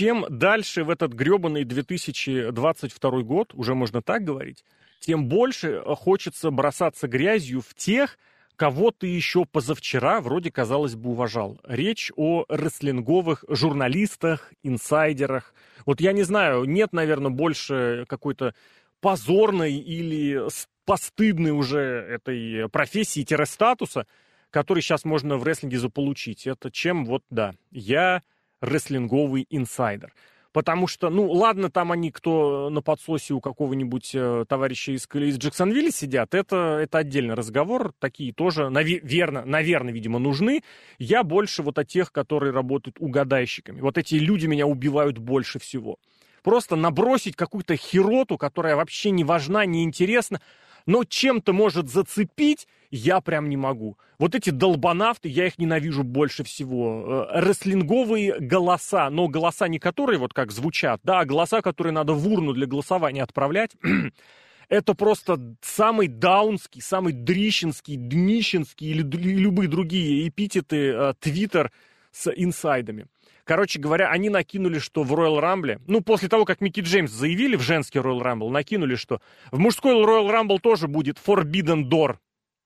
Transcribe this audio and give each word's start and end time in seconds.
чем 0.00 0.24
дальше 0.30 0.82
в 0.82 0.88
этот 0.88 1.12
гребаный 1.12 1.64
2022 1.64 3.20
год, 3.20 3.52
уже 3.52 3.74
можно 3.74 4.00
так 4.00 4.24
говорить, 4.24 4.64
тем 4.98 5.28
больше 5.28 5.82
хочется 5.84 6.50
бросаться 6.50 7.06
грязью 7.06 7.60
в 7.60 7.74
тех, 7.74 8.18
кого 8.56 8.92
ты 8.92 9.08
еще 9.08 9.44
позавчера 9.44 10.22
вроде, 10.22 10.50
казалось 10.50 10.94
бы, 10.94 11.10
уважал. 11.10 11.60
Речь 11.64 12.10
о 12.16 12.46
рестлинговых 12.48 13.44
журналистах, 13.46 14.54
инсайдерах. 14.62 15.52
Вот 15.84 16.00
я 16.00 16.12
не 16.12 16.22
знаю, 16.22 16.64
нет, 16.64 16.94
наверное, 16.94 17.30
больше 17.30 18.06
какой-то 18.08 18.54
позорной 19.02 19.74
или 19.74 20.42
постыдной 20.86 21.50
уже 21.50 21.78
этой 21.78 22.70
профессии-статуса, 22.70 24.06
который 24.48 24.82
сейчас 24.82 25.04
можно 25.04 25.36
в 25.36 25.44
рестлинге 25.44 25.78
заполучить. 25.78 26.46
Это 26.46 26.70
чем 26.70 27.04
вот, 27.04 27.22
да, 27.28 27.52
я 27.70 28.22
рестлинговый 28.60 29.46
инсайдер. 29.50 30.12
Потому 30.52 30.88
что, 30.88 31.10
ну, 31.10 31.30
ладно, 31.30 31.70
там 31.70 31.92
они, 31.92 32.10
кто 32.10 32.70
на 32.70 32.82
подсосе 32.82 33.34
у 33.34 33.40
какого-нибудь 33.40 34.10
э, 34.14 34.44
товарища 34.48 34.90
из, 34.92 35.06
из 35.14 35.38
Джексонвилля 35.38 35.92
сидят, 35.92 36.34
это, 36.34 36.78
это 36.82 36.98
отдельный 36.98 37.34
разговор. 37.34 37.92
Такие 38.00 38.32
тоже, 38.32 38.68
наверное, 38.68 39.44
наверное, 39.44 39.92
видимо, 39.92 40.18
нужны. 40.18 40.62
Я 40.98 41.22
больше 41.22 41.62
вот 41.62 41.78
о 41.78 41.84
тех, 41.84 42.10
которые 42.10 42.52
работают 42.52 42.96
угадайщиками. 42.98 43.80
Вот 43.80 43.96
эти 43.96 44.16
люди 44.16 44.46
меня 44.46 44.66
убивают 44.66 45.18
больше 45.18 45.60
всего. 45.60 45.98
Просто 46.42 46.74
набросить 46.74 47.36
какую-то 47.36 47.76
хероту, 47.76 48.36
которая 48.36 48.74
вообще 48.74 49.10
не 49.10 49.22
важна, 49.22 49.66
не 49.66 49.84
интересна, 49.84 50.40
но 50.86 51.04
чем-то 51.04 51.52
может 51.52 51.88
зацепить, 51.88 52.66
я 52.90 53.20
прям 53.20 53.48
не 53.48 53.56
могу. 53.56 53.96
Вот 54.18 54.34
эти 54.34 54.50
долбанавты, 54.50 55.28
я 55.28 55.46
их 55.46 55.58
ненавижу 55.58 56.02
больше 56.02 56.44
всего. 56.44 57.26
Э, 57.30 57.40
рестлинговые 57.40 58.38
голоса, 58.40 59.08
но 59.10 59.28
голоса 59.28 59.68
не 59.68 59.78
которые 59.78 60.18
вот 60.18 60.34
как 60.34 60.50
звучат, 60.50 61.00
да, 61.04 61.20
а 61.20 61.24
голоса, 61.24 61.62
которые 61.62 61.92
надо 61.92 62.12
в 62.14 62.26
урну 62.28 62.52
для 62.52 62.66
голосования 62.66 63.22
отправлять. 63.22 63.72
Это 64.68 64.94
просто 64.94 65.56
самый 65.62 66.08
даунский, 66.08 66.80
самый 66.80 67.12
дрищенский, 67.12 67.96
днищенский 67.96 68.90
или 68.90 69.02
любые 69.02 69.68
другие 69.68 70.28
эпитеты 70.28 70.92
э, 70.92 71.14
Твиттер 71.20 71.72
с 72.12 72.30
инсайдами. 72.30 73.06
Короче 73.50 73.80
говоря, 73.80 74.10
они 74.10 74.30
накинули, 74.30 74.78
что 74.78 75.02
в 75.02 75.12
Royal 75.12 75.40
Rumble, 75.40 75.82
ну, 75.88 76.02
после 76.02 76.28
того, 76.28 76.44
как 76.44 76.60
Микки 76.60 76.82
Джеймс 76.82 77.10
заявили 77.10 77.56
в 77.56 77.62
женский 77.62 77.98
Royal 77.98 78.22
Rumble, 78.22 78.48
накинули, 78.48 78.94
что 78.94 79.20
в 79.50 79.58
мужской 79.58 79.92
Royal 79.92 80.30
Rumble 80.30 80.60
тоже 80.60 80.86
будет 80.86 81.18
Forbidden 81.18 81.88
Door. 81.88 82.18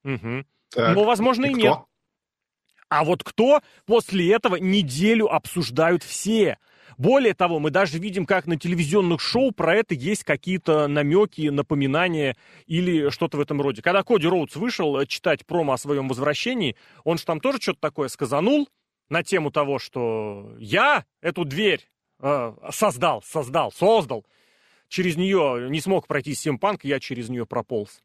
Угу. 0.03 0.45
Так, 0.69 0.95
Но, 0.95 1.03
возможно, 1.03 1.47
и, 1.47 1.49
и 1.49 1.53
нет. 1.55 1.79
А 2.87 3.03
вот 3.03 3.23
кто 3.23 3.61
после 3.87 4.31
этого 4.31 4.57
неделю 4.57 5.25
обсуждают 5.25 6.03
все. 6.03 6.59
Более 6.99 7.33
того, 7.33 7.57
мы 7.57 7.71
даже 7.71 7.97
видим, 7.97 8.27
как 8.27 8.45
на 8.45 8.55
телевизионных 8.55 9.21
шоу 9.21 9.51
про 9.53 9.73
это 9.73 9.95
есть 9.95 10.23
какие-то 10.23 10.87
намеки, 10.87 11.49
напоминания 11.49 12.37
или 12.67 13.09
что-то 13.09 13.37
в 13.37 13.41
этом 13.41 13.59
роде. 13.59 13.81
Когда 13.81 14.03
Коди 14.03 14.27
Роудс 14.27 14.55
вышел 14.55 15.03
читать 15.07 15.47
промо 15.47 15.73
о 15.73 15.77
своем 15.79 16.07
возвращении, 16.07 16.75
он 17.03 17.17
же 17.17 17.25
там 17.25 17.39
тоже 17.39 17.57
что-то 17.59 17.79
такое 17.81 18.07
сказанул, 18.07 18.67
на 19.09 19.23
тему 19.23 19.51
того, 19.51 19.79
что 19.79 20.55
я 20.57 21.05
эту 21.21 21.45
дверь 21.45 21.89
э, 22.19 22.53
создал, 22.71 23.21
создал, 23.21 23.71
создал. 23.71 24.25
Через 24.87 25.15
нее 25.15 25.67
не 25.69 25.81
смог 25.81 26.07
пройти 26.07 26.33
Симпанк, 26.35 26.83
я 26.83 26.99
через 26.99 27.29
нее 27.29 27.45
прополз. 27.45 28.01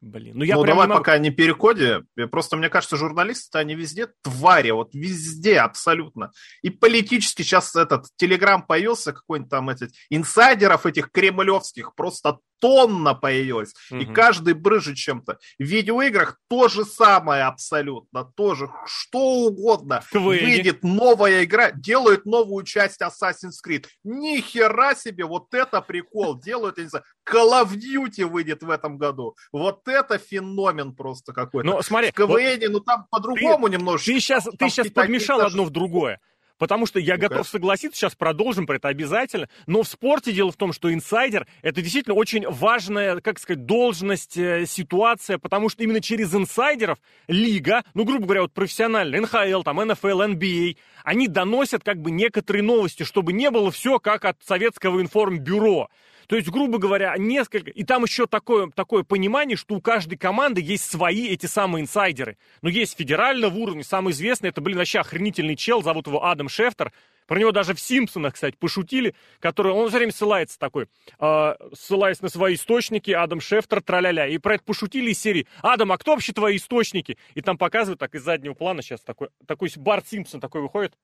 Блин, 0.00 0.36
ну 0.36 0.44
я 0.44 0.56
ну, 0.56 0.64
давай 0.64 0.86
не 0.86 0.88
могу... 0.90 1.00
пока 1.00 1.18
не 1.18 1.30
переходе. 1.30 2.02
Просто 2.30 2.56
мне 2.56 2.68
кажется, 2.68 2.96
журналисты, 2.96 3.58
они 3.58 3.74
везде 3.74 4.08
твари, 4.22 4.70
вот 4.70 4.94
везде 4.94 5.58
абсолютно. 5.58 6.32
И 6.62 6.70
политически 6.70 7.42
сейчас 7.42 7.74
этот 7.74 8.06
Телеграм 8.16 8.62
появился, 8.62 9.12
какой-нибудь 9.12 9.50
там 9.50 9.70
этот, 9.70 9.92
инсайдеров 10.10 10.84
этих 10.86 11.10
кремлевских 11.10 11.94
просто 11.94 12.38
тонна 12.60 13.14
появилась. 13.14 13.74
Угу. 13.90 14.00
И 14.00 14.04
каждый 14.06 14.54
брыжет 14.54 14.96
чем-то. 14.96 15.38
В 15.58 15.62
видеоиграх 15.62 16.38
то 16.48 16.68
же 16.68 16.84
самое 16.84 17.44
абсолютно. 17.44 18.24
Тоже 18.36 18.70
что 18.86 19.46
угодно. 19.46 20.02
Квейни. 20.10 20.56
Выйдет 20.56 20.82
новая 20.82 21.44
игра, 21.44 21.70
делают 21.70 22.26
новую 22.26 22.64
часть 22.64 23.00
Assassin's 23.00 23.56
Creed. 23.66 23.86
Ни 24.04 24.40
хера 24.40 24.94
себе, 24.94 25.24
вот 25.24 25.52
это 25.54 25.80
прикол. 25.80 26.38
Делают, 26.38 26.78
я 26.78 26.84
не 26.84 26.90
знаю, 26.90 27.04
Call 27.28 27.62
of 27.62 27.74
Duty 27.74 28.24
выйдет 28.24 28.62
в 28.62 28.70
этом 28.70 28.98
году. 28.98 29.36
Вот 29.52 29.86
это 29.88 30.18
феномен 30.18 30.94
просто 30.94 31.32
какой-то. 31.32 31.68
Ну, 31.68 31.82
смотри. 31.82 32.10
В 32.10 32.14
КВН, 32.14 32.60
вот 32.60 32.72
ну 32.72 32.80
там 32.80 33.06
по-другому 33.10 33.68
немножко. 33.68 34.06
Ты 34.06 34.20
сейчас, 34.20 34.44
ты 34.44 34.68
сейчас 34.68 34.88
подмешал 34.88 35.40
одно 35.40 35.64
в 35.64 35.70
другое. 35.70 36.20
Потому 36.58 36.86
что 36.86 36.98
я 36.98 37.16
готов 37.16 37.46
согласиться, 37.48 37.98
сейчас 37.98 38.14
продолжим 38.14 38.66
про 38.66 38.76
это 38.76 38.88
обязательно. 38.88 39.48
Но 39.66 39.82
в 39.82 39.88
спорте 39.88 40.32
дело 40.32 40.50
в 40.50 40.56
том, 40.56 40.72
что 40.72 40.92
инсайдер— 40.92 41.46
это 41.62 41.82
действительно 41.82 42.14
очень 42.14 42.48
важная, 42.48 43.20
как 43.20 43.38
сказать, 43.38 43.66
должность, 43.66 44.36
э, 44.36 44.64
ситуация, 44.66 45.38
потому 45.38 45.68
что 45.68 45.82
именно 45.82 46.00
через 46.00 46.34
инсайдеров 46.34 46.98
лига, 47.28 47.84
ну, 47.94 48.04
грубо 48.04 48.24
говоря, 48.24 48.42
вот 48.42 48.52
профессиональная, 48.52 49.20
НХЛ, 49.20 49.62
там, 49.62 49.76
НФЛ, 49.76 50.22
НБА, 50.22 50.74
они 51.04 51.28
доносят 51.28 51.84
как 51.84 52.00
бы 52.00 52.10
некоторые 52.10 52.62
новости, 52.62 53.02
чтобы 53.02 53.32
не 53.32 53.50
было 53.50 53.70
все 53.70 53.98
как 53.98 54.24
от 54.24 54.38
советского 54.44 55.00
информбюро. 55.00 55.88
То 56.28 56.36
есть, 56.36 56.48
грубо 56.48 56.78
говоря, 56.78 57.14
несколько... 57.16 57.70
И 57.70 57.84
там 57.84 58.04
еще 58.04 58.26
такое, 58.26 58.70
такое 58.70 59.02
понимание, 59.02 59.56
что 59.56 59.74
у 59.74 59.80
каждой 59.80 60.16
команды 60.16 60.60
есть 60.60 60.90
свои 60.90 61.28
эти 61.28 61.46
самые 61.46 61.82
инсайдеры. 61.82 62.36
Но 62.62 62.68
есть 62.68 62.96
федерального 62.96 63.54
уровня, 63.54 63.84
самый 63.84 64.12
известный, 64.12 64.50
это, 64.50 64.60
блин, 64.60 64.78
вообще 64.78 65.00
охренительный 65.00 65.56
чел, 65.56 65.82
зовут 65.82 66.06
его 66.06 66.24
Адам 66.24 66.48
Шефтер. 66.48 66.92
Про 67.26 67.40
него 67.40 67.50
даже 67.50 67.74
в 67.74 67.80
«Симпсонах», 67.80 68.34
кстати, 68.34 68.56
пошутили, 68.56 69.14
который, 69.40 69.72
он 69.72 69.88
все 69.88 69.98
время 69.98 70.12
ссылается 70.12 70.58
такой, 70.60 70.88
э, 71.18 71.54
ссылаясь 71.74 72.20
на 72.20 72.28
свои 72.28 72.54
источники, 72.54 73.10
Адам 73.10 73.40
Шефтер, 73.40 73.82
траля-ля. 73.82 74.28
И 74.28 74.38
про 74.38 74.54
это 74.54 74.64
пошутили 74.64 75.10
из 75.10 75.18
серии, 75.18 75.48
Адам, 75.60 75.90
а 75.90 75.98
кто 75.98 76.12
вообще 76.12 76.32
твои 76.32 76.56
источники? 76.56 77.18
И 77.34 77.40
там 77.40 77.58
показывают 77.58 77.98
так 77.98 78.14
из 78.14 78.22
заднего 78.22 78.54
плана 78.54 78.80
сейчас 78.80 79.00
такой, 79.00 79.28
такой 79.46 79.70
Барт 79.76 80.06
Симпсон 80.06 80.40
такой 80.40 80.60
выходит, 80.62 80.94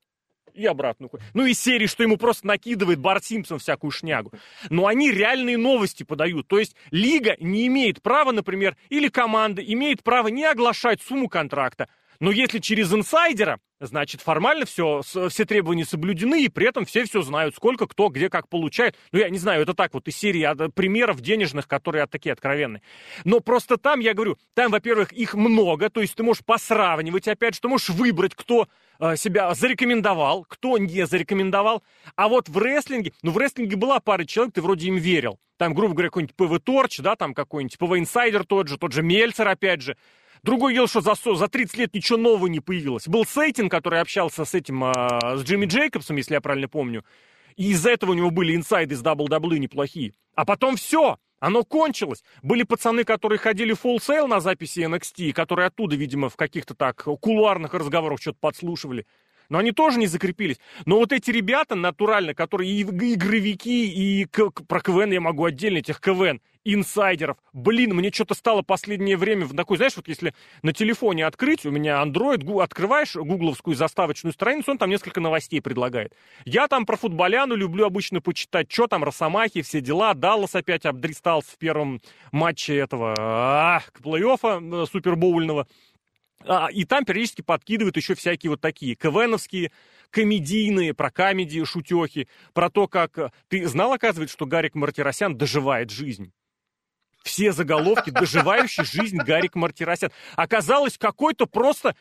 и 0.53 0.65
обратно. 0.65 1.09
Ну, 1.33 1.45
из 1.45 1.59
серии, 1.59 1.87
что 1.87 2.03
ему 2.03 2.17
просто 2.17 2.47
накидывает 2.47 2.99
Барт 2.99 3.25
Симпсон 3.25 3.59
всякую 3.59 3.91
шнягу. 3.91 4.31
Но 4.69 4.87
они 4.87 5.11
реальные 5.11 5.57
новости 5.57 6.03
подают. 6.03 6.47
То 6.47 6.59
есть 6.59 6.75
лига 6.91 7.35
не 7.39 7.67
имеет 7.67 8.01
права, 8.01 8.31
например, 8.31 8.75
или 8.89 9.07
команда 9.07 9.61
имеет 9.61 10.03
право 10.03 10.27
не 10.27 10.45
оглашать 10.45 11.01
сумму 11.01 11.29
контракта. 11.29 11.87
Но 12.23 12.31
если 12.31 12.59
через 12.59 12.93
инсайдера, 12.93 13.59
значит, 13.81 14.21
формально 14.21 14.65
все, 14.65 15.01
все 15.03 15.43
требования 15.43 15.83
соблюдены, 15.83 16.45
и 16.45 16.47
при 16.47 16.69
этом 16.69 16.85
все 16.85 17.03
все 17.03 17.21
знают, 17.21 17.53
сколько, 17.53 17.85
кто, 17.85 18.07
где, 18.07 18.29
как 18.29 18.47
получает. 18.47 18.95
Ну, 19.11 19.19
я 19.19 19.29
не 19.29 19.37
знаю, 19.37 19.63
это 19.63 19.73
так 19.73 19.93
вот 19.93 20.07
из 20.07 20.15
серии 20.15 20.71
примеров 20.71 21.19
денежных, 21.19 21.67
которые 21.67 22.07
такие 22.07 22.31
откровенные. 22.31 22.81
Но 23.25 23.41
просто 23.41 23.75
там, 23.75 23.99
я 23.99 24.13
говорю, 24.13 24.37
там, 24.53 24.71
во-первых, 24.71 25.11
их 25.11 25.33
много, 25.33 25.89
то 25.89 25.99
есть 25.99 26.15
ты 26.15 26.23
можешь 26.23 26.45
посравнивать, 26.45 27.27
опять 27.27 27.55
же, 27.55 27.59
ты 27.59 27.67
можешь 27.67 27.89
выбрать, 27.89 28.35
кто 28.35 28.69
э, 29.01 29.17
себя 29.17 29.53
зарекомендовал, 29.53 30.45
кто 30.45 30.77
не 30.77 31.05
зарекомендовал. 31.05 31.83
А 32.15 32.29
вот 32.29 32.47
в 32.47 32.57
рестлинге, 32.57 33.11
ну, 33.21 33.31
в 33.31 33.37
рестлинге 33.37 33.75
была 33.75 33.99
пара 33.99 34.23
человек, 34.23 34.53
ты 34.53 34.61
вроде 34.61 34.87
им 34.87 34.95
верил. 34.95 35.39
Там, 35.57 35.73
грубо 35.73 35.93
говоря, 35.93 36.07
какой-нибудь 36.07 36.37
PW 36.37 36.63
Torch, 36.63 36.99
да, 36.99 37.17
там 37.17 37.33
какой-нибудь 37.33 37.77
PW 37.77 37.99
Insider 37.99 38.45
тот 38.45 38.69
же, 38.69 38.77
тот 38.77 38.93
же 38.93 39.03
Мельцер, 39.03 39.45
опять 39.45 39.81
же. 39.81 39.97
Другой 40.43 40.73
дело, 40.73 40.87
что 40.87 40.99
за, 40.99 41.15
за 41.15 41.47
30 41.47 41.77
лет 41.77 41.93
ничего 41.93 42.17
нового 42.17 42.47
не 42.47 42.59
появилось. 42.59 43.07
Был 43.07 43.25
Сейтин, 43.25 43.69
который 43.69 44.01
общался 44.01 44.43
с 44.43 44.53
этим, 44.53 44.83
э, 44.83 45.37
с 45.37 45.43
Джимми 45.43 45.65
Джейкобсом, 45.65 46.17
если 46.17 46.33
я 46.33 46.41
правильно 46.41 46.67
помню. 46.67 47.05
И 47.55 47.71
из-за 47.71 47.91
этого 47.91 48.11
у 48.11 48.13
него 48.13 48.29
были 48.29 48.55
инсайды 48.55 48.95
из 48.95 49.01
WWE 49.01 49.57
неплохие. 49.59 50.13
А 50.35 50.43
потом 50.43 50.75
все, 50.75 51.17
оно 51.39 51.63
кончилось. 51.63 52.23
Были 52.41 52.63
пацаны, 52.63 53.05
которые 53.05 53.39
ходили 53.39 53.73
Full 53.73 53.97
Sail 53.97 54.27
на 54.27 54.41
записи 54.41 54.79
NXT, 54.79 55.31
которые 55.31 55.67
оттуда, 55.67 55.95
видимо, 55.95 56.29
в 56.29 56.35
каких-то 56.35 56.73
так 56.73 57.03
кулуарных 57.03 57.73
разговорах 57.73 58.19
что-то 58.19 58.39
подслушивали. 58.41 59.05
Но 59.53 59.59
они 59.59 59.71
тоже 59.71 59.99
не 59.99 60.07
закрепились. 60.07 60.57
Но 60.87 60.97
вот 60.97 61.11
эти 61.13 61.29
ребята, 61.29 61.75
натурально, 61.75 62.33
которые 62.33 62.71
и 62.71 62.81
игровики, 62.81 63.85
и 63.85 64.25
про 64.25 64.79
КВН 64.81 65.11
я 65.11 65.21
могу 65.21 65.45
отдельно, 65.45 65.77
этих 65.77 65.99
КВН, 65.99 66.41
инсайдеров. 66.63 67.37
Блин, 67.53 67.93
мне 67.93 68.11
что-то 68.11 68.33
стало 68.33 68.63
последнее 68.63 69.15
время 69.15 69.45
в 69.45 69.55
такой, 69.55 69.77
знаешь, 69.77 69.95
вот 69.95 70.07
если 70.07 70.33
на 70.63 70.73
телефоне 70.73 71.27
открыть, 71.27 71.67
у 71.67 71.69
меня 71.69 72.01
Android, 72.03 72.63
открываешь 72.63 73.15
гугловскую 73.15 73.75
заставочную 73.75 74.33
страницу, 74.33 74.71
он 74.71 74.79
там 74.79 74.89
несколько 74.89 75.21
новостей 75.21 75.61
предлагает. 75.61 76.15
Я 76.45 76.67
там 76.67 76.87
про 76.87 76.97
футболяну 76.97 77.53
люблю 77.55 77.85
обычно 77.85 78.21
почитать, 78.21 78.71
что 78.71 78.87
там, 78.87 79.03
Росомахи, 79.03 79.61
все 79.61 79.81
дела. 79.81 80.15
Даллас 80.15 80.55
опять 80.55 80.87
обдристался 80.87 81.51
в 81.51 81.59
первом 81.59 82.01
матче 82.31 82.75
этого 82.75 83.13
а, 83.19 83.81
плей-оффа 84.01 84.83
э, 84.83 84.85
супербоульного. 84.91 85.67
А, 86.45 86.67
и 86.71 86.85
там 86.85 87.05
периодически 87.05 87.41
подкидывают 87.41 87.97
еще 87.97 88.15
всякие 88.15 88.49
вот 88.49 88.61
такие 88.61 88.95
КВНовские, 88.95 89.71
комедийные, 90.09 90.93
про 90.93 91.09
комедии, 91.09 91.63
шутехи, 91.63 92.27
про 92.53 92.69
то, 92.69 92.87
как... 92.87 93.17
Э, 93.17 93.31
ты 93.47 93.67
знал, 93.67 93.93
оказывается, 93.93 94.33
что 94.33 94.45
Гарик 94.45 94.75
Мартиросян 94.75 95.37
доживает 95.37 95.89
жизнь? 95.89 96.31
все 97.23 97.53
заголовки 97.53 98.09
«Доживающий 98.11 98.83
жизнь 98.83 99.17
Гарик 99.17 99.55
Мартиросян». 99.55 100.11
Оказалось, 100.35 100.97
какой-то 100.97 101.45
просто, 101.45 101.95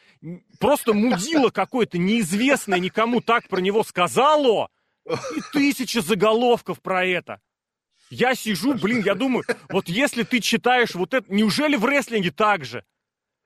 просто 0.59 0.93
мудило 0.93 1.51
какое-то 1.51 1.97
неизвестное 1.97 2.81
никому 2.81 3.21
так 3.21 3.49
про 3.49 3.61
него 3.61 3.85
сказало, 3.85 4.69
И 5.07 5.41
тысяча 5.53 6.01
заголовков 6.01 6.81
про 6.81 7.05
это. 7.05 7.41
Я 8.11 8.35
сижу, 8.35 8.75
блин, 8.75 9.03
я 9.05 9.15
думаю, 9.15 9.45
вот 9.71 9.89
если 9.89 10.23
ты 10.23 10.41
читаешь 10.41 10.95
вот 10.95 11.15
это, 11.15 11.33
неужели 11.33 11.77
в 11.77 11.85
рестлинге 11.85 12.31
так 12.31 12.65
же? 12.65 12.85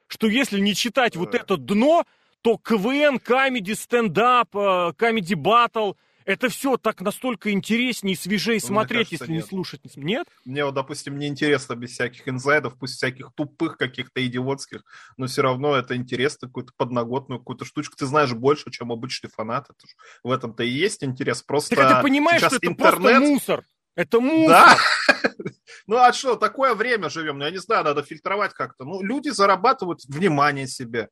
Что 0.09 0.27
если 0.27 0.61
не 0.61 0.75
читать 0.75 1.17
вот 1.17 1.35
это 1.35 1.57
дно, 1.57 2.05
то 2.43 2.59
КВН, 2.59 3.19
камеди, 3.19 3.73
стендап, 3.73 4.51
камеди 4.97 5.35
батл, 5.35 5.93
это 6.27 6.49
все 6.49 6.77
так 6.77 7.01
настолько 7.01 7.53
интереснее 7.53 8.15
и 8.15 8.17
свежее 8.17 8.59
ну, 8.61 8.67
смотреть, 8.67 9.11
кажется, 9.11 9.25
если 9.25 9.33
нет. 9.33 9.45
не 9.45 9.49
слушать. 9.49 9.81
Нет? 9.95 10.27
Мне 10.45 10.65
вот, 10.65 10.75
допустим, 10.75 11.19
не 11.19 11.29
интересно 11.29 11.77
без 11.77 11.93
всяких 11.93 12.29
инсайдов, 12.29 12.77
пусть 12.79 12.97
всяких 12.97 13.31
тупых 13.35 13.79
каких-то 13.79 14.27
идиотских, 14.27 14.83
но 15.17 15.29
все 15.29 15.43
равно 15.43 15.77
это 15.77 15.97
интересно, 15.97 16.49
какую-то 16.49 16.73
подноготную 16.77 17.39
какую-то 17.39 17.65
штучку. 17.65 17.97
Ты 17.97 18.07
знаешь 18.07 18.33
больше, 18.33 18.71
чем 18.73 18.91
обычный 18.91 19.31
фанат. 19.31 19.71
Это 19.71 19.87
в 20.25 20.31
этом-то 20.33 20.65
и 20.65 20.69
есть 20.69 21.05
интерес. 21.05 21.43
Просто 21.43 21.77
так 21.77 21.99
ты 21.99 22.03
понимаешь, 22.03 22.43
что 22.43 22.57
это 22.57 22.67
интернет... 22.67 23.01
просто 23.01 23.21
мусор. 23.21 23.65
Это 23.95 24.21
мусор. 24.21 24.49
Да? 24.49 24.77
ну 25.87 25.97
а 25.97 26.13
что, 26.13 26.37
такое 26.37 26.75
время 26.75 27.09
живем, 27.11 27.39
ну 27.39 27.45
я 27.45 27.51
не 27.51 27.59
знаю, 27.59 27.85
надо 27.85 28.03
фильтровать 28.03 28.53
как-то. 28.55 28.85
Ну, 28.85 29.03
люди 29.03 29.29
зарабатывают 29.31 30.05
внимание 30.05 30.67
себе. 30.67 31.09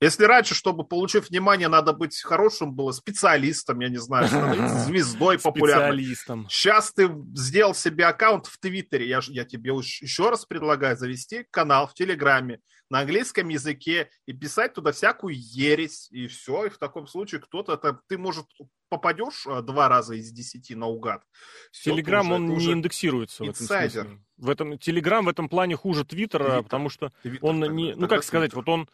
Если 0.00 0.24
раньше, 0.24 0.54
чтобы 0.54 0.84
получить 0.84 1.28
внимание, 1.28 1.66
надо 1.66 1.92
быть 1.92 2.20
хорошим, 2.22 2.72
было 2.72 2.92
специалистом, 2.92 3.80
я 3.80 3.88
не 3.88 3.96
знаю, 3.96 4.28
звездой 4.86 5.40
популярной. 5.40 5.98
Специалистом. 5.98 6.46
Сейчас 6.48 6.92
ты 6.92 7.10
сделал 7.34 7.74
себе 7.74 8.06
аккаунт 8.06 8.46
в 8.46 8.60
Твиттере. 8.60 9.08
Я, 9.08 9.20
я 9.26 9.44
тебе 9.44 9.72
еще 9.72 10.30
раз 10.30 10.44
предлагаю 10.44 10.96
завести 10.96 11.46
канал 11.50 11.88
в 11.88 11.94
Телеграме 11.94 12.60
на 12.90 13.00
английском 13.00 13.48
языке 13.48 14.08
и 14.26 14.32
писать 14.32 14.74
туда 14.74 14.92
всякую 14.92 15.34
ересь, 15.36 16.08
и 16.12 16.28
все. 16.28 16.66
И 16.66 16.70
в 16.70 16.78
таком 16.78 17.08
случае 17.08 17.40
кто-то, 17.40 17.76
ты, 18.08 18.18
может, 18.18 18.46
попадешь 18.88 19.46
а, 19.46 19.62
два 19.62 19.88
раза 19.88 20.14
из 20.14 20.30
десяти 20.30 20.74
наугад. 20.74 21.22
Телеграм, 21.72 22.30
он 22.32 22.46
не 22.46 22.72
индексируется 22.72 23.46
инсайдер. 23.46 24.04
в 24.04 24.06
этом 24.06 24.06
смысле. 24.06 24.24
В 24.36 24.50
этом, 24.50 24.78
Телеграм 24.78 25.24
в 25.24 25.28
этом 25.28 25.48
плане 25.48 25.76
хуже 25.76 26.04
Твиттера, 26.04 26.62
потому 26.62 26.88
что 26.88 27.12
Twitter, 27.24 27.38
он 27.42 27.60
не... 27.74 27.94
Ну, 27.94 28.08
как 28.08 28.24
сказать, 28.24 28.54
вот 28.54 28.68
он 28.68 28.88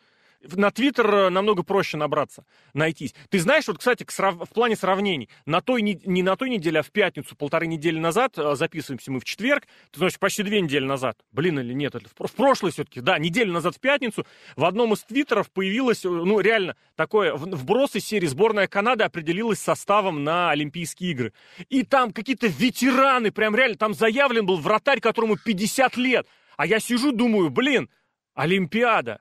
на 0.52 0.70
Твиттер 0.70 1.14
э, 1.14 1.30
намного 1.30 1.62
проще 1.62 1.96
набраться, 1.96 2.44
найтись. 2.72 3.14
Ты 3.30 3.38
знаешь, 3.38 3.66
вот, 3.66 3.78
кстати, 3.78 4.06
в 4.08 4.48
плане 4.52 4.76
сравнений, 4.76 5.28
на 5.46 5.60
той, 5.60 5.82
не 5.82 6.22
на 6.22 6.36
той 6.36 6.50
неделе, 6.50 6.80
а 6.80 6.82
в 6.82 6.90
пятницу, 6.90 7.36
полторы 7.36 7.66
недели 7.66 7.98
назад, 7.98 8.38
э, 8.38 8.54
записываемся 8.54 9.12
мы 9.12 9.20
в 9.20 9.24
четверг, 9.24 9.66
ты 9.90 9.98
знаешь, 9.98 10.18
почти 10.18 10.42
две 10.42 10.60
недели 10.60 10.84
назад, 10.84 11.18
блин, 11.32 11.58
или 11.58 11.72
нет, 11.72 11.94
это 11.94 12.08
в 12.08 12.32
прошлой 12.32 12.72
все-таки, 12.72 13.00
да, 13.00 13.18
неделю 13.18 13.52
назад 13.52 13.76
в 13.76 13.80
пятницу, 13.80 14.26
в 14.56 14.64
одном 14.64 14.92
из 14.92 15.02
твиттеров 15.04 15.50
появилось, 15.50 16.04
э, 16.04 16.08
ну, 16.08 16.40
реально, 16.40 16.76
такое 16.96 17.34
вброс 17.34 17.96
из 17.96 18.04
серии 18.04 18.26
«Сборная 18.26 18.66
Канады 18.66 19.04
определилась 19.04 19.60
составом 19.60 20.24
на 20.24 20.50
Олимпийские 20.50 21.12
игры». 21.12 21.32
И 21.68 21.82
там 21.82 22.12
какие-то 22.12 22.46
ветераны, 22.46 23.30
прям 23.30 23.54
реально, 23.54 23.76
там 23.76 23.94
заявлен 23.94 24.46
был 24.46 24.58
вратарь, 24.58 25.00
которому 25.00 25.36
50 25.36 25.96
лет. 25.96 26.26
А 26.56 26.66
я 26.66 26.80
сижу, 26.80 27.12
думаю, 27.12 27.50
блин, 27.50 27.88
Олимпиада, 28.34 29.20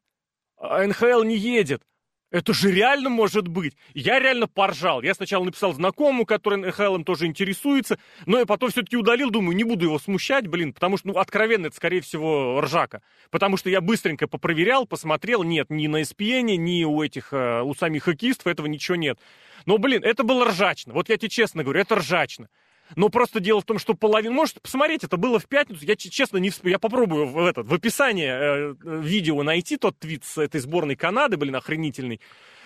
а 0.63 0.88
НХЛ 0.88 1.24
не 1.24 1.38
едет. 1.38 1.81
Это 2.31 2.51
же 2.51 2.71
реально 2.71 3.10
может 3.10 3.48
быть. 3.48 3.75
Я 3.94 4.18
реально 4.18 4.48
поржал. 4.48 5.04
Я 5.04 5.13
сначала 5.13 5.44
написал 5.44 5.74
знакомому, 5.74 6.25
который 6.25 6.57
НХЛом 6.57 7.04
тоже 7.04 7.27
интересуется, 7.27 8.00
но 8.25 8.39
я 8.39 8.48
потом 8.48 8.71
все-таки 8.71 8.98
удалил, 8.98 9.30
думаю, 9.30 9.56
не 9.56 9.63
буду 9.63 9.86
его 9.86 10.00
смущать, 10.00 10.48
блин, 10.48 10.74
потому 10.74 10.98
что, 10.98 11.10
ну, 11.10 11.19
откровенно, 11.19 11.68
это, 11.68 11.75
скорее 11.75 12.01
всего, 12.01 12.60
ржака. 12.60 13.04
Потому 13.30 13.56
что 13.57 13.69
я 13.69 13.81
быстренько 13.81 14.27
попроверял, 14.27 14.88
посмотрел, 14.88 15.44
нет, 15.44 15.69
ни 15.69 15.86
на 15.86 16.01
ESPN, 16.01 16.56
ни 16.56 16.83
у 16.86 17.04
этих, 17.04 17.33
э, 17.33 17.62
у 17.62 17.75
самих 17.75 18.06
хоккеистов 18.06 18.48
этого 18.48 18.65
ничего 18.65 18.95
нет. 18.95 19.19
Но, 19.68 19.77
блин, 19.77 20.01
это 20.04 20.24
было 20.24 20.45
ржачно. 20.45 20.94
Вот 20.94 21.10
я 21.10 21.18
тебе 21.18 21.30
честно 21.30 21.63
говорю, 21.63 21.81
это 21.81 21.95
ржачно. 21.95 22.50
Но 22.95 23.09
просто 23.09 23.39
дело 23.39 23.62
в 23.62 23.65
том, 23.65 23.80
что 23.80 23.94
половина... 23.94 24.33
Может, 24.33 24.62
посмотреть, 24.62 25.03
это 25.03 25.18
было 25.18 25.39
в 25.39 25.47
пятницу. 25.47 25.85
Я, 25.85 25.95
честно, 25.95 26.38
не 26.38 26.50
всп... 26.50 26.65
Я 26.65 26.80
попробую 26.80 27.27
в, 27.27 27.38
этот, 27.45 27.68
в 27.68 27.74
описании 27.74 28.27
э, 28.27 28.75
видео 29.01 29.41
найти 29.44 29.77
тот 29.77 29.97
твит 29.97 30.24
с 30.24 30.38
этой 30.38 30.59
сборной 30.59 30.95
Канады, 30.95 31.38
блин, 31.38 31.56
охренительный. 31.56 32.21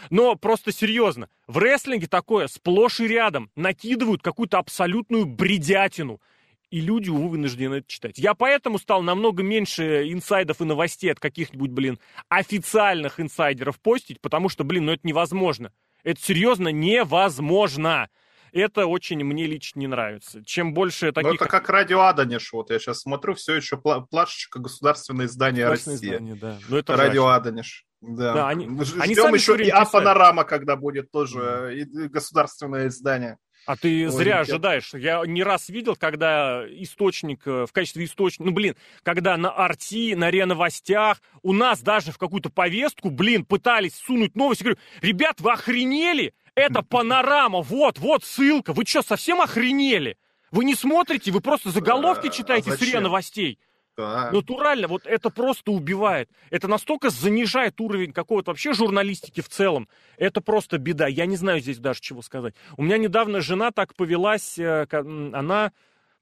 Но 0.09 0.35
просто 0.35 0.71
серьезно, 0.71 1.29
в 1.47 1.57
рестлинге 1.57 2.07
такое 2.07 2.47
сплошь 2.47 2.99
и 2.99 3.07
рядом 3.07 3.51
накидывают 3.55 4.21
какую-то 4.21 4.57
абсолютную 4.57 5.25
бредятину. 5.25 6.21
И 6.69 6.81
люди, 6.81 7.09
увы, 7.09 7.29
вынуждены 7.29 7.75
это 7.75 7.87
читать. 7.87 8.17
Я 8.17 8.33
поэтому 8.33 8.77
стал 8.77 9.01
намного 9.01 9.41
меньше 9.41 10.11
инсайдов 10.11 10.59
и 10.61 10.65
новостей 10.65 11.09
от 11.09 11.19
каких-нибудь, 11.19 11.71
блин, 11.71 11.97
официальных 12.27 13.21
инсайдеров 13.21 13.79
постить, 13.79 14.19
потому 14.19 14.49
что, 14.49 14.65
блин, 14.65 14.85
ну 14.85 14.91
это 14.91 15.07
невозможно. 15.07 15.71
Это 16.03 16.21
серьезно 16.21 16.67
невозможно 16.67 18.09
это 18.57 18.85
очень 18.85 19.23
мне 19.23 19.45
лично 19.45 19.79
не 19.79 19.87
нравится. 19.87 20.43
Чем 20.43 20.73
больше 20.73 21.11
таких... 21.11 21.29
Ну, 21.29 21.35
это 21.35 21.45
как 21.45 21.69
радио 21.69 22.01
Аданиш, 22.01 22.51
вот 22.53 22.69
я 22.69 22.79
сейчас 22.79 23.01
смотрю, 23.01 23.33
все 23.35 23.55
еще 23.55 23.77
плашечка 23.77 24.59
государственное 24.59 25.25
издание 25.25 25.67
России. 25.67 25.95
Издание, 25.95 26.35
да. 26.35 26.57
Но 26.67 26.75
ну, 26.75 26.77
это 26.77 26.95
радио 26.95 27.27
Аданиш. 27.27 27.85
Да. 28.01 28.33
да 28.33 28.49
они, 28.49 28.65
Ждем 28.83 29.01
они 29.01 29.15
сами 29.15 29.37
еще 29.37 29.57
и 29.57 29.69
А-панорама, 29.69 30.43
когда 30.43 30.75
будет 30.75 31.11
тоже 31.11 31.39
mm. 31.39 32.09
государственное 32.09 32.87
издание. 32.87 33.37
А 33.65 33.75
ты 33.75 34.05
Ой, 34.05 34.11
зря 34.11 34.39
нет. 34.39 34.49
ожидаешь. 34.49 34.93
Я 34.93 35.21
не 35.25 35.43
раз 35.43 35.67
видел, 35.67 35.97
когда 35.97 36.63
источник, 36.69 37.45
э, 37.45 37.65
в 37.65 37.73
качестве 37.73 38.05
источника, 38.05 38.45
ну, 38.45 38.51
блин, 38.55 38.75
когда 39.03 39.35
на 39.35 39.49
Арти, 39.49 40.15
на 40.15 40.31
РЕ 40.31 40.45
новостях, 40.45 41.21
у 41.41 41.51
нас 41.51 41.81
даже 41.81 42.13
в 42.13 42.17
какую-то 42.17 42.49
повестку, 42.49 43.09
блин, 43.09 43.43
пытались 43.43 43.95
сунуть 43.95 44.35
новости. 44.35 44.63
Говорю, 44.63 44.79
ребят, 45.01 45.41
вы 45.41 45.51
охренели? 45.51 46.33
Это 46.57 46.81
панорама, 46.81 47.61
вот, 47.61 47.99
вот 47.99 48.23
ссылка. 48.23 48.73
Вы 48.73 48.83
что, 48.83 49.03
совсем 49.03 49.41
охренели? 49.41 50.17
Вы 50.49 50.65
не 50.65 50.73
смотрите, 50.73 51.31
вы 51.31 51.39
просто 51.39 51.69
заголовки 51.69 52.29
читаете 52.29 52.71
а 52.71 52.77
с 52.77 52.81
РИА 52.81 52.99
новостей. 52.99 53.59
Да. 53.95 54.31
Натурально, 54.31 54.87
вот 54.87 55.05
это 55.05 55.29
просто 55.29 55.71
убивает. 55.71 56.31
Это 56.49 56.67
настолько 56.67 57.11
занижает 57.11 57.79
уровень 57.79 58.11
какого-то 58.11 58.51
вообще 58.51 58.73
журналистики 58.73 59.41
в 59.41 59.49
целом. 59.49 59.87
Это 60.17 60.41
просто 60.41 60.79
беда. 60.79 61.05
Я 61.05 61.27
не 61.27 61.35
знаю 61.35 61.59
здесь 61.59 61.77
даже 61.77 62.01
чего 62.01 62.23
сказать. 62.23 62.55
У 62.75 62.81
меня 62.81 62.97
недавно 62.97 63.41
жена 63.41 63.69
так 63.69 63.93
повелась, 63.95 64.57
э, 64.57 64.87
она... 64.91 65.71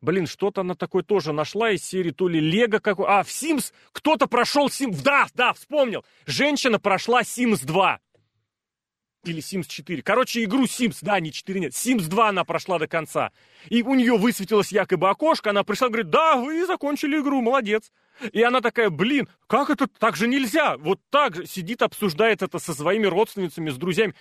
Блин, 0.01 0.27
что-то 0.27 0.61
она 0.61 0.75
такое 0.75 1.03
тоже 1.03 1.31
нашла 1.31 1.71
из 1.71 1.83
серии 1.83 2.11
то 2.11 2.27
ли 2.27 2.41
Лего 2.41 2.79
какой. 2.79 3.07
А, 3.07 3.23
в 3.23 3.29
Sims 3.29 3.71
кто-то 3.93 4.27
прошел 4.27 4.67
Sims. 4.67 5.01
Да, 5.01 5.27
да, 5.33 5.53
вспомнил. 5.53 6.03
Женщина 6.25 6.77
прошла 6.77 7.21
Sims 7.21 7.65
2. 7.65 7.99
Или 9.25 9.41
Sims 9.41 9.67
4. 9.67 10.01
Короче, 10.03 10.43
игру 10.43 10.65
Sims, 10.65 10.97
да, 11.01 11.19
не 11.19 11.31
4, 11.31 11.59
нет. 11.59 11.73
Sims 11.73 12.07
2 12.07 12.29
она 12.29 12.43
прошла 12.43 12.79
до 12.79 12.87
конца. 12.87 13.31
И 13.69 13.81
у 13.81 13.95
нее 13.95 14.17
высветилось 14.17 14.71
якобы 14.71 15.09
окошко, 15.09 15.49
она 15.49 15.63
пришла, 15.63 15.89
говорит, 15.89 16.09
да, 16.09 16.35
вы 16.35 16.65
закончили 16.65 17.19
игру, 17.19 17.41
молодец. 17.41 17.91
И 18.31 18.41
она 18.41 18.61
такая, 18.61 18.89
блин, 18.89 19.27
как 19.47 19.69
это, 19.69 19.87
так 19.87 20.15
же 20.15 20.27
нельзя. 20.27 20.77
Вот 20.77 20.99
так 21.09 21.35
же 21.35 21.45
сидит, 21.45 21.81
обсуждает 21.81 22.43
это 22.43 22.59
со 22.59 22.73
своими 22.73 23.07
родственницами, 23.07 23.69
с 23.69 23.77
друзьями. 23.77 24.15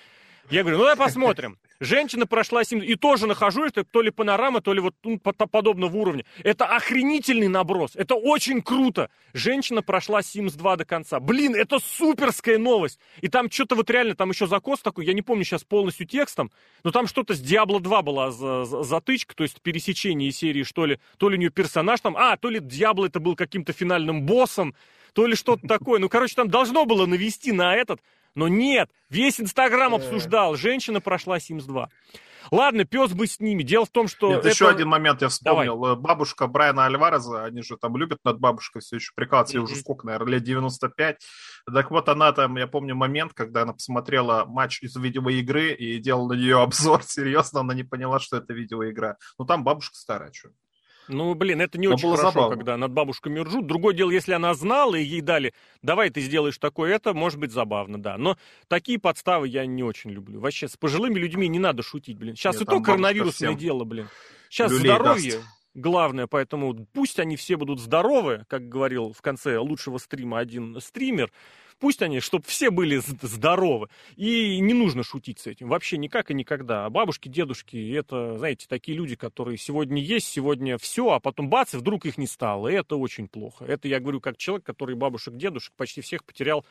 Я 0.51 0.63
говорю, 0.63 0.79
ну 0.79 0.85
давай 0.85 0.97
посмотрим. 0.97 1.59
Женщина 1.81 2.27
прошла 2.27 2.65
7... 2.65 2.85
И 2.85 2.95
тоже 2.95 3.27
нахожу, 3.27 3.65
это 3.65 3.85
то 3.85 4.03
ли 4.03 4.11
панорама, 4.11 4.61
то 4.61 4.73
ли 4.73 4.81
вот 4.81 4.95
ну, 5.03 5.19
подобного 5.19 5.97
уровня. 5.97 6.25
Это 6.43 6.67
охренительный 6.67 7.49
наброс. 7.49 7.93
Это 7.95 8.15
очень 8.15 8.63
круто. 8.63 9.11
Женщина 9.33 9.83
прошла 9.83 10.21
Sims 10.21 10.57
2 10.57 10.77
до 10.77 10.85
конца. 10.85 11.19
Блин, 11.19 11.55
это 11.55 11.79
суперская 11.79 12.59
новость. 12.59 13.01
И 13.21 13.29
там 13.29 13.51
что-то 13.51 13.75
вот 13.75 13.91
реально, 13.91 14.15
там 14.15 14.31
еще 14.31 14.47
закос 14.47 14.81
такой, 14.81 15.07
я 15.07 15.13
не 15.13 15.23
помню 15.23 15.45
сейчас 15.45 15.65
полностью 15.65 16.07
текстом, 16.07 16.51
но 16.85 16.91
там 16.91 17.07
что-то 17.07 17.35
с 17.35 17.43
Diablo 17.43 17.81
2 17.81 18.03
была 18.03 18.31
за, 18.31 18.65
за, 18.65 18.83
затычка, 18.83 19.35
то 19.35 19.43
есть 19.43 19.61
пересечение 19.61 20.31
серии, 20.31 20.63
что 20.63 20.87
ли. 20.87 20.99
То 21.19 21.29
ли 21.29 21.37
у 21.37 21.41
нее 21.41 21.51
персонаж 21.51 22.01
там, 22.01 22.17
а, 22.17 22.37
то 22.37 22.51
ли 22.51 22.61
Diablo 22.61 23.07
это 23.07 23.19
был 23.19 23.35
каким-то 23.35 23.73
финальным 23.73 24.23
боссом, 24.23 24.75
то 25.15 25.27
ли 25.27 25.35
что-то 25.35 25.67
такое. 25.67 26.01
Ну, 26.01 26.09
короче, 26.09 26.35
там 26.35 26.49
должно 26.49 26.85
было 26.85 27.07
навести 27.07 27.53
на 27.53 27.75
этот. 27.75 28.01
Но 28.35 28.49
нет, 28.49 28.91
весь 29.11 29.41
Инстаграм 29.41 29.93
э. 29.95 29.97
обсуждал, 29.97 30.57
женщина 30.57 31.01
прошла 31.01 31.39
Sims 31.39 31.67
2. 31.67 31.89
Ладно, 32.51 32.85
пес 32.85 33.13
бы 33.13 33.27
с 33.27 33.41
ними. 33.41 33.63
Дело 33.63 33.87
в 33.87 33.91
том, 33.91 34.09
что... 34.09 34.29
Нет, 34.29 34.41
это... 34.41 34.49
еще 34.49 34.69
один 34.69 34.89
момент 34.89 35.23
я 35.23 35.29
вспомнил. 35.29 35.81
Давай. 35.81 35.97
Бабушка 35.97 36.47
Брайана 36.47 36.87
Альвареза, 36.87 37.45
они 37.45 37.63
же 37.63 37.77
там 37.77 37.97
любят 37.97 38.19
над 38.25 38.39
бабушкой 38.39 38.83
все 38.83 38.97
еще 38.97 39.13
прикалываться, 39.15 39.57
mm-hmm. 39.57 39.63
уже 39.63 39.77
сколько, 39.77 40.07
наверное, 40.07 40.35
лет 40.35 40.45
95. 40.45 41.21
Так 41.73 41.91
вот, 41.91 42.09
она 42.09 42.33
там, 42.33 42.57
я 42.57 42.67
помню 42.67 42.95
момент, 42.95 43.33
когда 43.35 43.63
она 43.63 43.73
посмотрела 43.73 44.45
матч 44.47 44.83
из 44.83 44.95
видеоигры 44.97 45.73
и 45.73 45.99
делала 45.99 46.35
на 46.35 46.37
нее 46.37 46.61
обзор, 46.61 47.03
серьезно, 47.07 47.61
она 47.61 47.75
не 47.75 47.85
поняла, 47.85 48.19
что 48.21 48.37
это 48.37 48.53
видеоигра. 48.53 49.17
Ну, 49.39 49.45
там 49.45 49.65
бабушка 49.65 49.97
старая, 49.97 50.33
что. 50.33 50.51
Ну, 51.09 51.35
блин, 51.35 51.61
это 51.61 51.79
не 51.79 51.89
Но 51.89 51.95
очень 51.95 52.11
хорошо, 52.11 52.31
забавно. 52.31 52.57
когда 52.57 52.77
над 52.77 52.93
бабушками 52.93 53.39
ржут. 53.41 53.67
Другое 53.67 53.95
дело, 53.95 54.11
если 54.11 54.33
она 54.33 54.55
знала 54.55 54.95
и 54.95 55.03
ей 55.03 55.21
дали, 55.21 55.53
давай 55.83 56.11
ты 56.11 56.21
сделаешь 56.21 56.59
такое, 56.59 56.95
это 56.95 57.15
может 57.15 57.39
быть 57.39 57.53
забавно, 57.53 58.01
да. 58.01 58.17
Но 58.17 58.37
такие 58.69 58.99
подставы 58.99 59.49
я 59.49 59.67
не 59.67 59.83
очень 59.83 60.11
люблю. 60.11 60.41
Вообще, 60.41 60.69
с 60.69 60.77
пожилыми 60.77 61.19
людьми 61.19 61.49
не 61.49 61.59
надо 61.59 61.83
шутить, 61.83 62.17
блин. 62.19 62.37
Сейчас 62.37 62.57
Нет, 62.57 62.63
и 62.63 62.67
то 62.67 62.81
коронавирусное 62.81 63.55
дело, 63.55 63.85
блин. 63.85 64.09
Сейчас 64.49 64.73
здоровье 64.73 65.33
даст. 65.33 65.45
главное, 65.75 66.27
поэтому 66.27 66.87
пусть 66.93 67.19
они 67.19 67.37
все 67.37 67.57
будут 67.57 67.81
здоровы, 67.81 68.45
как 68.49 68.69
говорил 68.69 69.13
в 69.13 69.21
конце 69.21 69.59
лучшего 69.59 69.99
стрима 69.99 70.39
один 70.39 70.81
стример. 70.81 71.31
Пусть 71.79 72.03
они, 72.03 72.21
чтобы 72.21 72.45
все 72.47 72.71
были 72.71 73.01
здоровы. 73.23 73.89
И 74.17 74.59
не 74.61 74.75
нужно 74.75 75.03
шутить 75.03 75.41
с 75.41 75.47
этим. 75.47 75.69
Вообще 75.69 75.97
никак 75.97 76.31
и 76.31 76.35
никогда. 76.35 76.87
А 76.87 76.91
бабушки, 76.91 77.29
дедушки, 77.29 77.93
это, 77.95 78.39
знаете, 78.39 78.67
такие 78.69 78.97
люди, 78.97 79.17
которые 79.17 79.59
сегодня 79.59 80.03
есть, 80.03 80.27
сегодня 80.27 80.79
все, 80.79 81.11
а 81.11 81.21
потом 81.21 81.49
бац, 81.49 81.75
и 81.75 81.77
вдруг 81.77 82.07
их 82.07 82.19
не 82.19 82.27
стало. 82.27 82.69
И 82.69 82.75
это 82.75 82.97
очень 82.97 83.29
плохо. 83.29 83.65
Это 83.65 83.89
я 83.89 84.01
говорю 84.01 84.21
как 84.21 84.37
человек, 84.37 84.65
который 84.65 84.95
бабушек, 84.95 85.37
дедушек 85.37 85.73
почти 85.77 86.01
всех 86.01 86.25
потерял 86.25 86.65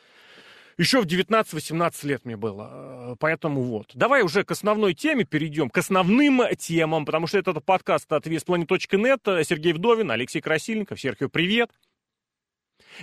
еще 0.78 1.02
в 1.02 1.06
19-18 1.06 2.08
лет 2.08 2.26
мне 2.26 2.36
было. 2.36 3.16
Поэтому 3.20 3.62
вот. 3.62 3.92
Давай 3.94 4.24
уже 4.24 4.44
к 4.44 4.52
основной 4.52 4.94
теме 4.94 5.24
перейдем, 5.24 5.70
к 5.70 5.78
основным 5.78 6.42
темам, 6.58 7.06
потому 7.06 7.28
что 7.28 7.38
это 7.38 7.54
подкаст 7.54 8.12
от 8.12 8.26
VSPlanet.net. 8.26 9.44
Сергей 9.44 9.74
Вдовин, 9.74 10.12
Алексей 10.12 10.42
Красильников. 10.42 11.00
Серхио, 11.00 11.30
привет. 11.30 11.70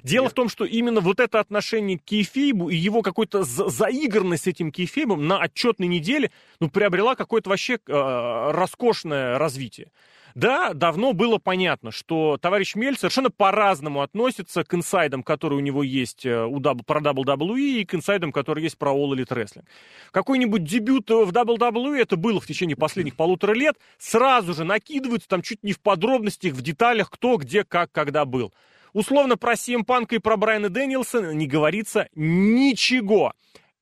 Дело 0.02 0.24
Нет. 0.24 0.32
в 0.32 0.34
том, 0.34 0.48
что 0.48 0.64
именно 0.64 1.00
вот 1.00 1.20
это 1.20 1.40
отношение 1.40 1.98
к 1.98 2.04
кейфейбу 2.04 2.70
и 2.70 2.76
его 2.76 3.02
какой-то 3.02 3.42
заигранность 3.42 4.44
с 4.44 4.46
этим 4.46 4.72
кейфейбом 4.72 5.26
на 5.26 5.40
отчетной 5.40 5.86
неделе 5.86 6.30
ну, 6.60 6.68
приобрела 6.70 7.14
какое-то 7.14 7.50
вообще 7.50 7.74
э, 7.74 8.50
роскошное 8.52 9.38
развитие. 9.38 9.88
Да, 10.34 10.74
давно 10.74 11.12
было 11.12 11.38
понятно, 11.38 11.90
что 11.90 12.38
товарищ 12.40 12.74
Мель 12.74 12.96
совершенно 12.96 13.30
по-разному 13.30 14.02
относится 14.02 14.64
к 14.64 14.72
инсайдам, 14.74 15.22
которые 15.22 15.58
у 15.58 15.60
него 15.60 15.82
есть 15.82 16.24
э, 16.24 16.44
у 16.44 16.60
double, 16.60 16.84
про 16.84 17.00
WWE 17.00 17.80
и 17.80 17.84
к 17.84 17.94
инсайдам, 17.94 18.32
которые 18.32 18.64
есть 18.64 18.78
про 18.78 18.92
All 18.92 19.12
Elite 19.12 19.28
Wrestling. 19.28 19.64
Какой-нибудь 20.12 20.64
дебют 20.64 21.10
в 21.10 21.30
WWE, 21.30 21.96
это 21.96 22.16
было 22.16 22.40
в 22.40 22.46
течение 22.46 22.76
последних 22.76 23.16
полутора 23.16 23.52
лет, 23.52 23.76
сразу 23.98 24.54
же 24.54 24.64
накидываются 24.64 25.28
там 25.28 25.42
чуть 25.42 25.62
не 25.62 25.72
в 25.72 25.80
подробностях, 25.80 26.54
в 26.54 26.62
деталях, 26.62 27.10
кто, 27.10 27.36
где, 27.36 27.64
как, 27.64 27.90
когда 27.92 28.24
был. 28.24 28.52
Условно 28.92 29.36
про 29.36 29.54
CM 29.54 29.84
Панка 29.84 30.16
и 30.16 30.18
про 30.18 30.36
Брайана 30.36 30.68
Дэнилсона 30.68 31.32
не 31.32 31.46
говорится 31.46 32.08
ничего. 32.14 33.32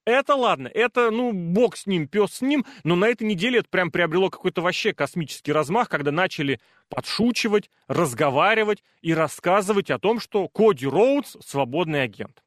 Это 0.05 0.35
ладно, 0.35 0.69
это, 0.69 1.11
ну, 1.11 1.33
бог 1.33 1.77
с 1.77 1.87
ним, 1.87 2.09
пес 2.09 2.33
с 2.33 2.41
ним, 2.41 2.65
но 2.83 2.97
на 2.97 3.09
этой 3.09 3.25
неделе 3.25 3.59
это 3.59 3.69
прям 3.69 3.91
приобрело 3.91 4.31
какой-то 4.31 4.62
вообще 4.62 4.95
космический 4.95 5.53
размах, 5.53 5.91
когда 5.91 6.11
начали 6.11 6.61
подшучивать, 6.88 7.71
разговаривать 7.88 8.83
и 9.03 9.12
рассказывать 9.12 9.91
о 9.91 9.99
том, 9.99 10.19
что 10.19 10.49
Коди 10.49 10.87
Роудс— 10.87 11.37
свободный 11.45 12.03
агент. 12.03 12.43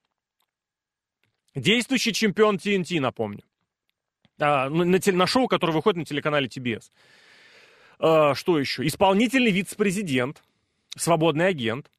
Действующий 1.53 2.13
чемпион 2.13 2.55
TNT, 2.55 2.99
напомню. 2.99 3.43
А, 4.39 4.67
на, 4.69 4.83
на, 4.83 4.99
на 4.99 5.27
шоу, 5.27 5.47
которое 5.47 5.73
выходит 5.73 5.97
на 5.97 6.05
телеканале 6.05 6.47
TBS. 6.47 6.85
А, 7.99 8.33
что 8.33 8.57
еще? 8.57 8.87
Исполнительный 8.87 9.51
вице-президент, 9.51 10.41
свободный 10.97 11.47
агент, 11.47 11.91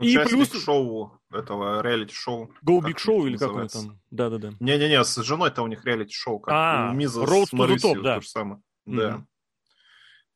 и 0.00 0.18
плюс... 0.18 0.52
шоу 0.62 1.20
этого 1.30 1.80
реалити-шоу. 1.82 2.50
Go 2.64 2.80
Big 2.80 2.96
Show 2.96 3.26
или 3.26 3.36
как 3.36 3.52
он 3.52 3.68
там? 3.68 4.00
Да-да-да. 4.10 4.52
Не-не-не, 4.60 5.02
с 5.02 5.22
женой-то 5.22 5.62
у 5.62 5.66
них 5.66 5.84
реалити-шоу. 5.84 6.40
Как 6.40 6.54
а, 6.54 6.90
у 6.90 6.94
Миза 6.94 7.22
Road 7.22 7.46
с 7.46 7.52
to 7.52 7.76
top, 7.76 8.02
да. 8.02 8.16
То 8.16 8.20
же 8.20 8.28
самое. 8.28 8.60
Mm-hmm. 8.86 8.96
Да. 8.96 9.26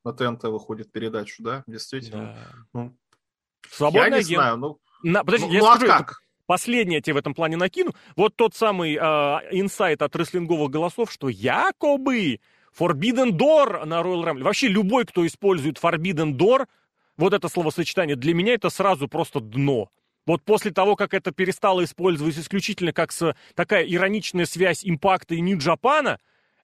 На 0.02 0.12
ТНТ 0.12 0.45
выходит 0.45 0.90
передачу, 0.90 1.43
да, 1.43 1.62
действительно. 1.67 2.35
Да. 2.35 2.55
Ну, 2.73 2.97
Свободный 3.71 4.02
я 4.02 4.09
не 4.09 4.14
агент. 4.17 4.29
знаю, 4.29 4.57
ну... 4.57 4.79
На, 5.02 5.25
подожди, 5.25 5.47
ну, 5.47 5.52
я 5.52 5.61
ну, 5.61 5.67
скажу, 5.67 5.93
а 5.93 5.99
как? 5.99 6.23
Последнее 6.47 6.97
я 6.97 7.02
тебе 7.02 7.14
в 7.14 7.19
этом 7.19 7.35
плане 7.35 7.57
накину. 7.57 7.93
Вот 8.17 8.35
тот 8.35 8.55
самый 8.55 8.95
э, 8.95 8.99
инсайт 8.99 10.02
от 10.02 10.17
рестлинговых 10.17 10.71
голосов, 10.71 11.12
что 11.12 11.29
якобы 11.29 12.40
Forbidden 12.76 13.31
Door 13.33 13.85
на 13.85 14.00
Royal 14.00 14.25
Rumble. 14.25 14.43
Вообще 14.43 14.69
любой, 14.69 15.05
кто 15.05 15.26
использует 15.26 15.79
Forbidden 15.79 16.37
Door, 16.37 16.67
вот 17.21 17.35
это 17.35 17.49
словосочетание, 17.49 18.17
для 18.17 18.35
меня 18.35 18.55
это 18.55 18.71
сразу 18.71 19.09
просто 19.09 19.41
дно. 19.41 19.91
Вот 20.27 20.43
после 20.43 20.71
того, 20.71 20.97
как 20.97 21.15
это 21.15 21.33
перестало 21.33 21.85
использоваться 21.85 22.41
исключительно 22.41 22.93
как 22.93 23.12
с, 23.12 23.35
такая 23.55 23.85
ироничная 23.85 24.47
связь 24.47 24.85
импакта 24.85 25.35
и 25.35 25.41
Нью-Джапана, 25.41 26.19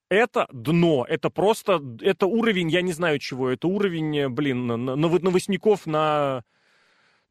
это 0.08 0.46
дно, 0.52 1.04
это 1.08 1.30
просто, 1.30 1.82
это 2.00 2.26
уровень, 2.26 2.70
я 2.70 2.82
не 2.82 2.92
знаю 2.92 3.18
чего, 3.18 3.50
это 3.50 3.66
уровень, 3.66 4.28
блин, 4.28 4.66
новостников 4.66 5.86
на, 5.86 6.44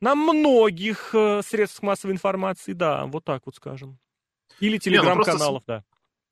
на 0.01 0.15
многих 0.15 1.11
э, 1.13 1.41
средствах 1.41 1.83
массовой 1.83 2.13
информации, 2.13 2.73
да, 2.73 3.05
вот 3.05 3.23
так 3.23 3.43
вот 3.45 3.55
скажем. 3.55 3.97
Или 4.59 4.73
ну 4.73 4.79
телеграм-каналов, 4.79 5.63
да. 5.65 5.83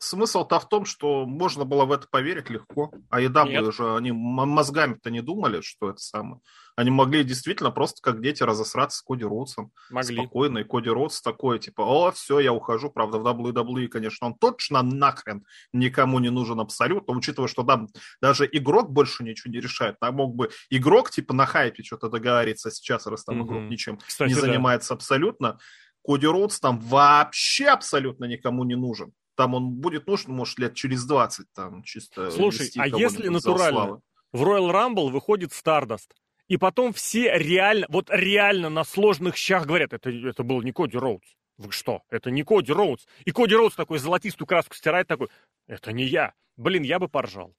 Смысл-то 0.04 0.60
в 0.60 0.68
том, 0.68 0.84
что 0.84 1.26
можно 1.26 1.64
было 1.64 1.86
в 1.86 1.92
это 1.94 2.08
поверить 2.10 2.50
легко. 2.50 2.92
А 3.10 3.22
еда 3.22 3.46
уже, 3.46 3.96
они 3.96 4.12
мозгами-то 4.12 5.10
не 5.10 5.22
думали, 5.22 5.62
что 5.62 5.92
это 5.92 6.00
самое. 6.00 6.42
Они 6.76 6.92
могли 6.92 7.24
действительно 7.24 7.72
просто 7.72 8.02
как 8.02 8.22
дети 8.22 8.44
разосраться 8.44 8.98
с 8.98 9.02
Коди 9.02 9.24
Роудсом. 9.24 9.72
Могли. 9.90 10.18
Спокойно. 10.18 10.58
И 10.58 10.64
Коди 10.66 10.90
Роудс 10.90 11.22
такой, 11.22 11.58
типа, 11.60 11.84
о, 11.84 12.12
все, 12.12 12.40
я 12.40 12.52
ухожу. 12.52 12.90
Правда, 12.90 13.18
в 13.18 13.26
WWE, 13.26 13.88
конечно, 13.88 14.28
он 14.28 14.36
точно 14.36 14.82
нахрен 14.82 15.46
никому 15.72 16.20
не 16.20 16.30
нужен 16.30 16.60
абсолютно, 16.60 17.16
учитывая, 17.16 17.48
что 17.48 17.64
там 17.64 17.88
даже 18.22 18.46
игрок 18.52 18.92
больше 18.92 19.24
ничего 19.24 19.54
не 19.54 19.62
решает. 19.62 20.02
Там 20.02 20.16
мог 20.16 20.36
бы 20.36 20.50
игрок, 20.70 21.12
типа, 21.12 21.34
на 21.34 21.46
хайпе 21.46 21.82
что-то 21.82 22.10
договориться 22.10 22.72
сейчас, 22.72 23.08
раз 23.08 23.24
там 23.24 23.42
mm-hmm. 23.42 23.46
игрок 23.46 23.62
ничем 23.70 23.98
Кстати, 24.06 24.28
не 24.28 24.36
занимается 24.36 24.90
да. 24.90 24.96
абсолютно. 24.96 25.60
Коди 26.04 26.28
Роудс 26.28 26.60
там 26.60 26.80
вообще 26.80 27.68
абсолютно 27.68 28.26
никому 28.26 28.66
не 28.66 28.76
нужен 28.76 29.14
там 29.36 29.54
он 29.54 29.72
будет 29.72 30.08
нужен, 30.08 30.34
может, 30.34 30.60
лет 30.60 30.76
через 30.76 31.06
20, 31.06 31.48
там, 31.54 31.84
чисто... 31.84 32.32
Слушай, 32.32 32.70
а 32.78 32.88
если 32.88 33.28
натурально 33.30 34.02
в 34.32 34.44
Royal 34.44 34.72
Rumble 34.72 35.10
выходит 35.10 35.52
Stardust, 35.52 36.10
и 36.48 36.58
потом 36.58 36.94
все 36.94 37.38
реально, 37.38 37.86
вот 37.90 38.10
реально 38.10 38.70
на 38.70 38.84
сложных 38.84 39.36
щах 39.36 39.66
говорят, 39.66 39.94
это, 39.94 40.10
это 40.10 40.44
был 40.44 40.62
не 40.62 40.72
Коди 40.72 40.98
Роудс. 40.98 41.36
Вы 41.58 41.72
что? 41.72 42.02
Это 42.10 42.32
не 42.32 42.44
Коди 42.44 42.72
Роудс. 42.72 43.06
И 43.26 43.32
Коди 43.32 43.56
Роудс 43.56 43.76
такой 43.76 44.00
золотистую 44.00 44.48
краску 44.48 44.76
стирает, 44.76 45.08
такой, 45.08 45.30
это 45.68 45.92
не 45.92 46.04
я. 46.04 46.34
Блин, 46.58 46.84
я 46.84 47.00
бы 47.00 47.08
поржал. 47.08 47.56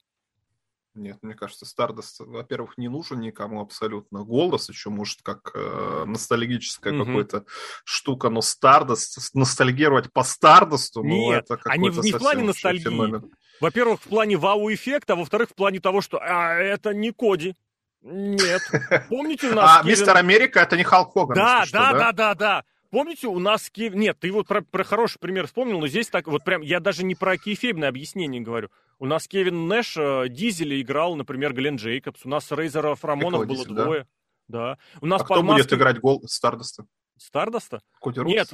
Нет, 0.95 1.19
мне 1.23 1.35
кажется, 1.35 1.67
Stardust, 1.67 2.25
во-первых, 2.25 2.79
не 2.79 2.89
нужен 2.89 3.19
никому 3.19 3.61
абсолютно. 3.61 4.23
Голос 4.23 4.69
еще, 4.69 4.91
может, 4.91 5.23
как 5.23 5.51
э, 5.55 6.05
ностальгическая 6.07 6.93
mm-hmm. 6.93 7.05
какая-то 7.05 7.45
штука, 7.85 8.31
но 8.31 8.41
Stardust, 8.41 9.19
ностальгировать 9.35 10.13
по 10.13 10.21
Stardust, 10.21 10.93
ну, 10.95 11.03
Нет, 11.03 11.47
это 11.51 11.59
они 11.65 11.89
не 11.89 12.13
в 12.13 12.19
плане 12.19 12.45
ностальгии. 12.45 12.85
Феномен. 12.85 13.33
Во-первых, 13.61 14.01
в 14.03 14.09
плане 14.09 14.37
вау-эффекта, 14.37 15.15
а 15.15 15.17
во-вторых, 15.17 15.51
в 15.51 15.55
плане 15.55 15.81
того, 15.81 16.01
что 16.01 16.19
а, 16.21 16.55
это 16.55 16.95
не 16.95 17.13
Коди. 17.13 17.57
Нет. 18.03 18.63
Помните 19.09 19.49
у 19.49 19.55
нас... 19.55 19.81
А 19.81 19.83
Мистер 19.83 20.17
Америка 20.17 20.61
это 20.61 20.77
не 20.77 20.85
Халк 20.85 21.13
Хоган. 21.15 21.35
Да, 21.35 21.65
да, 21.73 21.93
да, 21.93 22.13
да, 22.13 22.35
да. 22.35 22.65
Помните, 22.91 23.27
у 23.27 23.39
нас 23.41 23.71
Киев... 23.71 23.95
Нет, 23.95 24.19
ты 24.21 24.31
вот 24.31 24.47
про, 24.47 24.63
про 24.63 24.85
хороший 24.85 25.19
пример 25.19 25.47
вспомнил, 25.47 25.81
но 25.81 25.89
здесь 25.89 26.09
так 26.09 26.29
вот 26.29 26.45
прям... 26.45 26.63
Я 26.63 26.79
даже 26.79 27.05
не 27.05 27.17
про 27.17 27.37
кейфебное 27.37 27.89
объяснение 27.89 28.41
говорю. 28.41 28.69
У 29.05 29.07
нас 29.07 29.29
Кевин 29.29 29.69
Нэш 29.69 29.99
э, 29.99 30.31
Дизеля 30.31 30.81
играл, 30.81 31.15
например, 31.15 31.53
Глен 31.53 31.77
Джейкобс. 31.77 32.25
У 32.25 32.29
нас 32.31 32.51
Рейзеров 32.51 33.05
Рамонов 33.05 33.47
было 33.47 33.59
Дизель, 33.59 33.75
двое. 33.75 34.07
Да. 34.49 34.77
да. 34.77 34.79
У 35.03 35.07
нас 35.07 35.21
а 35.21 35.25
кто 35.27 35.43
будет 35.43 35.71
играть 35.75 36.01
гол 36.01 36.23
Стардоста? 36.25 36.87
Стардоста? 37.19 37.83
Коди 38.01 38.21
Нет, 38.23 38.49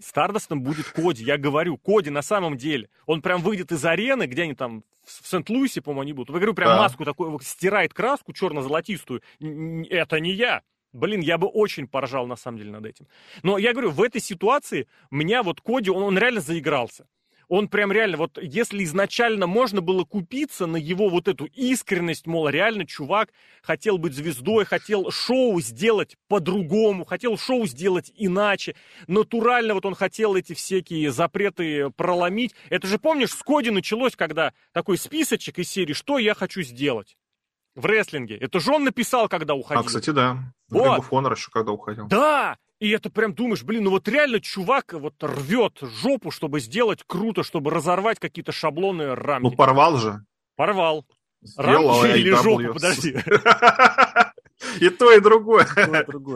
Стардостом 0.00 0.62
будет 0.62 0.86
Коди, 0.86 1.24
я 1.24 1.38
говорю, 1.38 1.76
Коди 1.76 2.08
на 2.10 2.22
самом 2.22 2.56
деле. 2.56 2.88
Он 3.06 3.20
прям 3.20 3.42
выйдет 3.42 3.72
из 3.72 3.84
арены, 3.84 4.26
где 4.26 4.44
они 4.44 4.54
там, 4.54 4.84
в 5.04 5.26
Сент-Луисе, 5.26 5.82
по-моему, 5.82 6.02
они 6.02 6.12
будут. 6.12 6.28
Я 6.28 6.36
говорю, 6.36 6.54
прям 6.54 6.68
да. 6.68 6.78
маску 6.78 7.04
такую, 7.04 7.40
стирает 7.40 7.92
краску 7.92 8.32
черно-золотистую. 8.32 9.22
Это 9.40 10.20
не 10.20 10.30
я. 10.30 10.62
Блин, 10.92 11.20
я 11.20 11.36
бы 11.36 11.48
очень 11.48 11.88
поржал, 11.88 12.28
на 12.28 12.36
самом 12.36 12.58
деле, 12.58 12.70
над 12.70 12.86
этим. 12.86 13.08
Но 13.42 13.58
я 13.58 13.72
говорю, 13.72 13.90
в 13.90 14.00
этой 14.02 14.20
ситуации 14.20 14.86
меня 15.10 15.42
вот 15.42 15.60
Коди, 15.60 15.90
он, 15.90 16.04
он 16.04 16.16
реально 16.16 16.42
заигрался 16.42 17.08
он 17.50 17.66
прям 17.66 17.90
реально, 17.90 18.16
вот 18.16 18.38
если 18.40 18.84
изначально 18.84 19.48
можно 19.48 19.80
было 19.80 20.04
купиться 20.04 20.66
на 20.66 20.76
его 20.76 21.08
вот 21.08 21.26
эту 21.26 21.46
искренность, 21.46 22.28
мол, 22.28 22.48
реально 22.48 22.86
чувак 22.86 23.30
хотел 23.60 23.98
быть 23.98 24.14
звездой, 24.14 24.64
хотел 24.64 25.10
шоу 25.10 25.60
сделать 25.60 26.16
по-другому, 26.28 27.04
хотел 27.04 27.36
шоу 27.36 27.66
сделать 27.66 28.12
иначе, 28.14 28.76
натурально 29.08 29.74
вот 29.74 29.84
он 29.84 29.96
хотел 29.96 30.36
эти 30.36 30.52
всякие 30.52 31.10
запреты 31.10 31.90
проломить. 31.90 32.54
Это 32.68 32.86
же, 32.86 32.98
помнишь, 32.98 33.32
с 33.32 33.42
Коди 33.42 33.70
началось, 33.70 34.14
когда 34.14 34.52
такой 34.72 34.96
списочек 34.96 35.58
из 35.58 35.68
серии 35.68 35.92
«Что 35.92 36.18
я 36.18 36.34
хочу 36.34 36.62
сделать?» 36.62 37.16
в 37.74 37.84
рестлинге. 37.84 38.36
Это 38.36 38.60
же 38.60 38.72
он 38.72 38.84
написал, 38.84 39.28
когда 39.28 39.54
уходил. 39.54 39.82
А, 39.82 39.86
кстати, 39.86 40.10
да. 40.10 40.52
Вот. 40.68 40.86
Ring 40.86 41.00
of 41.00 41.08
Honor 41.10 41.34
еще 41.34 41.50
когда 41.50 41.72
уходил. 41.72 42.06
Да! 42.06 42.58
И 42.80 42.88
это 42.90 43.10
прям 43.10 43.34
думаешь, 43.34 43.62
блин, 43.62 43.84
ну 43.84 43.90
вот 43.90 44.08
реально 44.08 44.40
чувак 44.40 44.94
вот 44.94 45.14
рвет 45.22 45.78
жопу, 45.82 46.30
чтобы 46.30 46.60
сделать 46.60 47.04
круто, 47.06 47.42
чтобы 47.42 47.70
разорвать 47.70 48.18
какие-то 48.18 48.52
шаблоны 48.52 49.14
рамки. 49.14 49.44
Ну 49.44 49.52
порвал 49.52 49.98
же. 49.98 50.24
Порвал. 50.56 51.04
Сделал 51.42 52.02
рамки 52.02 52.18
или 52.18 52.30
жопу, 52.32 52.74
подожди. 52.74 53.16
И 54.78 54.90
то, 54.90 55.10
и 55.10 55.20
другое. 55.20 55.66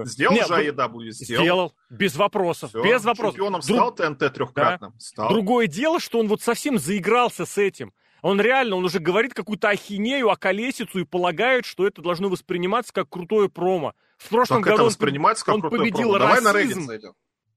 Сделал 0.07 0.37
же 0.37 0.55
AEW, 0.55 1.11
сделал. 1.11 1.43
Сделал, 1.43 1.75
без 1.91 2.17
вопросов, 2.17 2.73
без 2.75 3.05
вопросов. 3.05 3.35
Чемпионом 3.35 3.63
стал 3.63 3.95
ТНТ 3.95 4.33
трехкратным? 4.33 4.95
Стал. 4.99 5.29
Другое 5.29 5.67
дело, 5.67 6.01
что 6.01 6.19
он 6.21 6.29
вот 6.29 6.41
совсем 6.41 6.79
заигрался 6.79 7.45
с 7.45 7.59
этим. 7.59 7.93
Он 8.23 8.41
реально, 8.41 8.77
он 8.77 8.85
уже 8.87 8.99
говорит 8.99 9.35
какую-то 9.35 9.69
ахинею, 9.69 10.31
околесицу 10.31 11.01
и 11.01 11.05
полагает, 11.05 11.67
что 11.67 11.87
это 11.87 12.01
должно 12.01 12.31
восприниматься 12.31 12.91
как 12.95 13.11
крутое 13.11 13.51
промо. 13.51 13.93
В 14.25 14.29
прошлом 14.31 14.63
как 14.63 14.73
году 14.73 14.75
это 14.75 14.85
воспринимается 14.85 15.45
как 15.45 15.57
он 15.57 15.63
победил 15.63 16.13
промо? 16.13 16.19
расизм. 16.19 16.45
Давай 16.45 16.65
на 16.65 16.73
Reddit 16.73 16.81
зайдем. 16.87 17.13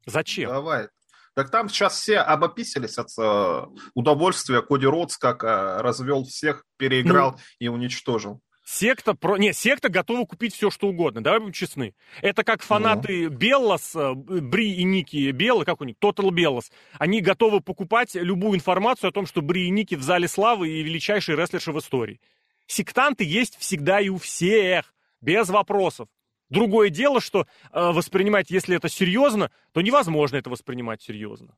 Зачем? 0.05 0.49
Давай. 0.49 0.87
Так 1.33 1.51
там 1.51 1.69
сейчас 1.69 1.99
все 1.99 2.17
обописались 2.17 2.97
от 2.97 3.09
э, 3.17 3.65
удовольствия. 3.93 4.61
Коди 4.61 4.85
Ротс 4.85 5.17
как 5.17 5.43
э, 5.43 5.81
развел 5.81 6.25
всех, 6.25 6.65
переиграл 6.77 7.31
ну, 7.31 7.37
и 7.59 7.67
уничтожил. 7.67 8.41
Секта, 8.65 9.13
про... 9.13 9.37
не, 9.37 9.53
секта 9.53 9.87
готова 9.87 10.25
купить 10.25 10.53
все, 10.53 10.69
что 10.69 10.89
угодно, 10.89 11.23
давай 11.23 11.39
будем 11.39 11.53
честны. 11.53 11.95
Это 12.21 12.43
как 12.43 12.61
фанаты 12.61 13.29
ну. 13.29 13.37
Беллас, 13.37 13.95
э, 13.95 14.13
Бри 14.13 14.73
и 14.73 14.83
Ники 14.83 15.31
Белла, 15.31 15.63
как 15.63 15.79
у 15.79 15.85
них, 15.85 15.95
Total 16.01 16.29
Беллас. 16.31 16.69
Они 16.99 17.21
готовы 17.21 17.61
покупать 17.61 18.15
любую 18.15 18.55
информацию 18.55 19.09
о 19.09 19.13
том, 19.13 19.25
что 19.25 19.41
Бри 19.41 19.67
и 19.67 19.69
Ники 19.69 19.95
в 19.95 20.01
зале 20.01 20.27
славы 20.27 20.67
и 20.67 20.83
величайшие 20.83 21.37
рестлерши 21.37 21.71
в 21.71 21.79
истории. 21.79 22.19
Сектанты 22.65 23.23
есть 23.23 23.57
всегда 23.57 24.01
и 24.01 24.09
у 24.09 24.17
всех, 24.17 24.93
без 25.21 25.47
вопросов. 25.47 26.09
Другое 26.49 26.89
дело, 26.89 27.21
что 27.21 27.41
э, 27.41 27.45
воспринимать, 27.71 28.49
если 28.49 28.75
это 28.75 28.89
серьезно, 28.89 29.51
то 29.73 29.81
невозможно 29.81 30.37
это 30.37 30.49
воспринимать 30.49 31.01
серьезно. 31.01 31.55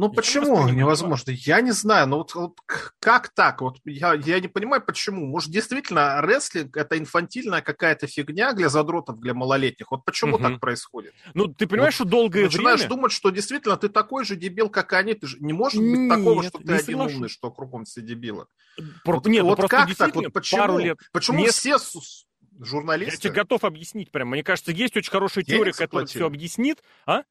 Ну 0.00 0.06
я 0.06 0.12
почему 0.14 0.66
невозможно? 0.68 1.30
Я 1.30 1.60
не 1.60 1.72
знаю, 1.72 2.08
но 2.08 2.18
вот, 2.18 2.34
вот 2.34 2.58
как 3.00 3.28
так? 3.34 3.60
Вот 3.60 3.80
я, 3.84 4.14
я 4.14 4.40
не 4.40 4.48
понимаю, 4.48 4.82
почему. 4.82 5.26
Может, 5.26 5.50
действительно, 5.50 6.22
рестлинг 6.22 6.74
это 6.74 6.96
инфантильная 6.96 7.60
какая-то 7.60 8.06
фигня 8.06 8.54
для 8.54 8.70
задротов, 8.70 9.20
для 9.20 9.34
малолетних. 9.34 9.90
Вот 9.90 10.06
почему 10.06 10.36
угу. 10.36 10.42
так 10.42 10.58
происходит? 10.58 11.12
Ну, 11.34 11.48
ты 11.48 11.66
понимаешь, 11.66 11.98
вот, 11.98 12.06
что 12.06 12.16
долгое 12.16 12.44
начинаешь 12.44 12.80
время... 12.80 12.94
думать, 12.94 13.12
что 13.12 13.28
действительно 13.28 13.76
ты 13.76 13.90
такой 13.90 14.24
же 14.24 14.36
дебил, 14.36 14.70
как 14.70 14.94
они. 14.94 15.12
Ты 15.12 15.26
же 15.26 15.36
не 15.40 15.52
может 15.52 15.82
быть 15.82 15.98
Нет, 15.98 16.18
такого, 16.18 16.44
что 16.44 16.58
ты 16.58 16.72
один 16.72 17.00
умный, 17.00 17.28
что 17.28 17.50
кругом 17.50 17.84
все 17.84 18.00
дебилы. 18.00 18.46
Про... 19.04 19.16
Вот, 19.16 19.26
Нет, 19.26 19.42
ну 19.42 19.50
вот 19.50 19.68
как 19.68 19.94
так? 19.96 20.14
Вот 20.14 20.32
почему? 20.32 20.78
Лет. 20.78 20.98
Почему 21.12 21.40
Мест... 21.40 21.58
все 21.58 21.78
журналисты... 22.64 23.14
Я 23.14 23.18
тебе 23.18 23.32
готов 23.32 23.64
объяснить 23.64 24.10
прям. 24.10 24.28
Мне 24.28 24.42
кажется, 24.42 24.72
есть 24.72 24.96
очень 24.96 25.10
хорошая 25.10 25.44
Денег 25.44 25.58
теория, 25.58 25.72
заплатили. 25.72 25.86
которая 25.88 26.06
все 26.06 26.26
объяснит. 26.26 26.82
А? 27.06 27.22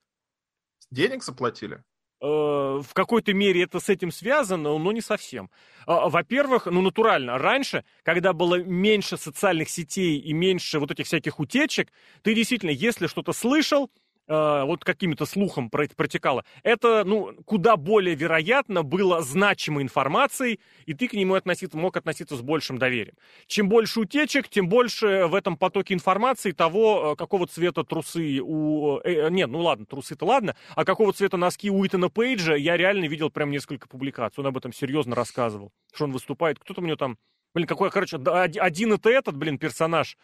Денег 0.92 1.24
заплатили? 1.24 1.84
Э, 2.22 2.26
в 2.26 2.94
какой-то 2.94 3.34
мере 3.34 3.64
это 3.64 3.80
с 3.80 3.88
этим 3.88 4.12
связано, 4.12 4.78
но 4.78 4.92
не 4.92 5.02
совсем. 5.02 5.50
А, 5.86 6.10
во-первых, 6.10 6.66
ну, 6.66 6.82
натурально, 6.82 7.38
раньше, 7.38 7.86
когда 8.04 8.34
было 8.34 8.62
меньше 8.62 9.16
социальных 9.18 9.70
сетей 9.70 10.20
и 10.20 10.34
меньше 10.34 10.80
вот 10.80 10.92
этих 10.92 11.06
всяких 11.06 11.40
утечек, 11.40 11.90
ты 12.22 12.34
действительно, 12.34 12.72
если 12.72 13.08
что-то 13.08 13.32
слышал, 13.32 13.90
вот 14.30 14.86
каким-то 14.86 15.26
слухом 15.26 15.70
протекало, 15.70 16.46
это, 16.64 17.04
ну, 17.04 17.34
куда 17.46 17.76
более 17.78 18.16
вероятно 18.16 18.84
было 18.84 19.22
значимой 19.22 19.84
информацией, 19.84 20.60
и 20.86 20.94
ты 20.94 21.08
к 21.08 21.14
нему 21.14 21.34
относиться, 21.34 21.78
мог 21.78 21.98
относиться 21.98 22.36
с 22.36 22.42
большим 22.42 22.78
доверием. 22.78 23.16
Чем 23.48 23.70
больше 23.70 24.02
утечек, 24.02 24.48
тем 24.48 24.70
больше 24.70 25.26
в 25.28 25.36
этом 25.36 25.58
потоке 25.58 25.94
информации 25.94 26.52
того, 26.52 27.14
э, 27.14 27.16
какого 27.16 27.48
цвета 27.48 27.84
трусы 27.84 28.40
у... 28.42 29.00
Э, 29.00 29.28
э, 29.28 29.30
нет, 29.30 29.50
ну 29.50 29.60
ладно, 29.62 29.86
трусы-то 29.86 30.26
ладно, 30.26 30.56
а 30.76 30.86
какого 30.86 31.14
цвета 31.14 31.38
носки 31.38 31.70
у 31.70 31.86
Итана 31.86 32.10
Пейджа, 32.10 32.56
я 32.56 32.78
реально 32.78 33.06
видел 33.06 33.30
прям 33.30 33.52
несколько 33.52 33.88
публикаций, 33.88 34.42
он 34.42 34.48
об 34.48 34.58
этом 34.58 34.74
серьезно 34.74 35.16
рассказывал, 35.16 35.72
что 35.94 36.06
он 36.06 36.12
выступает, 36.12 36.60
кто-то 36.60 36.82
у 36.82 36.86
него 36.86 36.98
там... 36.98 37.18
Блин, 37.56 37.66
какой, 37.66 37.90
короче, 37.90 38.18
один 38.18 38.94
это 38.94 39.10
этот, 39.10 39.36
блин, 39.36 39.58
персонаж, 39.58 40.18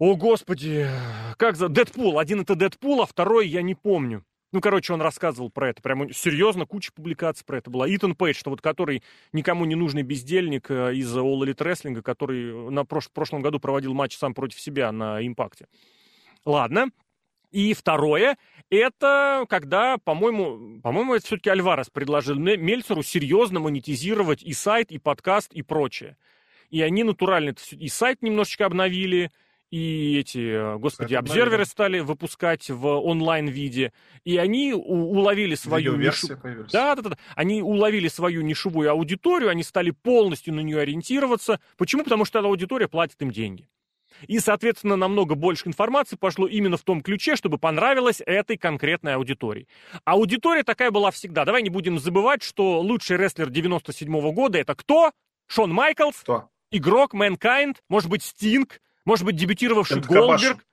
о, 0.00 0.16
господи, 0.16 0.88
как 1.36 1.56
за... 1.56 1.68
Дэдпул. 1.68 2.18
Один 2.18 2.40
это 2.40 2.54
Дэдпул, 2.54 3.02
а 3.02 3.06
второй 3.06 3.46
я 3.46 3.60
не 3.60 3.74
помню. 3.74 4.24
Ну, 4.50 4.62
короче, 4.62 4.94
он 4.94 5.02
рассказывал 5.02 5.50
про 5.50 5.68
это. 5.68 5.82
Прямо 5.82 6.10
серьезно, 6.10 6.64
куча 6.64 6.90
публикаций 6.90 7.44
про 7.44 7.58
это 7.58 7.70
была. 7.70 7.86
Итан 7.94 8.14
Пейдж, 8.14 8.38
что 8.38 8.48
вот 8.48 8.62
который 8.62 9.02
никому 9.32 9.66
не 9.66 9.74
нужный 9.74 10.02
бездельник 10.02 10.70
э, 10.70 10.94
из 10.94 11.14
All 11.14 11.40
Elite 11.42 11.58
Wrestling, 11.58 12.00
который 12.00 12.70
на 12.70 12.86
прош... 12.86 13.10
прошлом 13.10 13.42
году 13.42 13.60
проводил 13.60 13.92
матч 13.92 14.16
сам 14.16 14.32
против 14.32 14.58
себя 14.58 14.90
на 14.90 15.24
Импакте. 15.24 15.66
Ладно. 16.46 16.90
И 17.50 17.74
второе, 17.74 18.38
это 18.70 19.44
когда, 19.50 19.98
по-моему, 19.98 20.80
по-моему, 20.80 21.14
это 21.14 21.26
все-таки 21.26 21.50
Альварес 21.50 21.90
предложил 21.90 22.36
Мельцеру 22.36 23.02
серьезно 23.02 23.60
монетизировать 23.60 24.42
и 24.42 24.54
сайт, 24.54 24.90
и 24.90 24.98
подкаст, 24.98 25.52
и 25.52 25.60
прочее. 25.60 26.16
И 26.70 26.80
они 26.80 27.04
натурально 27.04 27.54
и 27.72 27.88
сайт 27.88 28.22
немножечко 28.22 28.64
обновили, 28.64 29.30
и 29.70 30.18
эти, 30.18 30.76
господи, 30.78 31.14
обзерверы 31.14 31.64
стали 31.64 32.00
выпускать 32.00 32.68
в 32.70 32.86
онлайн-виде, 32.86 33.92
и 34.24 34.36
они 34.36 34.72
уловили 34.74 35.54
свою 35.54 35.96
нишу... 35.96 36.28
Да, 36.72 36.96
да, 36.96 37.02
да, 37.02 37.10
да. 37.10 37.18
Они 37.36 37.62
уловили 37.62 38.08
свою 38.08 38.42
нишевую 38.42 38.90
аудиторию, 38.90 39.48
они 39.48 39.62
стали 39.62 39.90
полностью 39.92 40.54
на 40.54 40.60
нее 40.60 40.80
ориентироваться. 40.80 41.60
Почему? 41.76 42.02
Потому 42.02 42.24
что 42.24 42.40
эта 42.40 42.48
аудитория 42.48 42.88
платит 42.88 43.22
им 43.22 43.30
деньги. 43.30 43.68
И, 44.26 44.38
соответственно, 44.40 44.96
намного 44.96 45.34
больше 45.34 45.68
информации 45.68 46.16
пошло 46.16 46.46
именно 46.46 46.76
в 46.76 46.82
том 46.82 47.00
ключе, 47.00 47.36
чтобы 47.36 47.58
понравилось 47.58 48.20
этой 48.26 48.56
конкретной 48.56 49.14
аудитории. 49.14 49.68
Аудитория 50.04 50.64
такая 50.64 50.90
была 50.90 51.10
всегда. 51.10 51.44
Давай 51.44 51.62
не 51.62 51.70
будем 51.70 51.98
забывать, 51.98 52.42
что 52.42 52.80
лучший 52.80 53.16
рестлер 53.16 53.50
97 53.50 54.12
-го 54.12 54.32
года 54.32 54.58
это 54.58 54.74
кто? 54.74 55.12
Шон 55.46 55.72
Майклс? 55.72 56.16
Кто? 56.16 56.48
Игрок 56.70 57.14
Mankind? 57.14 57.76
Может 57.88 58.10
быть, 58.10 58.22
Стинг? 58.22 58.80
Может 59.10 59.26
быть, 59.26 59.34
дебютировавший 59.34 60.00
Голдберг, 60.02 60.64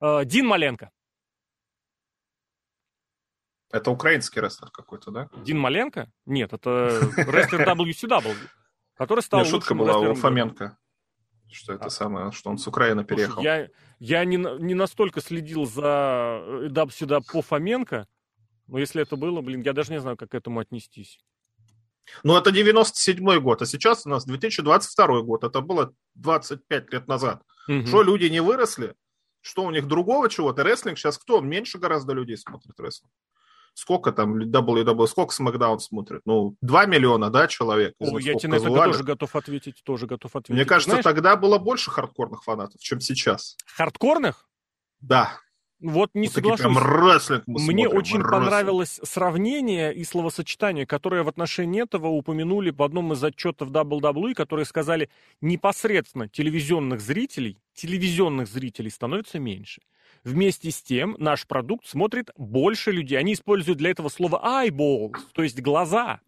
э, 0.00 0.24
Дин 0.24 0.46
Маленко. 0.46 0.90
Это 3.70 3.90
украинский 3.90 4.40
рестлер 4.40 4.70
какой-то, 4.70 5.10
да? 5.10 5.28
Дин 5.44 5.58
Маленко? 5.58 6.10
Нет, 6.24 6.54
это 6.54 7.00
рестлер 7.18 7.68
WCW, 7.68 8.34
который 8.94 9.20
стал 9.20 9.40
Нет, 9.40 9.50
шутка 9.50 9.74
была 9.74 9.98
у 9.98 10.14
Фоменко, 10.14 10.78
что 11.50 11.74
это 11.74 11.84
а. 11.84 11.90
самое, 11.90 12.32
что 12.32 12.48
он 12.48 12.56
с 12.56 12.66
Украины 12.66 13.04
переехал. 13.04 13.34
Слушай, 13.34 13.70
я, 13.98 14.20
я 14.20 14.24
не, 14.24 14.38
не 14.38 14.72
настолько 14.72 15.20
следил 15.20 15.66
за 15.66 16.42
WCW 16.70 17.18
э, 17.18 17.30
по 17.30 17.42
Фоменко, 17.42 18.08
но 18.68 18.78
если 18.78 19.02
это 19.02 19.16
было, 19.16 19.42
блин, 19.42 19.60
я 19.60 19.74
даже 19.74 19.92
не 19.92 20.00
знаю, 20.00 20.16
как 20.16 20.30
к 20.30 20.34
этому 20.34 20.60
отнестись. 20.60 21.20
Ну, 22.22 22.38
это 22.38 22.48
97-й 22.48 23.38
год, 23.40 23.60
а 23.60 23.66
сейчас 23.66 24.06
у 24.06 24.08
нас 24.08 24.24
2022 24.24 25.20
год. 25.20 25.44
Это 25.44 25.60
было 25.60 25.92
25 26.14 26.90
лет 26.90 27.06
назад. 27.06 27.42
Угу. 27.68 27.86
Что 27.86 28.02
люди 28.02 28.26
не 28.26 28.40
выросли? 28.40 28.94
Что 29.40 29.64
у 29.64 29.70
них 29.70 29.88
другого 29.88 30.28
чего-то? 30.28 30.62
Рестлинг 30.62 30.98
сейчас 30.98 31.18
кто? 31.18 31.40
Меньше 31.40 31.78
гораздо 31.78 32.12
людей 32.12 32.36
смотрит 32.36 32.78
рестлинг. 32.78 33.12
Сколько 33.74 34.12
там 34.12 34.38
WWE, 34.38 35.06
сколько 35.06 35.34
SmackDown 35.34 35.78
смотрит? 35.78 36.20
Ну, 36.26 36.56
2 36.60 36.86
миллиона, 36.86 37.30
да, 37.30 37.48
человек? 37.48 37.94
О, 37.98 38.18
я 38.18 38.34
тебе 38.34 38.50
на 38.50 38.54
это 38.56 38.66
тоже 38.66 39.02
готов 39.02 39.34
ответить, 39.34 39.82
тоже 39.82 40.06
готов 40.06 40.36
ответить. 40.36 40.54
Мне 40.54 40.64
кажется, 40.66 40.90
Знаешь... 40.90 41.04
тогда 41.04 41.36
было 41.36 41.58
больше 41.58 41.90
хардкорных 41.90 42.44
фанатов, 42.44 42.80
чем 42.82 43.00
сейчас. 43.00 43.56
Хардкорных? 43.64 44.46
Да. 45.00 45.38
Вот 45.82 46.10
не 46.14 46.28
вот 46.28 46.34
соглашусь. 46.34 46.60
Прям 46.60 46.78
рестлинг 46.78 47.42
мы 47.46 47.60
Мне 47.60 47.84
смотрим, 47.84 47.98
очень 47.98 48.18
рестлинг. 48.18 48.30
понравилось 48.30 49.00
сравнение 49.02 49.92
и 49.92 50.04
словосочетание, 50.04 50.86
которое 50.86 51.24
в 51.24 51.28
отношении 51.28 51.82
этого 51.82 52.06
упомянули 52.06 52.70
в 52.70 52.82
одном 52.82 53.12
из 53.12 53.24
отчетов 53.24 53.70
WWE, 53.70 54.34
которые 54.34 54.64
сказали, 54.64 55.10
непосредственно 55.40 56.28
телевизионных 56.28 57.00
зрителей, 57.00 57.58
телевизионных 57.74 58.46
зрителей 58.46 58.90
становится 58.90 59.40
меньше. 59.40 59.82
Вместе 60.22 60.70
с 60.70 60.80
тем 60.80 61.16
наш 61.18 61.48
продукт 61.48 61.86
смотрит 61.86 62.30
больше 62.36 62.92
людей. 62.92 63.18
Они 63.18 63.32
используют 63.32 63.78
для 63.78 63.90
этого 63.90 64.08
слово 64.08 64.40
eyeballs, 64.64 65.16
то 65.32 65.42
есть 65.42 65.60
глаза. 65.60 66.20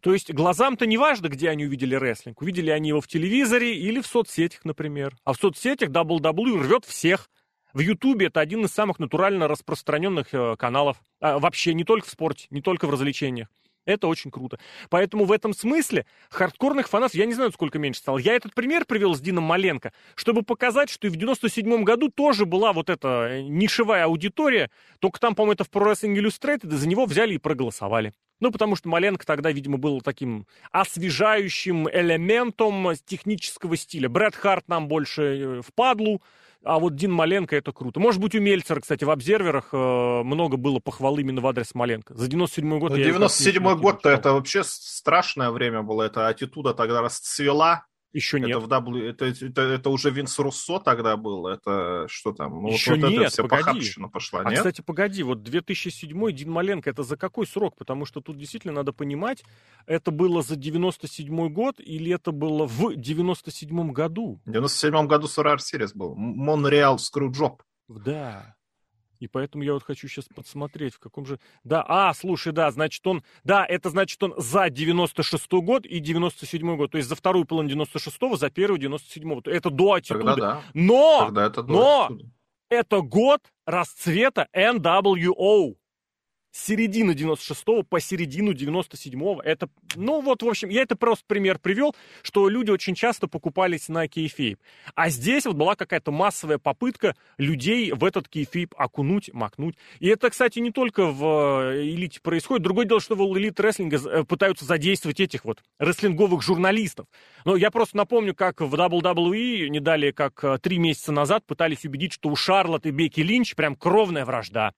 То 0.00 0.12
есть 0.12 0.32
глазам-то 0.32 0.86
не 0.86 0.96
важно, 0.96 1.28
где 1.28 1.48
они 1.48 1.64
увидели 1.64 1.96
рестлинг. 1.96 2.40
Увидели 2.40 2.70
они 2.70 2.90
его 2.90 3.00
в 3.00 3.08
телевизоре 3.08 3.76
или 3.76 4.00
в 4.00 4.06
соцсетях, 4.06 4.64
например. 4.64 5.16
А 5.24 5.32
в 5.32 5.36
соцсетях 5.36 5.90
WWE 5.90 6.60
рвет 6.60 6.84
всех– 6.84 7.28
в 7.72 7.80
Ютубе 7.80 8.26
это 8.26 8.40
один 8.40 8.64
из 8.64 8.70
самых 8.70 8.98
натурально 8.98 9.48
распространенных 9.48 10.28
э, 10.32 10.56
каналов. 10.56 10.98
А, 11.20 11.38
вообще 11.38 11.74
не 11.74 11.84
только 11.84 12.06
в 12.06 12.10
спорте, 12.10 12.46
не 12.50 12.62
только 12.62 12.86
в 12.86 12.90
развлечениях. 12.90 13.48
Это 13.84 14.06
очень 14.06 14.30
круто. 14.30 14.58
Поэтому 14.90 15.24
в 15.24 15.32
этом 15.32 15.52
смысле 15.52 16.06
хардкорных 16.30 16.88
фанатов, 16.88 17.16
я 17.16 17.26
не 17.26 17.34
знаю, 17.34 17.50
сколько 17.50 17.78
меньше 17.80 18.00
стало. 18.00 18.18
Я 18.18 18.34
этот 18.34 18.54
пример 18.54 18.84
привел 18.84 19.14
с 19.14 19.20
Дином 19.20 19.44
Маленко, 19.44 19.92
чтобы 20.14 20.42
показать, 20.42 20.88
что 20.88 21.08
и 21.08 21.10
в 21.10 21.16
97 21.16 21.82
году 21.82 22.08
тоже 22.08 22.46
была 22.46 22.72
вот 22.72 22.90
эта 22.90 23.28
э, 23.30 23.42
нишевая 23.42 24.04
аудитория, 24.04 24.70
только 25.00 25.18
там, 25.18 25.34
по-моему, 25.34 25.54
это 25.54 25.64
в 25.64 25.70
Pro 25.70 25.90
Wrestling 25.90 26.14
Illustrated, 26.14 26.72
и 26.72 26.76
за 26.76 26.86
него 26.86 27.06
взяли 27.06 27.34
и 27.34 27.38
проголосовали. 27.38 28.12
Ну, 28.38 28.50
потому 28.50 28.76
что 28.76 28.88
Маленко 28.88 29.26
тогда, 29.26 29.50
видимо, 29.50 29.78
был 29.78 30.00
таким 30.00 30.46
освежающим 30.70 31.88
элементом 31.88 32.92
технического 33.04 33.76
стиля. 33.76 34.08
Брэд 34.08 34.36
Харт 34.36 34.68
нам 34.68 34.86
больше 34.86 35.22
э, 35.22 35.62
впадлу, 35.62 36.22
а 36.64 36.78
вот 36.78 36.94
Дин 36.94 37.12
Маленко 37.12 37.56
это 37.56 37.72
круто. 37.72 38.00
Может 38.00 38.20
быть, 38.20 38.34
у 38.34 38.40
Мельцера, 38.40 38.80
кстати, 38.80 39.04
в 39.04 39.10
обзерверах 39.10 39.68
э, 39.72 39.76
много 39.76 40.56
было 40.56 40.78
похвал 40.78 41.18
именно 41.18 41.40
в 41.40 41.46
адрес 41.46 41.74
Маленко. 41.74 42.14
За 42.14 42.28
97 42.28 42.78
год... 42.78 42.90
Ну, 42.90 42.96
97 42.96 43.80
год-то 43.80 44.08
это 44.08 44.32
вообще 44.32 44.62
страшное 44.64 45.50
время 45.50 45.82
было. 45.82 46.02
Это 46.02 46.28
аттитуда 46.28 46.74
тогда 46.74 47.02
расцвела. 47.02 47.86
Еще 48.12 48.40
нет. 48.40 48.50
Это, 48.50 48.60
в 48.60 48.68
w... 48.68 49.08
это, 49.08 49.24
это, 49.26 49.62
это 49.62 49.90
уже 49.90 50.10
Винс 50.10 50.38
Руссо 50.38 50.78
тогда 50.78 51.16
был. 51.16 51.46
Это 51.46 52.06
что 52.08 52.32
там? 52.32 52.62
Ну, 52.62 52.68
Еще 52.68 52.94
вот, 52.94 53.08
нет, 53.08 53.32
это 53.32 53.48
погоди. 53.48 53.90
пошла, 54.12 54.40
а, 54.40 54.50
нет? 54.50 54.58
кстати, 54.58 54.82
погоди, 54.82 55.22
вот 55.22 55.42
2007 55.42 56.32
Дин 56.32 56.50
Маленко, 56.50 56.90
это 56.90 57.02
за 57.02 57.16
какой 57.16 57.46
срок? 57.46 57.76
Потому 57.76 58.04
что 58.04 58.20
тут 58.20 58.36
действительно 58.36 58.74
надо 58.74 58.92
понимать, 58.92 59.44
это 59.86 60.10
было 60.10 60.42
за 60.42 60.56
97 60.56 61.48
год 61.48 61.76
или 61.78 62.12
это 62.12 62.32
было 62.32 62.66
в 62.66 62.94
97 62.94 63.92
году? 63.92 64.40
В 64.44 64.50
97 64.50 65.06
году 65.06 65.26
Survivor 65.26 65.56
Series 65.56 65.92
был. 65.94 66.14
Монреал 66.14 66.98
Скруджоп. 66.98 67.62
Да. 67.88 68.56
И 69.22 69.28
поэтому 69.28 69.62
я 69.62 69.72
вот 69.72 69.84
хочу 69.84 70.08
сейчас 70.08 70.24
подсмотреть, 70.24 70.94
в 70.94 70.98
каком 70.98 71.26
же... 71.26 71.38
Да, 71.62 71.84
а, 71.86 72.12
слушай, 72.12 72.52
да, 72.52 72.68
значит 72.72 73.06
он... 73.06 73.22
Да, 73.44 73.64
это 73.64 73.88
значит 73.88 74.20
он 74.20 74.34
за 74.36 74.66
96-й 74.66 75.62
год 75.62 75.86
и 75.86 76.00
97-й 76.00 76.76
год. 76.76 76.90
То 76.90 76.96
есть 76.98 77.08
за 77.08 77.14
вторую 77.14 77.44
половину 77.44 77.84
96-го, 77.84 78.36
за 78.36 78.50
первую 78.50 78.80
97-го. 78.80 79.48
Это 79.48 79.70
до 79.70 79.92
аттитуды. 79.92 80.24
Тогда 80.24 80.36
да. 80.36 80.62
Но! 80.74 81.26
Тогда 81.26 81.46
это 81.46 81.62
до 81.62 81.72
но! 81.72 82.04
Аттитуды. 82.06 82.32
Это 82.68 83.00
год 83.00 83.40
расцвета 83.64 84.48
NWO 84.52 85.76
с 86.52 86.66
середины 86.66 87.12
96-го 87.12 87.82
по 87.82 87.98
середину 87.98 88.52
97-го. 88.52 89.40
Это, 89.42 89.68
ну 89.96 90.20
вот, 90.20 90.42
в 90.42 90.48
общем, 90.48 90.68
я 90.68 90.82
это 90.82 90.96
просто 90.96 91.24
пример 91.26 91.58
привел, 91.58 91.96
что 92.22 92.48
люди 92.48 92.70
очень 92.70 92.94
часто 92.94 93.26
покупались 93.26 93.88
на 93.88 94.06
кейфейп. 94.06 94.60
А 94.94 95.08
здесь 95.08 95.46
вот 95.46 95.56
была 95.56 95.74
какая-то 95.74 96.12
массовая 96.12 96.58
попытка 96.58 97.16
людей 97.38 97.90
в 97.92 98.04
этот 98.04 98.28
кейфейп 98.28 98.74
окунуть, 98.76 99.32
макнуть. 99.32 99.76
И 99.98 100.08
это, 100.08 100.30
кстати, 100.30 100.58
не 100.58 100.70
только 100.70 101.06
в 101.06 101.72
э, 101.72 101.82
элите 101.84 102.20
происходит. 102.20 102.62
Другое 102.62 102.84
дело, 102.86 103.00
что 103.00 103.16
в 103.16 103.38
элит 103.38 103.58
рестлинга 103.58 103.96
э, 103.96 104.24
пытаются 104.24 104.66
задействовать 104.66 105.20
этих 105.20 105.44
вот 105.46 105.62
рестлинговых 105.78 106.42
журналистов. 106.42 107.06
Но 107.46 107.56
я 107.56 107.70
просто 107.70 107.96
напомню, 107.96 108.34
как 108.34 108.60
в 108.60 108.74
WWE 108.74 109.68
не 109.68 109.80
далее, 109.80 110.12
как 110.12 110.44
э, 110.44 110.58
три 110.60 110.78
месяца 110.78 111.12
назад 111.12 111.46
пытались 111.46 111.86
убедить, 111.86 112.12
что 112.12 112.28
у 112.28 112.36
Шарлотт 112.36 112.84
и 112.84 112.90
Бекки 112.90 113.20
Линч 113.20 113.54
прям 113.54 113.74
кровная 113.74 114.26
вражда. 114.26 114.74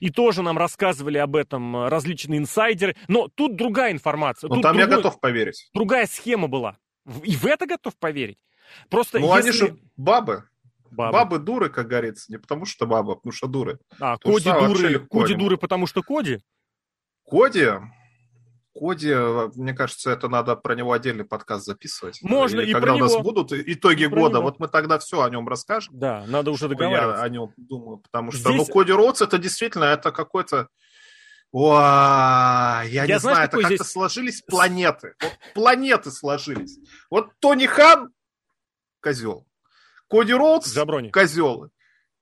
И 0.00 0.10
тоже 0.10 0.42
нам 0.42 0.56
рассказывали 0.58 1.18
об 1.18 1.36
этом 1.36 1.76
э, 1.76 1.88
различные 1.88 2.38
инсайдеры. 2.38 2.96
Но 3.08 3.28
тут 3.28 3.56
другая 3.56 3.92
информация. 3.92 4.48
Ну, 4.48 4.60
там 4.60 4.76
другой, 4.76 4.80
я 4.80 4.86
готов 4.86 5.20
поверить. 5.20 5.70
Другая 5.74 6.06
схема 6.06 6.48
была. 6.48 6.78
И 7.22 7.36
в 7.36 7.46
это 7.46 7.66
готов 7.66 7.96
поверить. 7.98 8.38
Просто 8.88 9.18
ну, 9.18 9.34
если... 9.36 9.48
они 9.48 9.58
же 9.58 9.78
бабы. 9.96 10.44
Бабы. 10.90 11.12
бабы 11.12 11.38
дуры, 11.38 11.70
как 11.70 11.86
говорится, 11.86 12.32
не 12.32 12.38
потому 12.38 12.64
что 12.64 12.84
баба, 12.84 13.12
а 13.12 13.16
потому 13.16 13.32
что 13.32 13.46
дуры. 13.46 13.78
А, 14.00 14.16
То 14.16 14.32
Коди 14.32 14.50
дуры, 14.50 14.98
Коди 15.08 15.34
дуры, 15.34 15.56
потому 15.56 15.86
что 15.86 16.02
Коди? 16.02 16.40
Коди, 17.24 17.68
Коди, 18.72 19.12
мне 19.56 19.74
кажется, 19.74 20.10
это 20.10 20.28
надо 20.28 20.54
про 20.54 20.74
него 20.74 20.92
отдельный 20.92 21.24
подкаст 21.24 21.66
записывать. 21.66 22.22
Можно, 22.22 22.60
и, 22.60 22.70
и 22.70 22.72
когда 22.72 22.94
у 22.94 22.98
нас 22.98 23.12
него... 23.12 23.22
будут 23.22 23.52
итоги 23.52 24.04
года, 24.04 24.34
него. 24.34 24.42
вот 24.42 24.60
мы 24.60 24.68
тогда 24.68 24.98
все 24.98 25.22
о 25.22 25.30
нем 25.30 25.48
расскажем. 25.48 25.98
Да, 25.98 26.24
надо 26.28 26.52
уже 26.52 26.68
договариваться. 26.68 27.20
Я 27.20 27.24
о 27.24 27.28
нем 27.28 27.52
думаю, 27.56 27.98
потому 27.98 28.30
что, 28.30 28.52
Здесь... 28.52 28.68
ну, 28.68 28.72
Коди 28.72 28.92
Роудс, 28.92 29.22
это 29.22 29.38
действительно, 29.38 29.84
это 29.84 30.12
какой-то... 30.12 30.68
О, 31.52 31.72
я, 31.74 32.84
я 32.84 33.06
не 33.06 33.18
знаю, 33.18 33.46
это 33.46 33.56
как-то 33.56 33.74
здесь... 33.74 33.88
сложились 33.88 34.42
планеты. 34.42 35.14
Вот 35.20 35.32
планеты 35.54 36.12
сложились. 36.12 36.78
Вот 37.10 37.30
Тони 37.40 37.66
Хан– 37.66 38.12
козел. 39.00 39.48
Коди 40.08 40.32
Роудс– 40.32 40.72
козелы. 41.12 41.70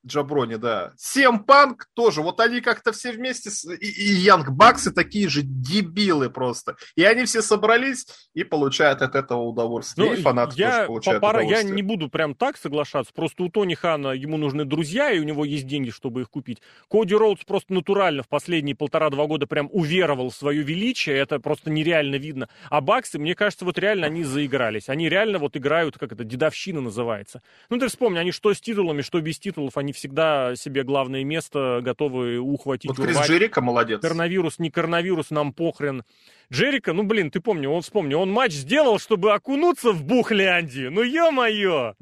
Джаброни, 0.07 0.57
да. 0.57 0.93
Сем 0.97 1.41
Панк 1.41 1.89
тоже. 1.95 2.23
Вот 2.23 2.41
они 2.41 2.61
как-то 2.61 2.93
все 2.93 3.13
вместе, 3.13 3.51
с... 3.51 3.65
и, 3.65 3.75
и 3.77 4.13
Янг 4.15 4.51
Баксы 4.51 4.93
такие 4.93 5.29
же 5.29 5.43
дебилы 5.43 6.31
просто. 6.31 6.77
И 6.97 7.05
они 7.05 7.25
все 7.25 7.43
собрались 7.43 8.07
и 8.35 8.45
получают 8.45 9.03
от 9.03 9.15
этого 9.15 9.43
удовольствие. 9.43 10.11
Ну, 10.11 10.15
и 10.15 10.23
фанаты 10.23 10.55
я, 10.57 10.71
тоже 10.71 10.87
получают 10.87 11.23
пора, 11.23 11.43
Я 11.43 11.63
не 11.63 11.83
буду 11.83 12.09
прям 12.09 12.35
так 12.35 12.57
соглашаться. 12.57 13.13
Просто 13.13 13.43
у 13.43 13.49
Тони 13.49 13.75
Хана 13.75 14.09
ему 14.09 14.37
нужны 14.37 14.65
друзья, 14.65 15.11
и 15.11 15.19
у 15.19 15.25
него 15.25 15.45
есть 15.45 15.67
деньги, 15.67 15.91
чтобы 15.91 16.23
их 16.23 16.31
купить. 16.31 16.63
Коди 16.89 17.15
Роудс 17.15 17.45
просто 17.45 17.75
натурально 17.75 18.23
в 18.23 18.29
последние 18.29 18.77
полтора-два 18.77 19.27
года 19.27 19.47
прям 19.47 19.69
уверовал 19.73 20.31
в 20.31 20.35
свое 20.35 20.63
величие. 20.63 21.17
Это 21.17 21.41
просто 21.41 21.71
нереально 21.71 22.17
видно. 22.17 22.49
А 22.71 22.81
Баксы, 22.81 23.19
мне 23.19 23.35
кажется, 23.35 23.65
вот 23.65 23.79
реально 23.79 24.07
они 24.07 24.25
заигрались. 24.25 24.89
Они 24.89 25.09
реально 25.09 25.39
вот 25.39 25.57
играют, 25.57 25.99
как 25.99 26.13
это, 26.13 26.25
дедовщина 26.25 26.81
называется. 26.81 27.43
Ну, 27.69 27.79
ты 27.79 27.89
вспомни, 27.89 28.19
они 28.19 28.33
что 28.33 28.55
с 28.55 28.61
титулами, 28.61 29.03
что 29.03 29.21
без 29.21 29.39
титулов, 29.39 29.77
они 29.77 29.88
всегда 29.93 30.55
себе 30.57 30.83
главное 30.83 31.25
место 31.25 31.81
готовы 31.83 32.39
ухватить. 32.39 32.91
Вот 32.91 33.05
Крис 33.05 33.19
Джерика 33.27 33.61
молодец. 33.61 34.01
Коронавирус, 34.01 34.59
не 34.59 34.71
коронавирус, 34.71 35.31
нам 35.31 35.53
похрен. 35.53 36.05
Джерика, 36.53 36.93
ну, 36.93 37.03
блин, 37.03 37.31
ты 37.31 37.41
помни, 37.41 37.67
он 37.67 37.83
вспомни, 37.83 38.15
он 38.15 38.31
матч 38.31 38.53
сделал, 38.53 38.99
чтобы 38.99 39.33
окунуться 39.33 39.93
в 39.93 40.05
Бухляндию. 40.05 40.91
Ну, 40.91 41.03
ё-моё! 41.03 41.95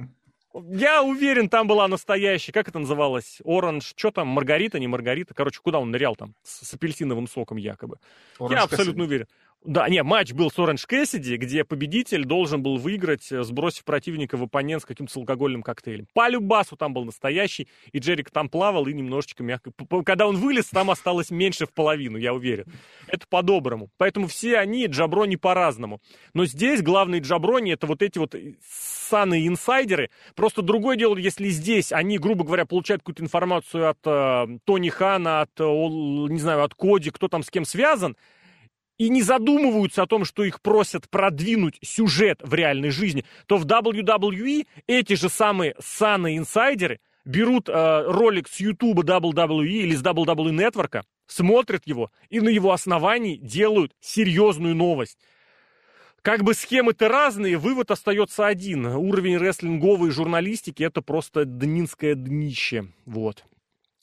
Я 0.70 1.03
уверен, 1.03 1.51
там 1.51 1.66
была 1.66 1.87
настоящая, 1.87 2.53
как 2.53 2.68
это 2.68 2.79
называлось, 2.79 3.40
оранж, 3.44 3.92
что 3.94 4.11
там, 4.11 4.29
Маргарита, 4.29 4.79
не 4.79 4.87
Маргарита, 4.87 5.35
короче, 5.35 5.61
куда 5.62 5.79
он 5.79 5.90
нырял 5.90 6.16
там, 6.16 6.35
с, 6.42 6.66
с 6.66 6.75
апельсиновым 6.75 7.29
соком 7.29 7.59
якобы. 7.59 7.99
Orange 8.38 8.53
Я 8.53 8.62
абсолютно 8.62 9.03
Cassidy. 9.03 9.07
уверен. 9.07 9.27
Да, 9.64 9.88
не, 9.88 10.03
матч 10.05 10.33
был 10.33 10.51
с 10.51 10.59
Оранж 10.59 10.87
Кэссиди, 10.87 11.37
где 11.37 11.64
победитель 11.64 12.25
должен 12.25 12.62
был 12.62 12.77
выиграть, 12.77 13.33
э, 13.33 13.42
сбросив 13.42 13.85
противника 13.85 14.37
в 14.37 14.45
оппонент 14.45 14.83
с 14.83 14.87
каким-то 14.87 15.19
алкогольным 15.19 15.62
коктейлем. 15.62 16.07
По 16.14 16.29
любасу 16.29 16.77
там 16.77 16.95
был 16.95 17.05
настоящий, 17.05 17.66
и 17.90 17.99
Джерик 17.99 18.31
там 18.31 18.49
плавал 18.49 18.87
и 18.87 18.95
немножечко 18.95 19.42
мягко... 19.42 19.73
Когда 20.05 20.29
он 20.29 20.37
вылез, 20.37 20.66
там 20.66 20.88
осталось 20.90 21.31
меньше 21.31 21.66
в 21.66 21.73
половину, 21.73 22.16
я 22.16 22.33
уверен. 22.33 22.66
Это 23.09 23.27
по-доброму. 23.29 23.90
Поэтому 23.97 24.29
все 24.29 24.59
они 24.59 24.87
джаброни 24.87 25.35
по-разному. 25.35 26.01
Но 26.33 26.47
здесь 26.47 26.81
главные 26.81 27.21
джаброни 27.21 27.73
это 27.73 27.88
вот 27.88 28.03
эти 28.03 28.19
вот 28.19 28.37
ссаные 29.07 29.49
инсайдеры. 29.49 30.11
Просто 30.37 30.62
другое 30.62 30.97
дело, 30.97 31.16
если 31.16 31.49
здесь 31.49 31.92
они, 31.92 32.19
грубо 32.19 32.45
говоря, 32.45 32.66
получают 32.66 33.03
какую-то 33.03 33.25
информацию 33.25 33.90
от 33.90 33.99
э, 34.05 34.59
Тони 34.64 34.90
Хана, 34.90 35.40
от, 35.40 35.51
э, 35.59 35.64
не 35.64 36.38
знаю, 36.38 36.62
от 36.62 36.75
Коди, 36.75 37.11
кто 37.11 37.27
там 37.27 37.42
с 37.42 37.51
кем 37.51 37.64
связан, 37.64 38.16
и 38.99 39.09
не 39.09 39.23
задумываются 39.23 40.03
о 40.03 40.07
том, 40.07 40.25
что 40.25 40.45
их 40.45 40.61
просят 40.61 41.09
продвинуть 41.09 41.79
сюжет 41.83 42.41
в 42.43 42.55
реальной 42.55 42.91
жизни, 42.91 43.25
то 43.47 43.59
в 43.59 43.67
WWE 43.67 44.67
эти 44.87 45.15
же 45.15 45.29
самые 45.29 45.75
саны-инсайдеры 45.79 47.01
берут 47.25 47.69
э, 47.69 48.03
ролик 48.07 48.49
с 48.49 48.61
YouTube 48.61 49.01
WWE 49.01 49.67
или 49.67 49.95
с 49.95 50.03
WWE 50.03 50.53
Network, 50.53 51.03
смотрят 51.27 51.87
его 51.87 52.11
и 52.31 52.41
на 52.41 52.49
его 52.49 52.73
основании 52.73 53.37
делают 53.37 53.93
серьезную 54.01 54.75
новость. 54.75 55.19
Как 56.23 56.43
бы 56.43 56.55
схемы-то 56.55 57.09
разные, 57.09 57.57
вывод 57.57 57.93
остается 57.93 58.47
один. 58.47 58.87
Уровень 58.87 59.37
рестлинговой 59.37 60.11
журналистики 60.11 60.83
это 60.83 61.01
просто 61.01 61.45
днинское 61.45 62.17
днище. 62.17 62.89
Вот. 63.05 63.45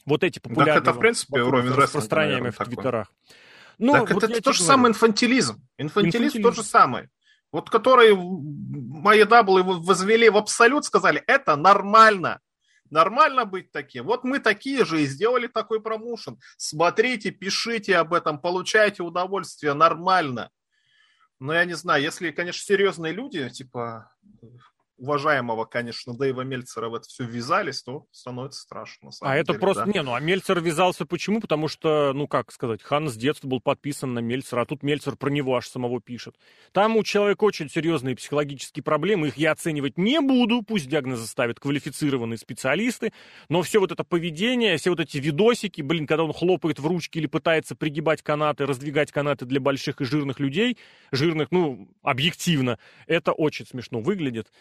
Вот 0.06 0.24
эти 0.24 0.40
популярные... 0.40 0.76
Так 0.76 0.84
это, 0.84 0.94
в 0.94 1.00
принципе, 1.00 1.42
уровень. 1.42 1.72
Распространяемые 1.72 2.52
в 2.52 2.58
твиттерах. 2.58 3.08
Такой. 3.08 3.43
Ну, 3.84 3.94
так 3.94 4.12
вот 4.12 4.24
это 4.24 4.42
то 4.42 4.54
же 4.54 4.60
говорю. 4.60 4.74
самое 4.74 4.92
инфантилизм. 4.92 5.62
Инфантилизм, 5.78 6.24
инфантилизм 6.24 6.42
то 6.42 6.52
же 6.52 6.64
самое. 6.64 7.10
Вот 7.52 7.70
которые 7.70 8.16
мои 8.16 9.26
даблы 9.26 9.62
возвели 9.62 10.30
в 10.30 10.38
абсолют, 10.38 10.86
сказали, 10.86 11.22
это 11.28 11.58
нормально. 11.58 12.40
Нормально 12.90 13.44
быть 13.44 13.72
таким. 13.72 14.06
Вот 14.06 14.24
мы 14.24 14.40
такие 14.40 14.86
же 14.86 15.02
и 15.02 15.06
сделали 15.06 15.48
такой 15.48 15.82
промоушен. 15.82 16.40
Смотрите, 16.58 17.32
пишите 17.32 17.98
об 17.98 18.14
этом, 18.14 18.40
получайте 18.40 19.04
удовольствие, 19.04 19.74
нормально. 19.74 20.50
Но 21.40 21.54
я 21.54 21.66
не 21.66 21.74
знаю, 21.74 22.02
если, 22.02 22.32
конечно, 22.32 22.64
серьезные 22.64 23.12
люди, 23.12 23.50
типа 23.50 24.10
уважаемого, 24.98 25.66
конечно, 25.66 26.14
Дэйва 26.16 26.42
Мельцера 26.42 26.90
в 26.90 26.96
это 26.96 27.08
все 27.08 27.26
ввязались, 27.26 27.82
то 27.82 28.06
становится 28.12 28.62
страшно. 28.62 29.10
а 29.22 29.36
это 29.36 29.54
просто... 29.54 29.86
Да. 29.86 29.92
Не, 29.92 30.02
ну 30.04 30.14
а 30.14 30.20
Мельцер 30.20 30.60
ввязался 30.62 31.06
почему? 31.06 31.42
Потому 31.42 31.68
что, 31.68 32.14
ну 32.14 32.28
как 32.28 32.52
сказать, 32.52 32.82
Хан 32.82 33.10
с 33.10 33.16
детства 33.16 33.48
был 33.48 33.60
подписан 33.60 34.14
на 34.14 34.20
Мельцера, 34.20 34.62
а 34.62 34.66
тут 34.66 34.84
Мельцер 34.84 35.16
про 35.16 35.30
него 35.30 35.56
аж 35.56 35.68
самого 35.68 36.02
пишет. 36.02 36.36
Там 36.72 36.96
у 36.96 37.04
человека 37.04 37.44
очень 37.44 37.70
серьезные 37.70 38.16
психологические 38.16 38.84
проблемы, 38.84 39.28
их 39.28 39.38
я 39.38 39.52
оценивать 39.52 39.98
не 39.98 40.22
буду, 40.22 40.62
пусть 40.62 40.88
диагнозы 40.88 41.26
ставят 41.28 41.60
квалифицированные 41.60 42.38
специалисты, 42.38 43.14
но 43.50 43.62
все 43.62 43.80
вот 43.80 43.92
это 43.92 44.04
поведение, 44.04 44.78
все 44.78 44.92
вот 44.92 45.00
эти 45.00 45.18
видосики, 45.18 45.82
блин, 45.82 46.08
когда 46.08 46.24
он 46.24 46.34
хлопает 46.34 46.80
в 46.80 46.86
ручки 46.86 47.18
или 47.18 47.28
пытается 47.28 47.76
пригибать 47.76 48.22
канаты, 48.22 48.66
раздвигать 48.66 49.12
канаты 49.12 49.46
для 49.46 49.60
больших 49.60 50.02
и 50.02 50.06
жирных 50.06 50.40
людей, 50.40 50.78
жирных, 51.12 51.52
ну, 51.52 51.90
объективно, 52.02 52.78
это 53.08 53.32
очень 53.32 53.66
смешно 53.66 54.00
выглядит. 54.00 54.52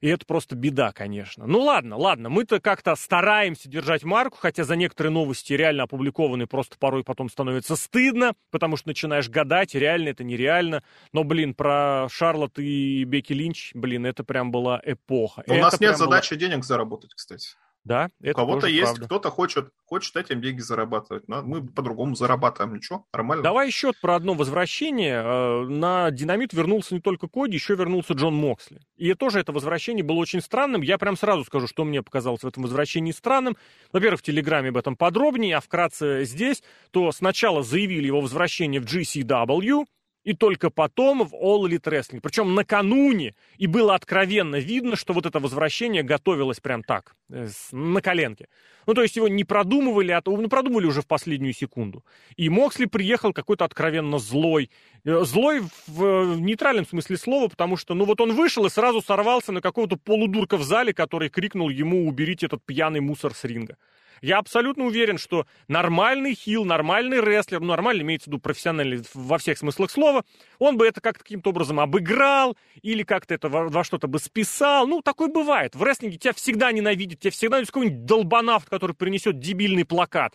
И 0.00 0.08
это 0.08 0.26
просто 0.26 0.56
беда, 0.56 0.92
конечно. 0.92 1.46
Ну 1.46 1.60
ладно, 1.60 1.96
ладно, 1.96 2.28
мы-то 2.28 2.60
как-то 2.60 2.94
стараемся 2.96 3.68
держать 3.68 4.04
марку, 4.04 4.38
хотя 4.38 4.64
за 4.64 4.76
некоторые 4.76 5.12
новости 5.12 5.52
реально 5.52 5.84
опубликованы 5.84 6.46
просто 6.46 6.76
порой 6.78 7.04
потом 7.04 7.28
становится 7.28 7.76
стыдно, 7.76 8.34
потому 8.50 8.76
что 8.76 8.88
начинаешь 8.88 9.28
гадать, 9.28 9.74
реально 9.74 10.10
это 10.10 10.24
нереально. 10.24 10.82
Но, 11.12 11.24
блин, 11.24 11.54
про 11.54 12.08
Шарлотт 12.10 12.58
и 12.58 13.04
Бекки 13.04 13.32
Линч, 13.32 13.72
блин, 13.74 14.06
это 14.06 14.24
прям 14.24 14.50
была 14.50 14.80
эпоха. 14.84 15.42
У 15.46 15.52
это 15.52 15.62
нас 15.62 15.80
нет 15.80 15.96
задачи 15.96 16.34
была... 16.34 16.40
денег 16.40 16.64
заработать, 16.64 17.14
кстати. 17.14 17.50
Да, 17.84 18.10
это 18.20 18.42
У 18.42 18.46
кого-то 18.46 18.66
есть, 18.66 18.98
кто-то 19.00 19.30
хочет, 19.30 19.70
хочет 19.84 20.16
этим 20.16 20.42
деньги 20.42 20.60
зарабатывать. 20.60 21.26
Но 21.28 21.42
мы 21.42 21.66
по-другому 21.66 22.14
зарабатываем. 22.14 22.74
Ничего, 22.74 23.06
нормально. 23.12 23.42
Давай 23.42 23.66
еще 23.66 23.92
про 24.00 24.16
одно 24.16 24.34
возвращение. 24.34 25.22
Э, 25.24 25.62
на 25.64 26.10
Динамит 26.10 26.52
вернулся 26.52 26.94
не 26.94 27.00
только 27.00 27.28
Коди, 27.28 27.54
еще 27.54 27.74
вернулся 27.76 28.12
Джон 28.12 28.34
Моксли. 28.34 28.80
И 28.96 29.14
тоже 29.14 29.40
это 29.40 29.52
возвращение 29.52 30.04
было 30.04 30.18
очень 30.18 30.40
странным. 30.40 30.82
Я 30.82 30.98
прям 30.98 31.16
сразу 31.16 31.44
скажу, 31.44 31.66
что 31.66 31.84
мне 31.84 32.02
показалось 32.02 32.42
в 32.42 32.46
этом 32.46 32.64
возвращении 32.64 33.12
странным. 33.12 33.56
Во-первых, 33.92 34.20
в 34.20 34.24
Телеграме 34.24 34.68
об 34.68 34.76
этом 34.76 34.96
подробнее, 34.96 35.56
а 35.56 35.60
вкратце 35.60 36.24
здесь, 36.24 36.62
то 36.90 37.10
сначала 37.12 37.62
заявили 37.62 38.06
его 38.06 38.20
возвращение 38.20 38.80
в 38.80 38.84
GCW, 38.84 39.84
И 40.28 40.34
только 40.34 40.68
потом 40.68 41.26
в 41.26 41.32
All 41.32 41.66
Elite 41.66 41.84
Wrestling. 41.84 42.20
Причем 42.20 42.54
накануне. 42.54 43.34
И 43.56 43.66
было 43.66 43.94
откровенно 43.94 44.56
видно, 44.56 44.94
что 44.94 45.14
вот 45.14 45.24
это 45.24 45.40
возвращение 45.40 46.02
готовилось 46.02 46.60
прям 46.60 46.82
так, 46.82 47.16
э, 47.30 47.48
на 47.72 48.02
коленке. 48.02 48.48
Ну, 48.86 48.92
то 48.92 49.00
есть 49.00 49.16
его 49.16 49.26
не 49.26 49.44
продумывали, 49.44 50.12
а 50.12 50.20
то, 50.20 50.36
ну, 50.36 50.46
продумывали 50.50 50.84
уже 50.84 51.00
в 51.00 51.06
последнюю 51.06 51.54
секунду. 51.54 52.04
И 52.36 52.50
Моксли 52.50 52.84
приехал 52.84 53.32
какой-то 53.32 53.64
откровенно 53.64 54.18
злой. 54.18 54.70
Э, 55.06 55.24
злой 55.24 55.60
в, 55.86 56.34
в 56.34 56.40
нейтральном 56.42 56.86
смысле 56.86 57.16
слова, 57.16 57.48
потому 57.48 57.78
что, 57.78 57.94
ну, 57.94 58.04
вот 58.04 58.20
он 58.20 58.34
вышел 58.34 58.66
и 58.66 58.70
сразу 58.70 59.00
сорвался 59.00 59.52
на 59.52 59.62
какого-то 59.62 59.96
полудурка 59.96 60.58
в 60.58 60.62
зале, 60.62 60.92
который 60.92 61.30
крикнул 61.30 61.70
ему 61.70 62.06
«уберите 62.06 62.44
этот 62.44 62.62
пьяный 62.66 63.00
мусор 63.00 63.32
с 63.32 63.44
ринга». 63.44 63.78
Я 64.20 64.38
абсолютно 64.38 64.84
уверен, 64.84 65.18
что 65.18 65.46
нормальный 65.68 66.34
хил, 66.34 66.64
нормальный 66.64 67.20
рестлер, 67.20 67.60
ну, 67.60 67.66
нормальный 67.68 68.02
имеется 68.02 68.26
в 68.26 68.32
виду 68.32 68.40
профессиональный 68.40 69.02
во 69.14 69.38
всех 69.38 69.58
смыслах 69.58 69.90
слова, 69.90 70.24
он 70.58 70.76
бы 70.76 70.86
это 70.86 71.00
как-то 71.00 71.24
каким-то 71.24 71.50
образом 71.50 71.80
обыграл 71.80 72.56
или 72.82 73.02
как-то 73.02 73.34
это 73.34 73.48
во, 73.48 73.68
во 73.68 73.84
что-то 73.84 74.08
бы 74.08 74.18
списал. 74.18 74.86
Ну, 74.86 75.02
такое 75.02 75.28
бывает. 75.28 75.74
В 75.74 75.82
рестлинге 75.82 76.18
тебя 76.18 76.32
всегда 76.32 76.72
ненавидят, 76.72 77.20
тебя 77.20 77.30
всегда 77.30 77.58
есть 77.58 77.70
какой-нибудь 77.70 78.04
долбанавт, 78.04 78.68
который 78.68 78.94
принесет 78.94 79.38
дебильный 79.38 79.84
плакат. 79.84 80.34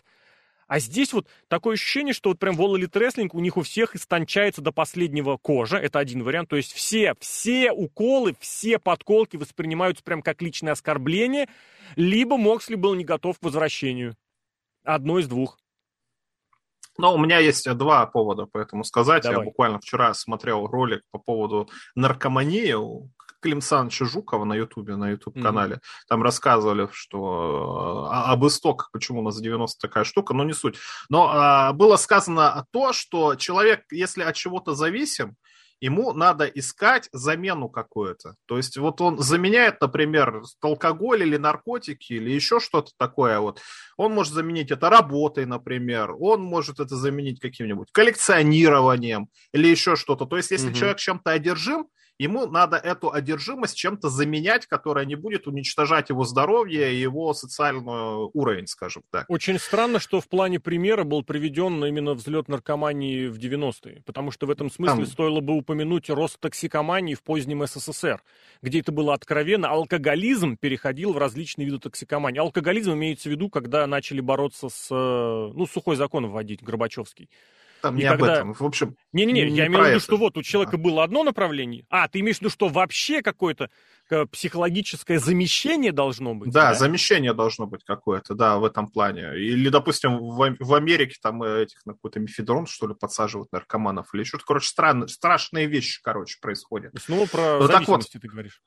А 0.66 0.78
здесь 0.78 1.12
вот 1.12 1.26
такое 1.48 1.74
ощущение, 1.74 2.14
что 2.14 2.30
вот 2.30 2.38
прям 2.38 2.54
Elite 2.54 2.90
Wrestling 2.90 3.30
у 3.32 3.40
них 3.40 3.56
у 3.56 3.62
всех 3.62 3.94
истончается 3.94 4.62
до 4.62 4.72
последнего 4.72 5.36
кожа. 5.36 5.76
Это 5.76 5.98
один 5.98 6.22
вариант. 6.22 6.48
То 6.48 6.56
есть 6.56 6.72
все, 6.72 7.14
все 7.20 7.72
уколы, 7.72 8.34
все 8.40 8.78
подколки 8.78 9.36
воспринимаются 9.36 10.02
прям 10.02 10.22
как 10.22 10.42
личное 10.42 10.72
оскорбление. 10.72 11.48
Либо 11.96 12.36
Моксли 12.36 12.74
был 12.74 12.94
не 12.94 13.04
готов 13.04 13.38
к 13.38 13.42
возвращению. 13.42 14.16
Одно 14.84 15.18
из 15.18 15.28
двух. 15.28 15.58
Но 16.96 17.14
у 17.14 17.18
меня 17.18 17.38
есть 17.38 17.68
два 17.74 18.06
повода 18.06 18.46
по 18.46 18.58
этому 18.58 18.84
сказать. 18.84 19.24
Давай. 19.24 19.38
Я 19.38 19.44
буквально 19.44 19.80
вчера 19.80 20.14
смотрел 20.14 20.66
ролик 20.66 21.02
по 21.10 21.18
поводу 21.18 21.68
наркомании 21.94 22.72
у 23.44 23.48
Клим 23.48 23.60
Саныча 23.60 24.04
Жукова 24.04 24.44
на 24.44 24.54
Ютубе, 24.54 24.96
на 24.96 25.10
Ютуб-канале. 25.10 25.76
Mm-hmm. 25.76 26.08
Там 26.08 26.22
рассказывали, 26.22 26.88
что 26.92 28.08
а, 28.10 28.32
об 28.32 28.46
истоках, 28.46 28.90
почему 28.92 29.20
у 29.20 29.22
нас 29.22 29.40
90 29.40 29.78
такая 29.80 30.04
штука, 30.04 30.34
но 30.34 30.44
не 30.44 30.54
суть. 30.54 30.76
Но 31.10 31.30
а, 31.30 31.72
было 31.72 31.96
сказано 31.96 32.66
то, 32.70 32.92
что 32.92 33.34
человек, 33.34 33.82
если 33.90 34.22
от 34.22 34.34
чего-то 34.34 34.74
зависим, 34.74 35.36
ему 35.80 36.12
надо 36.14 36.46
искать 36.46 37.08
замену 37.12 37.68
какую-то. 37.68 38.36
То 38.46 38.56
есть 38.56 38.78
вот 38.78 39.00
он 39.00 39.18
заменяет, 39.18 39.80
например, 39.80 40.42
алкоголь 40.62 41.22
или 41.22 41.36
наркотики 41.36 42.14
или 42.14 42.30
еще 42.30 42.60
что-то 42.60 42.92
такое. 42.96 43.38
Вот. 43.40 43.60
Он 43.98 44.12
может 44.12 44.32
заменить 44.32 44.70
это 44.70 44.88
работой, 44.88 45.44
например. 45.44 46.14
Он 46.18 46.42
может 46.42 46.80
это 46.80 46.96
заменить 46.96 47.40
каким-нибудь 47.40 47.88
коллекционированием 47.92 49.28
или 49.52 49.68
еще 49.68 49.96
что-то. 49.96 50.24
То 50.24 50.38
есть 50.38 50.50
если 50.50 50.68
угу. 50.68 50.76
человек 50.76 50.98
чем-то 50.98 51.30
одержим, 51.30 51.88
ему 52.18 52.46
надо 52.46 52.76
эту 52.76 53.12
одержимость 53.12 53.76
чем-то 53.76 54.08
заменять, 54.08 54.66
которая 54.66 55.04
не 55.04 55.14
будет 55.14 55.46
уничтожать 55.46 56.10
его 56.10 56.24
здоровье 56.24 56.92
и 56.92 57.00
его 57.00 57.34
социальный 57.34 58.30
уровень, 58.32 58.66
скажем 58.66 59.02
так. 59.10 59.26
Очень 59.28 59.58
странно, 59.58 59.98
что 59.98 60.20
в 60.20 60.28
плане 60.28 60.60
примера 60.60 61.04
был 61.04 61.22
приведен 61.22 61.84
именно 61.84 62.14
взлет 62.14 62.48
наркомании 62.48 63.26
в 63.26 63.38
90-е, 63.38 64.02
потому 64.06 64.30
что 64.30 64.46
в 64.46 64.50
этом 64.50 64.70
смысле 64.70 65.04
Там... 65.04 65.06
стоило 65.06 65.40
бы 65.40 65.54
упомянуть 65.54 66.10
рост 66.10 66.38
токсикомании 66.40 67.14
в 67.14 67.22
позднем 67.22 67.66
СССР, 67.66 68.22
где 68.62 68.80
это 68.80 68.92
было 68.92 69.14
откровенно. 69.14 69.68
Алкоголизм 69.68 70.56
переходил 70.56 71.12
в 71.12 71.18
различные 71.18 71.66
виды 71.66 71.78
токсикомании. 71.78 72.38
Алкоголизм 72.38 72.92
имеется 72.92 73.28
в 73.28 73.32
виду, 73.32 73.48
когда 73.48 73.86
начали 73.86 74.20
бороться 74.20 74.68
с, 74.68 74.88
э, 74.90 75.52
ну, 75.54 75.66
сухой 75.66 75.96
закон 75.96 76.26
вводить, 76.26 76.62
Горбачевский. 76.62 77.28
Там 77.84 77.96
не 77.96 78.04
когда... 78.04 78.14
об 78.14 78.22
этом. 78.22 78.54
В 78.54 78.62
общем, 78.62 78.96
Не-не-не, 79.12 79.48
я 79.48 79.66
имею 79.66 79.84
в 79.84 79.88
виду, 79.88 80.00
что 80.00 80.16
вот 80.16 80.38
у 80.38 80.42
человека 80.42 80.76
а. 80.76 80.78
было 80.78 81.04
одно 81.04 81.22
направление. 81.22 81.84
А, 81.90 82.08
ты 82.08 82.20
имеешь 82.20 82.38
в 82.38 82.40
виду, 82.40 82.48
что 82.48 82.68
вообще 82.68 83.20
какое-то 83.20 83.68
э, 84.08 84.24
психологическое 84.24 85.18
замещение 85.18 85.92
должно 85.92 86.34
быть? 86.34 86.50
Да, 86.50 86.70
да, 86.70 86.74
замещение 86.74 87.34
должно 87.34 87.66
быть 87.66 87.84
какое-то, 87.84 88.34
да, 88.34 88.56
в 88.56 88.64
этом 88.64 88.88
плане. 88.88 89.38
Или, 89.38 89.68
допустим, 89.68 90.16
в, 90.16 90.56
в 90.58 90.74
Америке 90.74 91.18
там 91.20 91.42
этих 91.42 91.84
на 91.84 91.92
какой-то 91.92 92.20
мифедрон, 92.20 92.64
что 92.64 92.88
ли, 92.88 92.94
подсаживают 92.94 93.52
наркоманов, 93.52 94.14
или 94.14 94.24
что-то, 94.24 94.44
короче, 94.46 94.68
странные, 94.68 95.08
страшные 95.08 95.66
вещи, 95.66 96.00
короче, 96.02 96.38
происходят. 96.40 96.94
Снова 96.98 97.26
про 97.26 97.58
ну, 97.60 97.66
зависимости 97.66 98.16
вот, 98.16 98.22
ты 98.22 98.28
говоришь. 98.28 98.62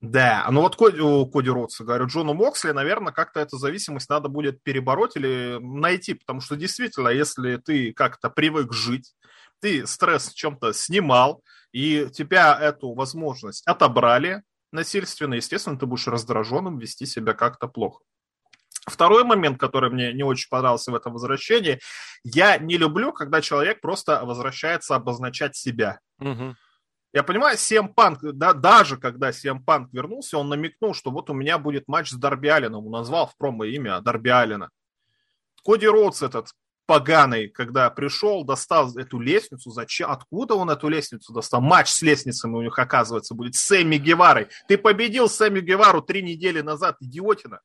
Да, 0.00 0.46
ну 0.50 0.60
вот 0.60 0.76
Коди, 0.76 0.98
Коди 1.32 1.48
Ротса, 1.48 1.84
говорю, 1.84 2.06
Джону 2.06 2.34
Моксли, 2.34 2.72
наверное, 2.72 3.12
как-то 3.12 3.40
эту 3.40 3.56
зависимость 3.56 4.10
надо 4.10 4.28
будет 4.28 4.62
перебороть 4.62 5.16
или 5.16 5.58
найти, 5.60 6.14
потому 6.14 6.40
что 6.40 6.54
действительно, 6.54 7.08
если 7.08 7.56
ты 7.56 7.92
как-то 7.94 8.28
привык 8.28 8.74
жить, 8.74 9.14
ты 9.60 9.86
стресс 9.86 10.32
чем-то 10.32 10.74
снимал, 10.74 11.42
и 11.72 12.08
тебя 12.12 12.58
эту 12.60 12.92
возможность 12.92 13.66
отобрали 13.66 14.42
насильственно, 14.70 15.34
естественно, 15.34 15.78
ты 15.78 15.86
будешь 15.86 16.06
раздраженным, 16.06 16.78
вести 16.78 17.06
себя 17.06 17.32
как-то 17.32 17.66
плохо. 17.66 18.02
Второй 18.86 19.24
момент, 19.24 19.58
который 19.58 19.90
мне 19.90 20.12
не 20.12 20.22
очень 20.22 20.48
понравился 20.48 20.92
в 20.92 20.94
этом 20.94 21.14
возвращении, 21.14 21.80
я 22.22 22.58
не 22.58 22.76
люблю, 22.76 23.12
когда 23.12 23.40
человек 23.40 23.80
просто 23.80 24.24
возвращается 24.24 24.94
обозначать 24.94 25.56
себя. 25.56 26.00
Угу. 26.20 26.54
Я 27.16 27.22
понимаю, 27.22 27.56
CM 27.56 27.94
Punk, 27.94 28.18
да, 28.32 28.52
даже 28.52 28.98
когда 28.98 29.30
CM 29.30 29.64
Punk 29.64 29.86
вернулся, 29.90 30.36
он 30.36 30.50
намекнул, 30.50 30.92
что 30.92 31.10
вот 31.10 31.30
у 31.30 31.32
меня 31.32 31.56
будет 31.56 31.88
матч 31.88 32.10
с 32.10 32.14
Дарби 32.14 32.48
Алленом. 32.48 32.84
Он 32.84 32.92
назвал 32.92 33.26
в 33.26 33.38
промо 33.38 33.64
имя 33.64 34.02
Дарби 34.02 34.28
Аллена. 34.28 34.68
Коди 35.64 35.86
Роудс 35.86 36.20
этот 36.20 36.50
поганый, 36.84 37.48
когда 37.48 37.88
пришел, 37.88 38.44
достал 38.44 38.94
эту 38.98 39.18
лестницу. 39.18 39.70
Зачем? 39.70 40.10
Откуда 40.10 40.56
он 40.56 40.68
эту 40.68 40.90
лестницу 40.90 41.32
достал? 41.32 41.62
Матч 41.62 41.88
с 41.88 42.02
лестницами 42.02 42.54
у 42.54 42.60
них, 42.60 42.78
оказывается, 42.78 43.34
будет 43.34 43.54
с 43.54 43.60
Сэмми 43.60 43.96
Геварой. 43.96 44.48
Ты 44.68 44.76
победил 44.76 45.30
Сэмми 45.30 45.60
Гевару 45.60 46.02
три 46.02 46.20
недели 46.20 46.60
назад, 46.60 46.96
идиотина. 47.00 47.60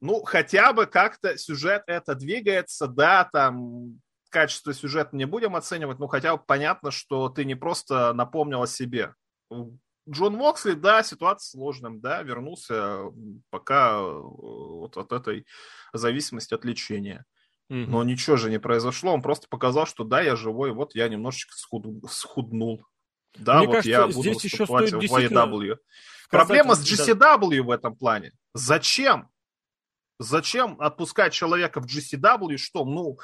Ну, 0.00 0.24
хотя 0.24 0.72
бы 0.72 0.86
как-то 0.86 1.38
сюжет 1.38 1.84
это 1.86 2.16
двигается, 2.16 2.88
да, 2.88 3.30
там 3.32 4.00
качество 4.30 4.72
сюжета 4.72 5.14
не 5.16 5.26
будем 5.26 5.56
оценивать, 5.56 5.98
но 5.98 6.06
хотя 6.06 6.36
бы 6.36 6.42
понятно, 6.44 6.90
что 6.90 7.28
ты 7.28 7.44
не 7.44 7.54
просто 7.54 8.12
напомнил 8.14 8.62
о 8.62 8.66
себе. 8.66 9.14
Джон 10.08 10.34
Моксли, 10.34 10.72
да, 10.72 11.02
ситуация 11.02 11.50
сложная, 11.50 11.92
да, 11.92 12.22
вернулся 12.22 13.04
пока 13.50 13.98
э, 13.98 14.20
вот 14.20 14.96
от 14.96 15.12
этой 15.12 15.46
зависимости 15.92 16.54
от 16.54 16.64
лечения. 16.64 17.24
Mm-hmm. 17.70 17.86
Но 17.86 18.02
ничего 18.02 18.36
же 18.36 18.50
не 18.50 18.58
произошло, 18.58 19.12
он 19.12 19.22
просто 19.22 19.46
показал, 19.48 19.86
что 19.86 20.02
да, 20.02 20.20
я 20.20 20.34
живой, 20.34 20.72
вот 20.72 20.94
я 20.94 21.08
немножечко 21.08 21.54
схуд... 21.54 21.86
схуднул. 22.10 22.84
Да, 23.34 23.58
Мне 23.58 23.66
вот 23.66 23.72
кажется, 23.74 23.90
я 23.90 24.06
буду 24.06 24.22
здесь 24.22 24.44
еще 24.44 24.66
стоит 24.66 24.92
в 24.92 24.98
AEW. 24.98 25.76
Проблема 26.30 26.74
с 26.74 26.82
GCW 26.82 27.62
в 27.62 27.70
этом 27.70 27.94
плане. 27.94 28.32
Зачем? 28.54 29.28
Зачем 30.18 30.76
отпускать 30.80 31.32
человека 31.32 31.80
в 31.80 31.86
GCW? 31.86 32.56
Что? 32.56 32.84
Ну, 32.84 33.18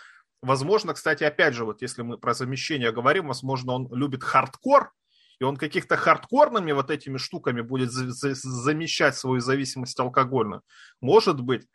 Возможно, 0.46 0.94
кстати, 0.94 1.24
опять 1.24 1.54
же, 1.54 1.64
вот 1.64 1.82
если 1.82 2.02
мы 2.02 2.18
про 2.18 2.32
замещение 2.32 2.92
говорим, 2.92 3.26
возможно, 3.26 3.72
он 3.72 3.88
любит 3.92 4.22
хардкор, 4.22 4.92
и 5.40 5.44
он 5.44 5.56
каких-то 5.56 5.96
хардкорными 5.96 6.72
вот 6.72 6.90
этими 6.90 7.18
штуками 7.18 7.60
будет 7.60 7.90
за- 7.92 8.10
за- 8.10 8.34
замещать 8.34 9.16
свою 9.16 9.40
зависимость 9.40 9.98
алкогольную. 9.98 10.62
Может 11.00 11.40
быть, 11.40 11.66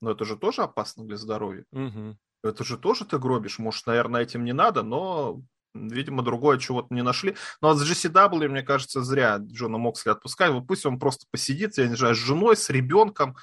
но 0.00 0.12
это 0.12 0.24
же 0.24 0.36
тоже 0.36 0.62
опасно 0.62 1.04
для 1.04 1.16
здоровья. 1.16 1.64
Угу. 1.72 2.16
Это 2.44 2.64
же 2.64 2.78
тоже 2.78 3.04
ты 3.04 3.18
гробишь. 3.18 3.58
Может, 3.58 3.86
наверное, 3.86 4.22
этим 4.22 4.44
не 4.44 4.54
надо, 4.54 4.82
но, 4.82 5.42
видимо, 5.74 6.22
другое 6.22 6.58
чего-то 6.58 6.94
не 6.94 7.02
нашли. 7.02 7.36
Но 7.60 7.74
с 7.74 7.82
GCW, 7.82 8.48
мне 8.48 8.62
кажется, 8.62 9.02
зря 9.02 9.36
Джона 9.38 9.76
Моксли 9.76 10.10
отпускать. 10.10 10.50
Вот 10.52 10.66
пусть 10.66 10.86
он 10.86 10.98
просто 10.98 11.26
посидит, 11.30 11.76
я 11.76 11.88
не 11.88 11.96
знаю, 11.96 12.14
с 12.14 12.18
женой, 12.18 12.56
с 12.56 12.70
ребенком. 12.70 13.36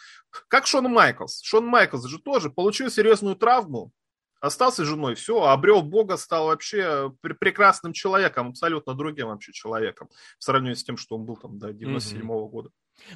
Как 0.47 0.65
Шон 0.65 0.86
Майклс. 0.86 1.41
Шон 1.43 1.67
Майклс 1.67 2.06
же 2.06 2.19
тоже 2.19 2.50
получил 2.50 2.89
серьезную 2.89 3.36
травму, 3.36 3.91
остался 4.39 4.86
женой, 4.86 5.15
все, 5.15 5.41
обрел 5.43 5.82
Бога, 5.82 6.17
стал 6.17 6.47
вообще 6.47 7.12
прекрасным 7.21 7.93
человеком, 7.93 8.50
абсолютно 8.50 8.93
другим 8.93 9.28
вообще 9.28 9.52
человеком, 9.54 10.10
в 10.39 10.43
сравнении 10.43 10.76
с 10.76 10.84
тем, 10.84 10.97
что 10.97 11.15
он 11.15 11.26
был 11.26 11.38
там 11.38 11.58
до 11.58 11.73
97 11.73 12.21
-го 12.21 12.47
года. 12.50 12.69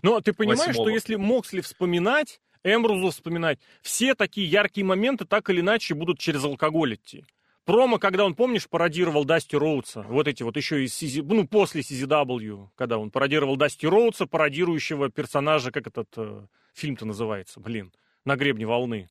Ну, 0.03 0.15
а 0.15 0.21
ты 0.21 0.33
понимаешь, 0.33 0.75
что 0.75 0.89
если 0.89 1.15
Моксли 1.15 1.61
вспоминать, 1.61 2.41
Эмбрузу 2.63 3.09
вспоминать, 3.09 3.59
все 3.81 4.13
такие 4.13 4.47
яркие 4.47 4.85
моменты 4.85 5.25
так 5.25 5.49
или 5.49 5.61
иначе 5.61 5.95
будут 5.95 6.19
через 6.19 6.43
алкоголь 6.43 6.95
идти. 6.95 7.25
Промо, 7.65 7.99
когда 7.99 8.25
он, 8.25 8.33
помнишь, 8.33 8.67
пародировал 8.67 9.23
Дасти 9.23 9.55
Роудса, 9.55 10.01
вот 10.01 10.27
эти 10.27 10.41
вот 10.41 10.57
еще 10.57 10.83
из 10.83 10.99
CZ, 10.99 11.23
ну, 11.23 11.47
после 11.47 11.81
CZW, 11.81 12.69
когда 12.75 12.97
он 12.97 13.11
пародировал 13.11 13.55
Дасти 13.55 13.85
Роудса, 13.85 14.25
пародирующего 14.25 15.09
персонажа, 15.09 15.71
как 15.71 15.85
этот 15.85 16.09
э, 16.17 16.47
фильм-то 16.73 17.05
называется, 17.05 17.59
блин, 17.59 17.93
«На 18.25 18.35
гребне 18.35 18.65
волны». 18.65 19.09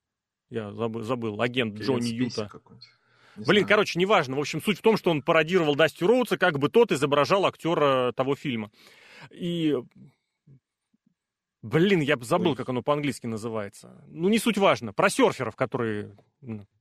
Я 0.51 0.73
забыл, 0.73 1.03
забыл 1.03 1.41
агент 1.41 1.75
Кевин 1.75 1.87
Джонни 1.87 2.09
Юта. 2.09 2.51
Блин, 3.37 3.63
знаю. 3.63 3.67
короче, 3.69 3.99
неважно. 3.99 4.37
В 4.37 4.41
общем, 4.41 4.61
суть 4.61 4.79
в 4.79 4.83
том, 4.83 4.97
что 4.97 5.11
он 5.11 5.23
пародировал 5.23 5.77
Дасти 5.77 6.05
Роудса, 6.05 6.37
как 6.37 6.59
бы 6.59 6.69
тот 6.69 6.93
изображал 6.93 7.47
актера 7.47 8.13
того 8.13 8.35
фильма. 8.35 8.71
И 9.31 9.77
Блин, 11.63 12.01
я 12.01 12.17
забыл, 12.21 12.53
Ой. 12.53 12.57
как 12.57 12.69
оно 12.71 12.83
по-английски 12.83 13.27
называется. 13.27 14.03
Ну, 14.09 14.29
не 14.29 14.39
суть 14.39 14.57
важно. 14.57 14.93
Про 14.95 15.11
серферов, 15.11 15.57
которые 15.57 16.17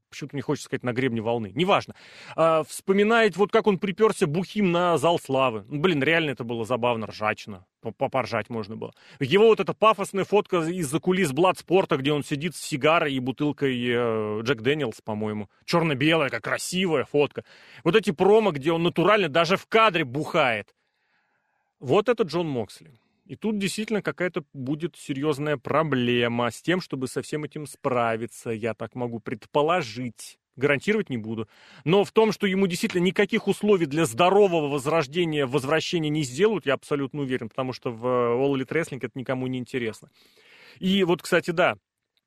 почему-то 0.10 0.36
не 0.36 0.42
хочется 0.42 0.66
сказать 0.66 0.84
на 0.84 0.94
гребне 0.94 1.22
волны, 1.22 1.52
неважно. 1.56 1.96
А, 2.36 2.64
вспоминает, 2.64 3.38
вот 3.38 3.52
как 3.52 3.68
он 3.68 3.78
приперся 3.80 4.28
бухим 4.28 4.72
на 4.72 4.98
зал 4.98 5.20
славы. 5.20 5.66
Ну, 5.70 5.80
блин, 5.80 6.04
реально 6.04 6.32
это 6.32 6.44
было 6.44 6.66
забавно, 6.66 7.08
ржачно, 7.08 7.66
попоржать 7.98 8.50
можно 8.50 8.76
было. 8.76 8.94
Его 9.20 9.48
вот 9.48 9.60
эта 9.60 9.74
пафосная 9.74 10.26
фотка 10.26 10.62
из-за 10.62 11.00
кулис 11.00 11.32
Bloodsport 11.32 11.87
а, 11.87 11.98
где 11.98 12.12
он 12.12 12.24
сидит 12.24 12.56
с 12.56 12.62
сигарой 12.62 13.14
и 13.14 13.20
бутылкой 13.20 13.76
э, 13.78 14.42
Jack 14.44 14.62
Daniel's, 14.62 15.02
по-моему. 15.02 15.50
Черно-белая, 15.66 16.30
как 16.30 16.44
красивая 16.44 17.06
фотка. 17.06 17.44
Вот 17.84 17.96
эти 17.96 18.12
промо, 18.12 18.52
где 18.52 18.72
он 18.72 18.84
натурально 18.84 19.30
даже 19.30 19.58
в 19.58 19.68
кадре 19.68 20.04
бухает. 20.04 20.76
Вот 21.80 22.10
это 22.10 22.24
Джон 22.24 22.48
Моксли. 22.48 22.92
И 23.30 23.36
тут 23.36 23.60
действительно 23.60 24.02
какая-то 24.02 24.44
будет 24.54 24.96
серьезная 24.96 25.56
проблема 25.56 26.50
с 26.50 26.64
тем, 26.64 26.82
чтобы 26.82 27.08
со 27.08 27.22
всем 27.22 27.44
этим 27.44 27.68
справиться. 27.68 28.50
Я 28.50 28.74
так 28.74 28.96
могу 28.96 29.20
предположить. 29.20 30.40
Гарантировать 30.56 31.12
не 31.12 31.18
буду. 31.20 31.48
Но 31.86 32.04
в 32.04 32.12
том, 32.12 32.32
что 32.32 32.48
ему 32.48 32.66
действительно 32.66 33.04
никаких 33.04 33.48
условий 33.48 33.86
для 33.86 34.06
здорового 34.06 34.68
возрождения, 34.68 35.46
возвращения 35.46 36.10
не 36.10 36.24
сделают, 36.24 36.66
я 36.66 36.74
абсолютно 36.74 37.22
уверен, 37.22 37.50
потому 37.50 37.72
что 37.72 37.92
в 37.92 38.04
All 38.04 38.56
Elite 38.56 38.70
Wrestling 38.70 38.98
это 39.00 39.12
никому 39.14 39.46
не 39.46 39.60
интересно. 39.60 40.10
И 40.80 41.04
вот, 41.04 41.22
кстати, 41.22 41.52
да, 41.52 41.78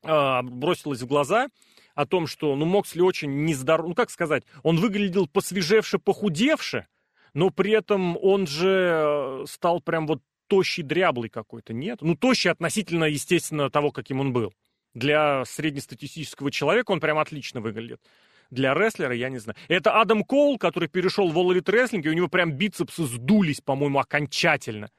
а, 0.05 0.43
бросилось 0.43 1.03
в 1.03 1.07
глаза 1.09 1.49
о 1.97 2.07
том, 2.07 2.29
что, 2.29 2.55
ну, 2.55 2.65
Моксли 2.65 3.01
очень 3.01 3.45
нездоров... 3.45 3.89
Ну, 3.89 3.95
как 3.97 4.09
сказать, 4.11 4.45
он 4.63 4.77
выглядел 4.77 5.27
посвежевше, 5.27 5.99
похудевше, 5.99 6.87
но 7.35 7.51
при 7.51 7.73
этом 7.73 8.17
он 8.23 8.47
же 8.47 9.43
э, 9.43 9.45
стал 9.49 9.81
прям 9.81 10.07
вот 10.07 10.23
тощий, 10.53 10.83
дряблый 10.83 11.31
какой-то, 11.31 11.73
нет? 11.73 12.03
Ну, 12.03 12.15
тощий 12.15 12.51
относительно, 12.51 13.05
естественно, 13.05 13.71
того, 13.71 13.91
каким 13.91 14.21
он 14.21 14.35
был. 14.35 14.53
Для 14.93 15.47
среднестатистического 15.47 16.51
человека 16.51 16.93
он 16.93 17.01
прям 17.01 17.17
отлично 17.17 17.63
выглядит. 17.63 18.03
Для 18.51 18.75
рестлера, 18.75 19.15
я 19.15 19.31
не 19.31 19.39
знаю. 19.39 19.57
Это 19.69 19.99
Адам 19.99 20.25
Коул, 20.25 20.59
который 20.59 20.91
перешел 20.91 21.31
в 21.31 21.39
All 21.39 21.57
Elite 21.57 22.03
и 22.03 22.09
у 22.11 22.13
него 22.13 22.29
прям 22.29 22.53
бицепсы 22.53 23.05
сдулись, 23.05 23.63
по-моему, 23.63 23.99
окончательно. 23.99 24.91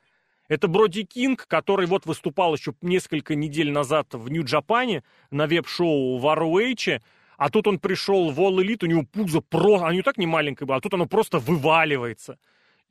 Это 0.48 0.68
Броди 0.68 1.04
Кинг, 1.04 1.46
который 1.46 1.86
вот 1.86 2.08
выступал 2.08 2.56
еще 2.56 2.74
несколько 2.82 3.36
недель 3.36 3.72
назад 3.72 4.08
в 4.14 4.30
Нью-Джапане 4.30 5.04
на 5.30 5.46
веб-шоу 5.46 6.18
в 6.18 6.26
ROH, 6.26 7.00
а 7.38 7.50
тут 7.52 7.68
он 7.68 7.78
пришел 7.78 8.32
в 8.32 8.40
All 8.40 8.58
Elite, 8.58 8.86
у 8.86 8.88
него 8.88 9.04
пузо 9.04 9.42
просто, 9.42 9.86
оно 9.86 10.00
и 10.00 10.02
так 10.02 10.18
не 10.18 10.26
маленькое 10.26 10.66
было, 10.66 10.78
а 10.78 10.82
тут 10.82 10.96
оно 10.96 11.06
просто 11.06 11.38
вываливается. 11.38 12.40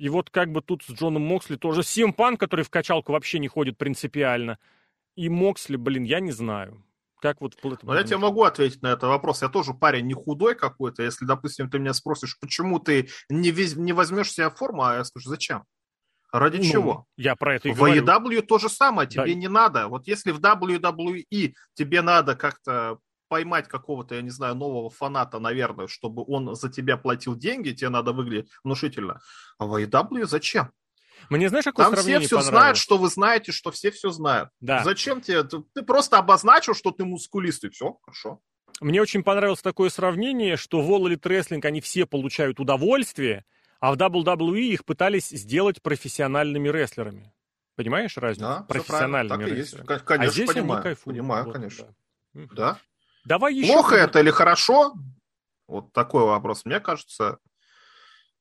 И 0.03 0.09
вот 0.09 0.31
как 0.31 0.51
бы 0.51 0.63
тут 0.63 0.83
с 0.83 0.91
Джоном 0.91 1.23
Моксли 1.23 1.55
тоже 1.55 1.85
Симпан, 1.85 2.37
который 2.37 2.65
в 2.65 2.71
качалку 2.71 3.13
вообще 3.13 3.39
не 3.39 3.47
ходит 3.47 3.79
принципиально. 3.79 4.59
И 5.15 5.29
Моксли, 5.29 5.77
блин, 5.77 6.03
я 6.03 6.19
не 6.19 6.33
знаю. 6.33 6.85
Как 7.21 7.41
вот 7.41 7.55
Но 7.85 7.95
я 7.95 8.03
тебе 8.03 8.17
могу 8.17 8.43
ответить 8.43 8.83
на 8.83 8.89
этот 8.89 9.05
вопрос. 9.05 9.43
Я 9.43 9.49
тоже 9.49 9.75
парень 9.75 10.09
не 10.09 10.15
худой 10.15 10.57
какой-то. 10.57 11.05
Если, 11.05 11.25
допустим, 11.25 11.71
ты 11.71 11.79
меня 11.79 11.93
спросишь, 11.93 12.37
почему 12.41 12.81
ты 12.81 13.11
не, 13.29 13.53
вез... 13.53 13.77
не 13.77 13.93
возьмешь 13.93 14.33
себе 14.33 14.51
форму, 14.51 14.83
а 14.83 14.97
я 14.97 15.05
скажу, 15.05 15.31
зачем? 15.31 15.63
Ради 16.33 16.57
ну, 16.57 16.65
чего? 16.65 17.07
Я 17.17 17.37
про 17.37 17.55
это 17.55 17.69
и 17.69 17.73
в 17.73 17.77
говорю. 17.77 18.05
В 18.05 18.09
AEW 18.09 18.43
то 18.43 18.59
же 18.59 18.69
самое, 18.69 19.09
тебе 19.09 19.27
да. 19.27 19.35
не 19.35 19.49
надо. 19.49 19.87
Вот 19.87 20.09
если 20.09 20.33
в 20.33 20.41
WWE 20.41 21.53
тебе 21.75 22.03
надо 22.03 22.35
как-то 22.35 22.99
поймать 23.33 23.67
какого-то, 23.67 24.15
я 24.15 24.21
не 24.21 24.29
знаю, 24.29 24.55
нового 24.55 24.91
фаната, 24.91 25.39
наверное, 25.39 25.87
чтобы 25.87 26.23
он 26.27 26.55
за 26.55 26.69
тебя 26.69 26.99
платил 26.99 27.35
деньги, 27.35 27.71
тебе 27.71 27.89
надо 27.89 28.13
выглядеть 28.13 28.51
внушительно. 28.63 29.23
А 29.57 29.65
в 29.65 29.75
AEW 29.75 30.27
зачем? 30.27 30.71
Мне 31.31 31.49
знаешь, 31.49 31.65
какое 31.65 31.87
Там 31.87 31.97
все 31.97 32.21
все 32.21 32.43
знают, 32.43 32.77
что 32.77 32.99
вы 32.99 33.09
знаете, 33.09 33.51
что 33.51 33.71
все 33.71 33.91
все 33.91 34.11
знают. 34.11 34.51
Да. 34.61 34.85
Зачем 34.85 35.23
тебе? 35.23 35.45
Ты 35.45 35.83
просто 35.83 36.19
обозначил, 36.19 36.75
что 36.75 36.91
ты 36.91 37.07
мускулист, 37.07 37.65
и 37.65 37.71
все, 37.71 37.97
хорошо. 38.03 38.43
Мне 38.83 39.01
очень 39.01 39.23
понравилось 39.23 39.63
такое 39.63 39.89
сравнение, 39.89 40.59
что 40.59 40.83
в 40.83 40.91
All 40.91 41.11
Elite 41.11 41.23
Wrestling 41.23 41.65
они 41.65 41.81
все 41.81 42.05
получают 42.05 42.61
удовольствие, 42.61 43.47
а 43.81 43.95
в 43.95 43.97
WWE 43.97 44.61
их 44.61 44.85
пытались 44.85 45.31
сделать 45.31 45.81
профессиональными 45.81 46.69
рестлерами. 46.69 47.33
Понимаешь 47.77 48.15
разницу? 48.19 48.47
Да, 48.47 48.63
Профессиональными 48.65 49.45
рестлерами. 49.45 49.87
Конечно, 49.87 50.15
а 50.17 50.27
здесь 50.27 50.53
понимаю. 50.53 50.73
Они 50.75 50.83
кайфуют. 50.83 51.17
Понимаю, 51.17 51.45
вот, 51.47 51.55
конечно. 51.55 51.95
Да. 52.35 52.49
да. 52.53 52.79
Давай 53.25 53.55
еще... 53.55 53.73
Плохо 53.73 53.97
это 53.97 54.21
или 54.21 54.31
хорошо? 54.31 54.95
Вот 55.69 55.93
такой 55.93 56.25
вопрос. 56.25 56.65
Мне 56.65 56.81
кажется, 56.81 57.39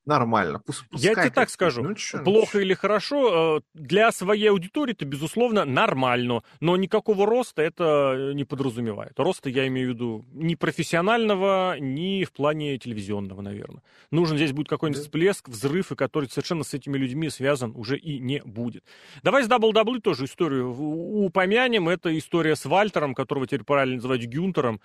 нормально. 0.04 0.60
Пусть, 0.64 0.84
Я 0.92 1.14
тебе 1.14 1.30
так 1.30 1.50
скажу. 1.50 1.82
Ну, 1.82 1.96
что, 1.96 2.18
Плохо 2.18 2.58
ну, 2.58 2.60
или 2.60 2.74
хорошо, 2.74 3.58
э, 3.58 3.60
для 3.74 4.12
своей 4.12 4.50
аудитории 4.50 4.92
это, 4.92 5.04
безусловно, 5.04 5.64
нормально, 5.64 6.42
но 6.60 6.76
никакого 6.76 7.26
роста 7.26 7.62
это 7.62 8.32
не 8.34 8.44
подразумевает. 8.44 9.18
Роста 9.18 9.48
я 9.48 9.66
имею 9.68 9.88
в 9.88 9.94
виду 9.94 10.26
ни 10.32 10.54
профессионального, 10.54 11.78
ни 11.78 12.24
в 12.24 12.32
плане 12.32 12.78
телевизионного, 12.78 13.42
наверное. 13.42 13.82
Нужен 14.10 14.36
здесь 14.36 14.52
будет 14.52 14.68
какой-нибудь 14.68 15.02
да. 15.02 15.04
всплеск, 15.04 15.48
взрыв, 15.48 15.92
и 15.92 15.96
который 15.96 16.28
совершенно 16.28 16.64
с 16.64 16.74
этими 16.74 16.96
людьми 16.98 17.30
связан 17.30 17.72
уже 17.76 17.96
и 17.96 18.18
не 18.18 18.42
будет. 18.44 18.84
Давай 19.22 19.44
с 19.44 19.48
WWE 19.48 20.00
тоже 20.00 20.24
историю 20.24 20.72
упомянем. 20.72 21.88
Это 21.88 22.16
история 22.16 22.56
с 22.56 22.64
Вальтером, 22.64 23.14
которого 23.14 23.46
теперь 23.46 23.64
правильно 23.64 23.96
называть 23.96 24.26
Гюнтером. 24.26 24.80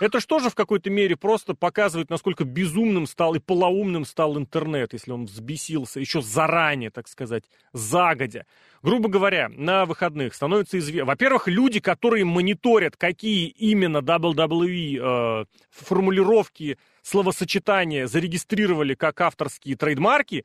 Это 0.00 0.20
что 0.20 0.38
же 0.38 0.50
в 0.50 0.54
какой-то 0.54 0.90
мере 0.90 1.16
просто 1.16 1.54
показывает, 1.54 2.10
насколько 2.10 2.44
безумным 2.44 3.06
стал 3.06 3.34
и 3.34 3.38
полоумным 3.38 4.04
стал 4.04 4.38
интернет, 4.38 4.92
если 4.92 5.12
он 5.12 5.26
взбесился 5.26 6.00
еще 6.00 6.22
заранее, 6.22 6.90
так 6.90 7.08
сказать, 7.08 7.44
загодя. 7.72 8.46
Грубо 8.82 9.08
говоря, 9.08 9.48
на 9.48 9.84
выходных 9.84 10.34
становится 10.34 10.78
известно... 10.78 11.06
Во-первых, 11.06 11.46
люди, 11.48 11.80
которые 11.80 12.24
мониторят, 12.24 12.96
какие 12.96 13.48
именно 13.48 13.98
WWE 13.98 14.98
э, 15.00 15.44
формулировки, 15.70 16.78
словосочетания 17.02 18.06
зарегистрировали 18.06 18.94
как 18.94 19.20
авторские 19.20 19.76
трейдмарки, 19.76 20.44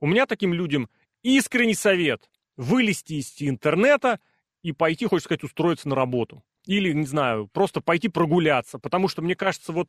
у 0.00 0.06
меня 0.06 0.26
таким 0.26 0.52
людям 0.52 0.88
искренний 1.22 1.74
совет 1.74 2.28
вылезти 2.56 3.14
из 3.14 3.34
интернета 3.38 4.20
и 4.62 4.72
пойти, 4.72 5.06
хочешь 5.06 5.24
сказать, 5.24 5.44
устроиться 5.44 5.88
на 5.88 5.96
работу. 5.96 6.42
Или, 6.66 6.92
не 6.92 7.06
знаю, 7.06 7.48
просто 7.52 7.80
пойти 7.80 8.08
прогуляться. 8.08 8.78
Потому 8.78 9.08
что, 9.08 9.22
мне 9.22 9.34
кажется, 9.34 9.72
вот 9.72 9.88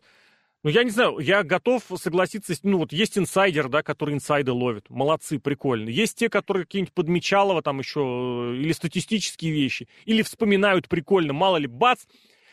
ну, 0.64 0.70
я 0.70 0.86
не 0.86 0.92
знаю, 0.92 1.20
я 1.20 1.44
готов 1.44 1.84
согласиться, 1.98 2.54
ну, 2.64 2.78
вот 2.78 2.94
есть 2.94 3.18
инсайдер, 3.18 3.68
да, 3.68 3.84
который 3.84 4.16
инсайды 4.16 4.54
ловит, 4.54 4.90
молодцы, 4.90 5.38
прикольно. 5.38 5.90
Есть 5.90 6.18
те, 6.18 6.30
которые 6.30 6.64
какие-нибудь 6.64 6.94
подмечалово 6.94 7.62
там 7.62 7.80
еще, 7.80 8.56
или 8.58 8.72
статистические 8.72 9.52
вещи, 9.52 9.90
или 10.06 10.22
вспоминают 10.22 10.88
прикольно, 10.88 11.34
мало 11.34 11.58
ли, 11.58 11.68
бац, 11.68 12.06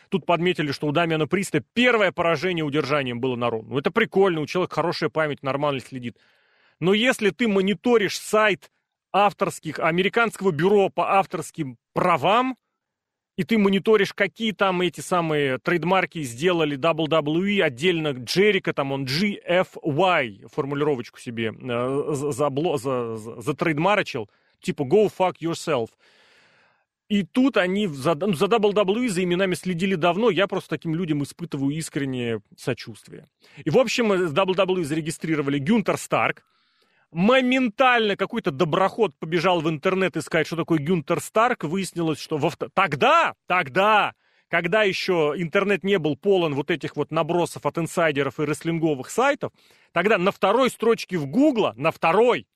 тут 0.09 0.27
подметили, 0.27 0.73
что 0.73 0.89
у 0.89 0.93
Дамиана 0.93 1.29
Приста 1.29 1.63
первое 1.73 2.11
поражение 2.11 2.65
удержанием 2.65 3.21
было 3.21 3.37
на 3.37 3.49
Рон. 3.49 3.69
Ну, 3.69 3.79
это 3.79 3.93
прикольно, 3.93 4.41
у 4.41 4.47
человека 4.47 4.75
хорошая 4.75 5.09
память, 5.09 5.45
нормально 5.45 5.81
следит. 5.81 6.19
Но 6.81 6.95
если 6.95 7.31
ты 7.31 7.47
мониторишь 7.47 8.19
сайт 8.19 8.73
авторских, 9.13 9.79
американского 9.79 10.51
бюро 10.51 10.89
по 10.89 11.17
авторским 11.17 11.77
правам, 11.93 12.57
и 13.41 13.45
ты 13.45 13.57
мониторишь, 13.57 14.13
какие 14.13 14.53
там 14.53 14.83
эти 14.83 15.01
самые 15.01 15.57
трейдмарки 15.57 16.23
сделали 16.25 16.77
WWE, 16.77 17.63
отдельно 17.63 18.09
Джерика, 18.09 18.75
там 18.75 18.93
он 18.93 19.07
GFY, 19.07 20.47
формулировочку 20.53 21.19
себе 21.19 21.51
э, 21.59 22.13
за, 22.13 22.33
за, 22.33 22.77
за, 22.77 23.17
за 23.17 23.55
трейдмарочил, 23.55 24.29
типа 24.61 24.83
go 24.83 25.11
fuck 25.19 25.37
yourself. 25.41 25.89
И 27.09 27.23
тут 27.23 27.57
они 27.57 27.87
за, 27.87 28.15
ну, 28.15 28.35
за 28.35 28.45
WWE, 28.45 29.09
за 29.09 29.25
именами 29.25 29.55
следили 29.55 29.95
давно, 29.95 30.29
я 30.29 30.47
просто 30.47 30.69
таким 30.69 30.95
людям 30.95 31.23
испытываю 31.23 31.71
искреннее 31.71 32.43
сочувствие. 32.59 33.25
И, 33.65 33.71
в 33.71 33.79
общем, 33.79 34.13
WWE 34.13 34.85
зарегистрировали 34.85 35.59
Гюнтер 35.59 35.97
Старк, 35.97 36.45
моментально 37.13 38.17
какой-то 38.17 38.51
доброход 38.51 39.15
побежал 39.19 39.61
в 39.61 39.69
интернет 39.69 40.17
искать, 40.17 40.47
что 40.47 40.57
такое 40.57 40.79
Гюнтер 40.79 41.21
Старк. 41.21 41.65
Выяснилось, 41.65 42.21
что 42.21 42.39
во... 42.39 42.51
тогда, 42.73 43.35
тогда, 43.47 44.13
когда 44.49 44.83
еще 44.83 45.35
интернет 45.37 45.83
не 45.85 45.99
был 45.99 46.17
полон 46.17 46.55
вот 46.55 46.71
этих 46.71 46.97
вот 46.97 47.11
набросов 47.11 47.67
от 47.67 47.79
инсайдеров 47.79 48.39
и 48.39 48.45
рестлинговых 48.45 49.11
сайтов, 49.11 49.53
тогда 49.93 50.19
на 50.19 50.31
второй 50.31 50.71
строчке 50.71 51.19
в 51.19 51.27
Гугла, 51.27 51.75
на 51.77 51.91
второй, 51.91 52.47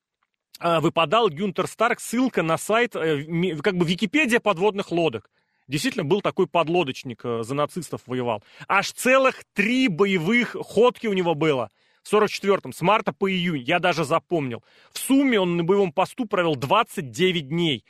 э, 0.60 0.80
выпадал 0.80 1.28
Гюнтер 1.28 1.66
Старк, 1.66 2.00
ссылка 2.00 2.42
на 2.42 2.56
сайт, 2.56 2.94
э, 2.94 3.24
как 3.62 3.76
бы 3.76 3.84
Википедия 3.84 4.40
подводных 4.40 4.92
лодок. 4.92 5.30
Действительно, 5.66 6.04
был 6.04 6.20
такой 6.20 6.46
подлодочник, 6.46 7.24
э, 7.24 7.42
за 7.42 7.54
нацистов 7.54 8.02
воевал. 8.06 8.44
Аж 8.68 8.92
целых 8.92 9.42
три 9.52 9.88
боевых 9.88 10.54
ходки 10.60 11.08
у 11.08 11.12
него 11.12 11.34
было– 11.34 11.70
44-м, 12.10 12.72
с 12.72 12.80
марта 12.82 13.12
по 13.12 13.30
июнь, 13.30 13.62
я 13.62 13.78
даже 13.78 14.04
запомнил. 14.04 14.62
В 14.92 14.98
сумме 14.98 15.40
он 15.40 15.56
на 15.56 15.64
боевом 15.64 15.92
посту 15.92 16.26
провел 16.26 16.56
29 16.56 17.48
дней. 17.48 17.84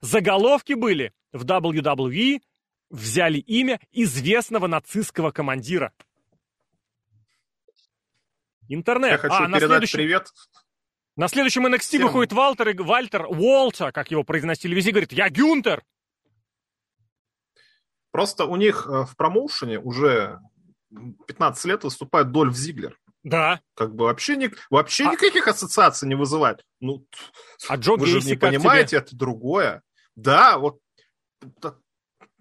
Заголовки 0.00 0.72
были 0.72 1.12
в 1.32 1.44
WWE 1.44 2.40
взяли 2.90 3.38
имя 3.38 3.80
известного 3.92 4.66
нацистского 4.66 5.30
командира. 5.30 5.92
Интернет. 8.68 9.12
Я 9.12 9.18
хочу 9.18 9.34
а, 9.34 9.46
передать 9.46 9.62
следующем... 9.62 9.98
привет. 9.98 10.32
На 11.16 11.28
следующем 11.28 11.66
NXT 11.66 11.80
Всем. 11.80 12.02
выходит 12.02 12.32
Валтер, 12.32 12.68
и 12.68 12.78
Вальтер 12.78 13.26
Уолта, 13.26 13.90
как 13.92 14.10
его 14.10 14.22
произносили 14.24 14.74
везде, 14.74 14.92
говорит, 14.92 15.12
я 15.12 15.28
Гюнтер. 15.30 15.82
Просто 18.12 18.44
у 18.44 18.56
них 18.56 18.86
э, 18.86 19.04
в 19.04 19.16
промоушене 19.16 19.80
уже 19.80 20.40
15 21.26 21.64
лет 21.64 21.84
выступает 21.84 22.30
Дольф 22.30 22.54
Зиглер. 22.54 22.96
Да. 23.24 23.60
Как 23.74 23.94
бы 23.94 24.04
вообще, 24.04 24.36
не, 24.36 24.50
вообще 24.70 25.06
а... 25.08 25.12
никаких 25.12 25.46
ассоциаций 25.48 26.08
не 26.08 26.14
вызывает. 26.14 26.64
Ну, 26.80 27.06
а 27.68 27.76
Джо 27.76 27.92
вы 27.92 28.06
Гейси, 28.06 28.20
же 28.20 28.30
не 28.30 28.36
понимаете, 28.36 28.88
тебе? 28.88 28.98
это 29.00 29.16
другое. 29.16 29.82
Да, 30.14 30.58
вот 30.58 30.78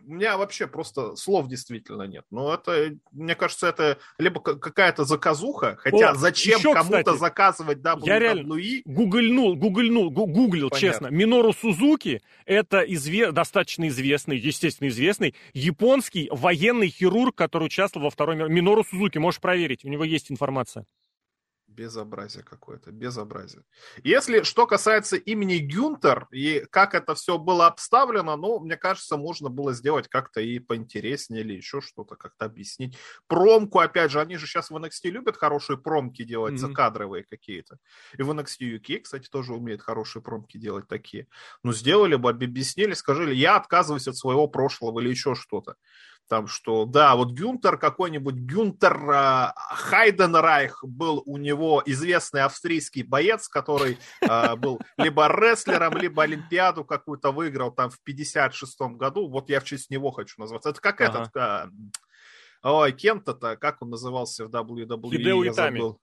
у 0.07 0.13
меня 0.13 0.37
вообще 0.37 0.67
просто 0.67 1.15
слов 1.15 1.47
действительно 1.47 2.03
нет. 2.03 2.25
Но 2.31 2.53
это, 2.53 2.95
мне 3.11 3.35
кажется, 3.35 3.67
это 3.67 3.97
либо 4.17 4.39
какая-то 4.39 5.03
заказуха, 5.03 5.75
хотя 5.79 6.11
О, 6.11 6.15
зачем 6.15 6.61
кому-то 6.61 7.17
заказывать 7.17 7.79
WWE? 7.79 8.05
Я 8.05 8.19
реально 8.19 8.55
гугльнул, 8.85 9.55
гугльнул, 9.55 10.09
гуглил, 10.09 10.69
Понятно. 10.69 10.79
честно. 10.79 11.07
Минору 11.07 11.51
Сузуки– 11.51 12.21
это 12.45 12.79
изве... 12.79 13.31
достаточно 13.31 13.87
известный, 13.89 14.37
естественно 14.37 14.87
известный, 14.87 15.35
японский 15.53 16.29
военный 16.31 16.87
хирург, 16.87 17.35
который 17.35 17.65
участвовал 17.65 18.05
во 18.05 18.09
Второй 18.09 18.35
мировой... 18.35 18.53
Минору 18.55 18.85
Сузуки, 18.85 19.17
можешь 19.17 19.41
проверить, 19.41 19.83
у 19.83 19.89
него 19.89 20.05
есть 20.05 20.31
информация. 20.31 20.85
Безобразие 21.77 22.43
какое-то, 22.43 22.91
безобразие. 22.91 23.63
Если 24.03 24.41
что 24.41 24.65
касается 24.65 25.15
имени 25.15 25.59
Гюнтер 25.59 26.27
и 26.31 26.65
как 26.71 26.95
это 26.95 27.13
все 27.13 27.37
было 27.37 27.67
обставлено, 27.67 28.35
ну, 28.35 28.59
мне 28.59 28.77
кажется, 28.77 29.15
можно 29.15 29.49
было 29.49 29.73
сделать 29.73 30.07
как-то 30.07 30.41
и 30.41 30.57
поинтереснее 30.57 31.43
или 31.43 31.53
еще 31.53 31.79
что-то 31.79 32.15
как-то 32.15 32.45
объяснить. 32.45 32.97
Промку, 33.27 33.77
опять 33.77 34.09
же, 34.09 34.19
они 34.19 34.37
же 34.37 34.47
сейчас 34.47 34.71
в 34.71 34.75
NXT 34.75 35.11
любят 35.11 35.37
хорошие 35.37 35.77
промки 35.77 36.23
делать, 36.23 36.55
mm-hmm. 36.55 36.69
закадровые 36.69 37.25
какие-то. 37.25 37.77
И 38.17 38.23
в 38.23 38.31
NXT 38.31 38.79
UK, 38.79 39.01
кстати, 39.01 39.29
тоже 39.29 39.53
умеют 39.53 39.83
хорошие 39.83 40.23
промки 40.23 40.57
делать 40.57 40.87
такие. 40.87 41.27
Ну, 41.61 41.73
сделали 41.73 42.15
бы, 42.15 42.31
объяснили, 42.31 42.95
скажили, 42.95 43.35
я 43.35 43.55
отказываюсь 43.55 44.07
от 44.07 44.17
своего 44.17 44.47
прошлого 44.47 44.99
или 44.99 45.09
еще 45.09 45.35
что-то 45.35 45.75
там, 46.27 46.47
что, 46.47 46.85
да, 46.85 47.15
вот 47.15 47.31
Гюнтер 47.31 47.77
какой-нибудь, 47.77 48.35
Гюнтер 48.35 48.97
э, 49.09 49.53
Хайденрайх 49.55 50.83
был 50.83 51.23
у 51.25 51.37
него 51.37 51.81
известный 51.85 52.41
австрийский 52.41 53.03
боец, 53.03 53.47
который 53.47 53.97
э, 54.21 54.55
был 54.55 54.79
либо 54.97 55.27
рестлером, 55.27 55.97
либо 55.97 56.23
Олимпиаду 56.23 56.83
какую-то 56.83 57.31
выиграл 57.31 57.71
там 57.71 57.89
в 57.89 57.99
56-м 58.07 58.97
году, 58.97 59.27
вот 59.27 59.49
я 59.49 59.59
в 59.59 59.63
честь 59.63 59.89
него 59.89 60.11
хочу 60.11 60.39
назваться. 60.39 60.69
Это 60.69 60.81
как 60.81 61.01
ага. 61.01 61.21
этот, 61.21 61.35
э, 61.35 61.69
ой, 62.63 62.91
Кента-то, 62.91 63.57
как 63.57 63.81
он 63.81 63.89
назывался 63.89 64.45
в 64.45 64.49
WWE? 64.49 65.11
Хидео 65.11 65.47
Итами. 65.47 65.95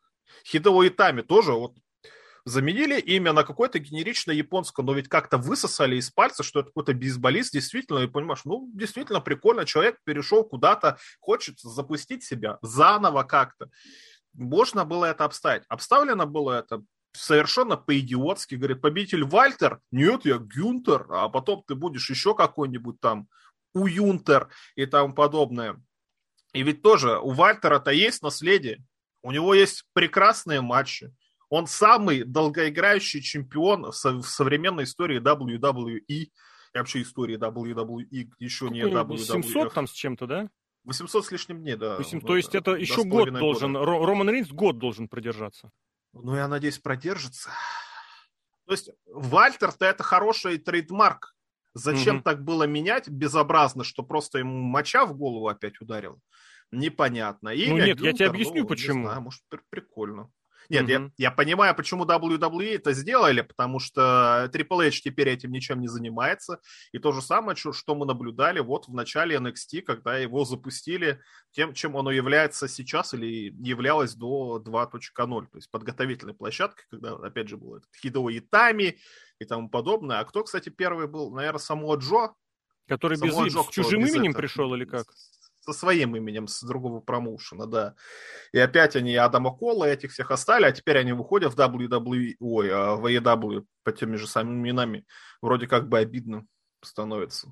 Хидео 0.47 0.87
Итами 0.87 1.23
тоже, 1.23 1.53
вот 1.53 1.77
заменили 2.45 3.01
имя 3.01 3.33
на 3.33 3.43
какое-то 3.43 3.79
генеричное 3.79 4.35
японское, 4.35 4.83
но 4.83 4.93
ведь 4.93 5.09
как-то 5.09 5.39
высосали 5.39 5.97
из 5.97 6.11
пальца, 6.11 6.43
что 6.43 6.61
это 6.61 6.69
какой-то 6.69 6.93
бейсболист, 6.93 7.53
действительно, 7.53 8.01
и 8.01 8.07
понимаешь, 8.07 8.45
ну, 8.45 8.71
действительно 8.75 9.21
прикольно, 9.21 9.65
человек 9.65 9.99
перешел 10.05 10.45
куда-то, 10.45 10.99
хочет 11.21 11.59
запустить 11.61 12.23
себя 12.23 12.59
заново 12.63 13.23
как-то. 13.23 13.71
Можно 14.35 14.85
было 14.85 15.07
это 15.07 15.25
обставить. 15.25 15.65
Обставлено 15.69 16.27
было 16.27 16.59
это 16.59 16.83
совершенно 17.13 17.77
по-идиотски. 17.77 18.57
Говорит, 18.57 18.81
победитель 18.81 19.25
Вальтер? 19.25 19.81
Нет, 19.91 20.25
я 20.25 20.39
Гюнтер. 20.39 21.07
А 21.11 21.29
потом 21.29 21.63
ты 21.67 21.75
будешь 21.75 22.11
еще 22.11 22.35
какой-нибудь 22.35 23.01
там 23.01 23.29
Уюнтер 23.73 24.49
и 24.75 24.87
тому 24.87 25.15
подобное. 25.15 25.81
И 26.53 26.63
ведь 26.63 26.83
тоже 26.83 27.19
у 27.19 27.31
Вальтера-то 27.31 27.91
есть 27.91 28.23
наследие. 28.23 28.85
У 29.23 29.31
него 29.31 29.55
есть 29.55 29.85
прекрасные 29.93 30.61
матчи. 30.61 31.13
Он 31.55 31.69
самый 31.69 32.25
долгоиграющий 32.25 33.23
чемпион 33.23 33.93
в 33.93 34.23
современной 34.25 34.85
истории 34.85 35.21
WWE 35.21 35.99
и 35.99 36.33
вообще 36.75 37.03
истории 37.03 37.39
WWE, 37.39 38.33
еще 38.41 38.71
не 38.71 38.81
WWE. 38.81 39.05
800 39.05 39.73
там 39.73 39.87
с 39.87 39.93
чем-то, 39.93 40.27
да? 40.27 40.51
800 40.83 41.27
с 41.27 41.31
лишним 41.31 41.63
дней, 41.63 41.77
да. 41.77 41.97
800, 41.97 42.23
ну, 42.23 42.27
то 42.27 42.37
есть 42.37 42.57
это 42.57 42.73
еще 42.73 43.05
год 43.05 43.33
должен, 43.33 43.75
года. 43.75 43.87
Роман 43.87 44.31
Рейнс 44.31 44.49
год 44.49 44.79
должен 44.79 45.07
продержаться. 45.07 45.71
Ну, 46.13 46.35
я 46.35 46.49
надеюсь, 46.49 46.81
продержится. 46.81 47.51
То 48.67 48.73
есть 48.73 48.91
Вальтер-то 49.07 49.87
это 49.87 50.03
хороший 50.03 50.59
trademark. 50.59 51.37
Зачем 51.73 52.17
угу. 52.17 52.25
так 52.25 52.43
было 52.43 52.65
менять 52.65 53.09
безобразно, 53.09 53.85
что 53.85 54.03
просто 54.03 54.41
ему 54.41 54.61
моча 54.61 55.07
в 55.07 55.17
голову 55.17 55.47
опять 55.47 55.81
ударил? 55.81 56.19
Непонятно. 56.73 57.51
Имя 57.51 57.71
ну 57.71 57.77
нет, 57.77 57.99
Гюнтер, 57.99 58.07
я 58.07 58.13
тебе 58.13 58.27
объясню, 58.27 58.63
ну, 58.63 58.67
почему. 58.67 58.99
Не 58.99 59.05
знаю, 59.05 59.21
может, 59.21 59.43
прикольно. 59.71 60.33
Нет, 60.69 60.89
mm-hmm. 60.89 61.13
я, 61.17 61.29
я 61.29 61.31
понимаю, 61.31 61.75
почему 61.75 62.05
WWE 62.05 62.77
это 62.77 62.93
сделали, 62.93 63.43
потому 63.43 63.79
что 63.79 64.51
Triple 64.53 64.89
H 64.89 65.03
теперь 65.03 65.29
этим 65.29 65.53
ничем 65.53 65.81
не 65.81 65.89
занимается. 65.89 66.61
И 66.93 66.99
то 66.99 67.13
же 67.13 67.23
самое, 67.23 67.57
что, 67.57 67.73
что 67.73 67.95
мы 67.95 68.07
наблюдали 68.07 68.61
вот 68.61 68.89
в 68.89 68.95
начале 68.95 69.37
NXT, 69.37 69.83
когда 69.83 70.17
его 70.17 70.45
запустили 70.45 71.21
тем, 71.53 71.75
чем 71.75 71.97
оно 71.97 72.11
является 72.11 72.69
сейчас 72.69 73.15
или 73.15 73.55
являлось 73.61 74.15
до 74.15 74.63
2.0, 74.65 75.47
то 75.47 75.57
есть 75.57 75.71
подготовительной 75.71 76.35
площадкой, 76.35 76.85
когда, 76.91 77.15
опять 77.15 77.49
же, 77.49 77.57
был 77.57 77.81
Хидо 78.01 78.27
Итами 78.39 78.99
и 79.39 79.45
тому 79.45 79.69
подобное. 79.69 80.21
А 80.21 80.25
кто, 80.25 80.45
кстати, 80.45 80.69
первый 80.69 81.07
был? 81.07 81.31
Наверное, 81.31 81.59
само 81.59 81.95
Джо. 81.97 82.35
Который 82.87 83.19
без, 83.19 83.35
Джо, 83.35 83.63
с 83.63 83.71
чужим 83.71 84.05
именем 84.05 84.33
это, 84.33 84.41
пришел 84.41 84.75
или 84.75 84.85
как? 84.85 85.07
Со 85.65 85.73
своим 85.73 86.15
именем, 86.17 86.47
с 86.47 86.63
другого 86.63 87.01
промоушена, 87.01 87.67
да. 87.67 87.95
И 88.53 88.59
опять 88.59 88.97
они 88.97 89.17
Адама 89.17 89.51
Кола 89.51 89.87
этих 89.87 90.13
всех 90.13 90.31
оставили, 90.31 90.67
а 90.67 90.73
теперь 90.73 90.99
они 90.99 91.13
выходят 91.13 91.55
в 91.55 91.59
WWE, 91.59 92.35
ой, 92.39 92.71
а 92.71 92.97
в 92.97 93.07
AEW 93.07 93.65
по 93.83 93.93
теми 93.93 94.17
же 94.17 94.27
самыми 94.27 94.69
именами. 94.69 95.07
Вроде 95.41 95.67
как 95.67 95.89
бы 95.89 95.99
обидно 95.99 96.47
становится. 96.83 97.49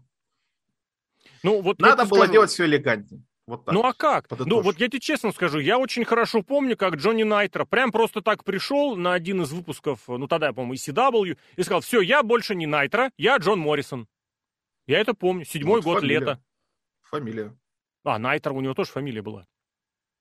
Ну, 1.43 1.63
вот 1.63 1.81
Надо 1.81 2.05
было 2.05 2.19
скажу... 2.19 2.33
делать 2.33 2.51
все 2.51 2.67
элегантнее. 2.67 3.23
Вот 3.47 3.65
так. 3.65 3.75
Ну 3.75 3.83
а 3.83 3.93
как? 3.93 4.29
Подытожь. 4.29 4.49
Ну 4.49 4.61
вот 4.61 4.79
я 4.79 4.89
тебе 4.89 5.01
честно 5.01 5.33
скажу, 5.33 5.59
я 5.59 5.79
очень 5.79 6.05
хорошо 6.05 6.43
помню, 6.43 6.77
как 6.77 6.95
Джонни 6.95 7.25
Найтро 7.25 7.65
прям 7.65 7.91
просто 7.91 8.23
так 8.23 8.45
пришел 8.45 8.95
на 8.95 9.15
один 9.15 9.43
из 9.43 9.51
выпусков, 9.51 10.01
ну 10.07 10.29
тогда 10.29 10.49
я, 10.49 10.53
по-моему, 10.53 10.75
ECW, 10.75 11.37
и 11.57 11.63
сказал, 11.63 11.81
все, 11.81 12.01
я 12.01 12.23
больше 12.23 12.55
не 12.55 12.67
Найтро, 12.67 13.11
я 13.17 13.37
Джон 13.39 13.59
Моррисон. 13.59 14.07
Я 14.87 15.01
это 15.01 15.15
помню, 15.15 15.45
седьмой 15.45 15.81
вот 15.81 15.85
год 15.85 16.01
фамилия. 16.01 16.21
лета. 16.21 16.45
Фамилия. 17.03 17.57
А, 18.05 18.19
Найтер, 18.19 18.53
у 18.53 18.61
него 18.61 18.75
тоже 18.75 18.91
фамилия 18.91 19.23
была. 19.23 19.47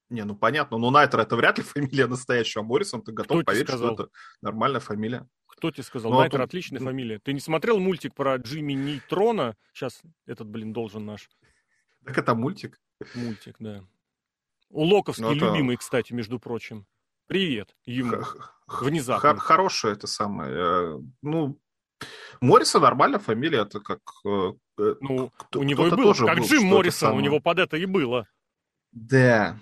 Не, 0.09 0.25
ну 0.25 0.35
понятно, 0.35 0.77
но 0.77 0.91
Найтер 0.91 1.21
это 1.21 1.35
вряд 1.35 1.57
ли 1.57 1.63
фамилия 1.63 2.07
настоящая, 2.07 2.59
а 2.59 2.63
Моррисон 2.63 3.01
ты 3.01 3.11
готов 3.11 3.37
Кто 3.37 3.45
поверить, 3.45 3.69
что 3.69 3.93
это 3.93 4.09
нормальная 4.41 4.81
фамилия. 4.81 5.27
Кто 5.47 5.71
тебе 5.71 5.83
сказал? 5.83 6.11
Ну, 6.11 6.17
а 6.17 6.21
Найтер 6.21 6.39
тут... 6.39 6.49
отличная 6.49 6.79
ну... 6.79 6.87
фамилия. 6.87 7.19
Ты 7.19 7.33
не 7.33 7.39
смотрел 7.39 7.79
мультик 7.79 8.13
про 8.13 8.35
Джимми 8.37 8.73
Нейтрона? 8.73 9.55
Сейчас 9.73 10.01
этот, 10.25 10.47
блин, 10.47 10.73
должен 10.73 11.05
наш. 11.05 11.29
Так 12.05 12.17
это 12.17 12.35
мультик? 12.35 12.79
Мультик, 13.15 13.55
да. 13.59 13.83
У 14.69 14.83
Локовский 14.83 15.23
ну, 15.23 15.35
это... 15.35 15.45
любимый, 15.45 15.77
кстати, 15.77 16.13
между 16.13 16.39
прочим. 16.39 16.85
Привет 17.27 17.75
ему. 17.85 18.23
Внезапно. 18.67 19.37
Хорошая 19.37 19.93
это 19.93 20.07
самое. 20.07 20.51
Э, 20.51 20.99
ну, 21.21 21.59
Моррисон 22.41 22.81
нормальная 22.81 23.19
фамилия, 23.19 23.59
это 23.59 23.79
как... 23.79 24.01
Э, 24.81 24.95
ну, 24.99 25.31
у 25.55 25.63
него 25.63 25.87
и 25.87 25.91
было, 25.91 26.13
как 26.13 26.39
был, 26.39 26.45
Джим 26.45 26.65
Моррисон, 26.65 27.15
у 27.15 27.19
него 27.19 27.39
под 27.39 27.59
это 27.59 27.77
и 27.77 27.85
было. 27.85 28.27
Да. 28.91 29.57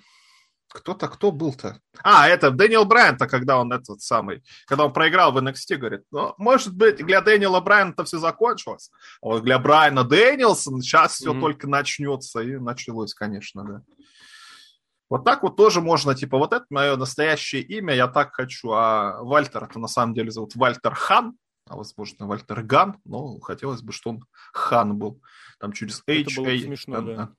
Кто-то, 0.72 1.08
кто 1.08 1.32
был-то? 1.32 1.80
А, 2.04 2.28
это 2.28 2.52
Дэниел 2.52 2.86
Брайанта, 2.86 3.28
когда 3.28 3.60
он 3.60 3.74
этот 3.74 4.02
самый, 4.02 4.44
когда 4.68 4.86
он 4.86 4.94
проиграл 4.94 5.32
в 5.32 5.38
NXT, 5.38 5.78
говорит, 5.78 6.02
ну, 6.12 6.36
может 6.38 6.76
быть, 6.76 6.98
для 6.98 7.22
Дэниела 7.22 7.60
Брайанта 7.60 8.04
все 8.04 8.20
закончилось, 8.20 8.92
а 9.22 9.28
вот 9.28 9.44
для 9.44 9.58
Брайана 9.58 10.04
Дэнилсона 10.04 10.82
сейчас 10.84 11.14
все 11.14 11.34
mm-hmm. 11.34 11.40
только 11.40 11.68
начнется, 11.68 12.42
и 12.42 12.58
началось, 12.58 13.16
конечно, 13.16 13.64
да. 13.64 13.82
Вот 15.10 15.26
так 15.26 15.42
вот 15.42 15.56
тоже 15.58 15.82
можно, 15.82 16.14
типа, 16.14 16.38
вот 16.38 16.54
это 16.54 16.66
мое 16.70 16.96
настоящее 16.96 17.64
имя, 17.64 17.96
я 17.96 18.08
так 18.08 18.32
хочу, 18.36 18.70
а 18.72 19.24
Вальтер 19.24 19.64
это 19.64 19.80
на 19.80 19.88
самом 19.88 20.14
деле 20.14 20.30
зовут 20.30 20.56
Вальтер 20.56 20.94
Хан, 20.94 21.36
а 21.70 21.76
возможно 21.76 22.28
Вальтер 22.28 22.64
Ган, 22.64 22.98
но 23.06 23.40
хотелось 23.40 23.82
бы, 23.82 23.94
что 23.94 24.10
он 24.10 24.26
Хан 24.54 24.98
был. 24.98 25.22
Там 25.60 25.72
через 25.72 26.04
H, 26.08 26.32
Это 26.32 26.42
было 26.42 26.58
смешно, 26.58 27.02
да. 27.02 27.30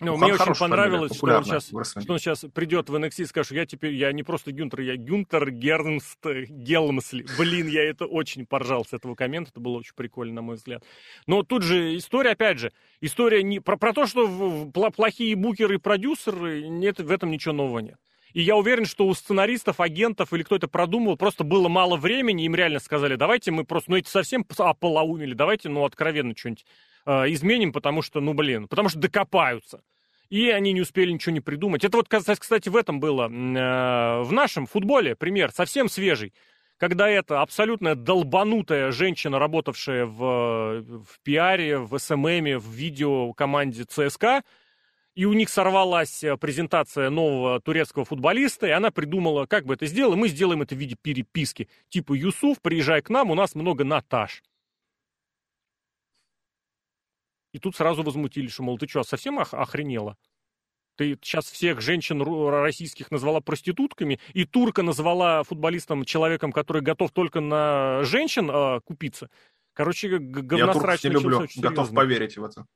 Ну, 0.00 0.16
ну 0.16 0.24
мне 0.24 0.34
очень 0.34 0.58
понравилось, 0.58 1.16
что 1.16 1.26
он, 1.26 1.44
сейчас, 1.44 1.68
что 1.68 2.12
он 2.12 2.18
сейчас 2.18 2.44
придет 2.52 2.90
в 2.90 2.94
NXT 2.94 3.22
и 3.22 3.24
скажет, 3.26 3.52
я 3.52 3.64
теперь, 3.64 3.94
я 3.94 4.12
не 4.12 4.22
просто 4.22 4.50
Гюнтер, 4.50 4.80
я 4.80 4.96
Гюнтер 4.96 5.50
Гернст 5.50 6.18
Гелмсли. 6.24 7.24
Блин, 7.38 7.68
я 7.68 7.84
это 7.84 8.06
очень 8.06 8.44
поржал 8.44 8.84
с 8.84 8.92
этого 8.92 9.14
коммента, 9.14 9.50
это 9.50 9.60
было 9.60 9.78
очень 9.78 9.94
прикольно, 9.94 10.34
на 10.34 10.42
мой 10.42 10.56
взгляд. 10.56 10.82
Но 11.26 11.42
тут 11.42 11.62
же 11.62 11.96
история, 11.96 12.30
опять 12.30 12.58
же, 12.58 12.72
история 13.00 13.42
не 13.42 13.60
про, 13.60 13.76
про 13.76 13.92
то, 13.92 14.06
что 14.06 14.26
в, 14.26 14.72
в, 14.72 14.90
плохие 14.90 15.36
букеры 15.36 15.76
и 15.76 15.78
продюсеры, 15.78 16.66
нет, 16.68 16.98
в 16.98 17.10
этом 17.10 17.30
ничего 17.30 17.54
нового 17.54 17.78
нет. 17.78 17.98
И 18.34 18.42
я 18.42 18.56
уверен, 18.56 18.84
что 18.84 19.06
у 19.06 19.14
сценаристов, 19.14 19.78
агентов 19.78 20.32
или 20.32 20.42
кто 20.42 20.56
это 20.56 20.66
продумал, 20.66 21.16
просто 21.16 21.44
было 21.44 21.68
мало 21.68 21.96
времени, 21.96 22.44
им 22.44 22.54
реально 22.56 22.80
сказали, 22.80 23.14
давайте 23.14 23.52
мы 23.52 23.64
просто, 23.64 23.92
ну 23.92 23.96
это 23.96 24.10
совсем 24.10 24.44
ополоумели, 24.58 25.34
давайте, 25.34 25.68
ну, 25.68 25.84
откровенно 25.84 26.36
что-нибудь 26.36 26.66
э, 27.06 27.32
изменим, 27.32 27.72
потому 27.72 28.02
что, 28.02 28.20
ну, 28.20 28.34
блин, 28.34 28.66
потому 28.66 28.88
что 28.88 28.98
докопаются. 28.98 29.82
И 30.30 30.50
они 30.50 30.72
не 30.72 30.80
успели 30.80 31.12
ничего 31.12 31.32
не 31.32 31.40
придумать. 31.40 31.84
Это 31.84 31.96
вот, 31.96 32.08
кстати, 32.08 32.68
в 32.68 32.76
этом 32.76 32.98
было. 32.98 33.28
Э, 33.28 34.22
в 34.22 34.32
нашем 34.32 34.66
футболе 34.66 35.14
пример 35.14 35.52
совсем 35.52 35.88
свежий. 35.88 36.34
Когда 36.76 37.08
эта 37.08 37.40
абсолютно 37.40 37.94
долбанутая 37.94 38.90
женщина, 38.90 39.38
работавшая 39.38 40.06
в, 40.06 40.82
в 40.82 41.20
пиаре, 41.22 41.78
в 41.78 41.96
СММе, 41.96 42.58
в 42.58 42.68
видео 42.68 43.32
команде 43.32 43.84
ЦСКА, 43.84 44.42
и 45.14 45.24
у 45.26 45.32
них 45.32 45.48
сорвалась 45.48 46.24
э, 46.24 46.36
презентация 46.36 47.08
нового 47.10 47.60
турецкого 47.60 48.04
футболиста, 48.04 48.66
и 48.66 48.70
она 48.70 48.90
придумала, 48.90 49.46
как 49.46 49.64
бы 49.64 49.74
это 49.74 49.86
сделать, 49.86 50.18
мы 50.18 50.28
сделаем 50.28 50.62
это 50.62 50.74
в 50.74 50.78
виде 50.78 50.96
переписки. 51.00 51.68
Типа, 51.88 52.14
Юсуф, 52.14 52.60
приезжай 52.60 53.00
к 53.00 53.10
нам, 53.10 53.30
у 53.30 53.34
нас 53.34 53.54
много 53.54 53.84
Наташ. 53.84 54.42
И 57.52 57.60
тут 57.60 57.76
сразу 57.76 58.02
возмутились, 58.02 58.52
что, 58.52 58.64
мол, 58.64 58.78
ты 58.78 58.88
что, 58.88 59.04
совсем 59.04 59.38
ох- 59.38 59.54
охренела? 59.54 60.16
Ты 60.96 61.16
сейчас 61.22 61.50
всех 61.50 61.80
женщин 61.80 62.20
российских 62.50 63.10
назвала 63.10 63.40
проститутками, 63.40 64.18
и 64.32 64.44
турка 64.44 64.82
назвала 64.82 65.42
футболистом 65.44 66.04
человеком, 66.04 66.52
который 66.52 66.82
готов 66.82 67.12
только 67.12 67.40
на 67.40 68.02
женщин 68.02 68.50
э, 68.50 68.80
купиться. 68.80 69.30
Короче, 69.72 70.18
говносрач 70.18 71.04
Я 71.04 71.10
не 71.10 71.14
люблю, 71.14 71.46
готов 71.56 71.94
поверить 71.94 72.36
в 72.36 72.44
это. 72.44 72.66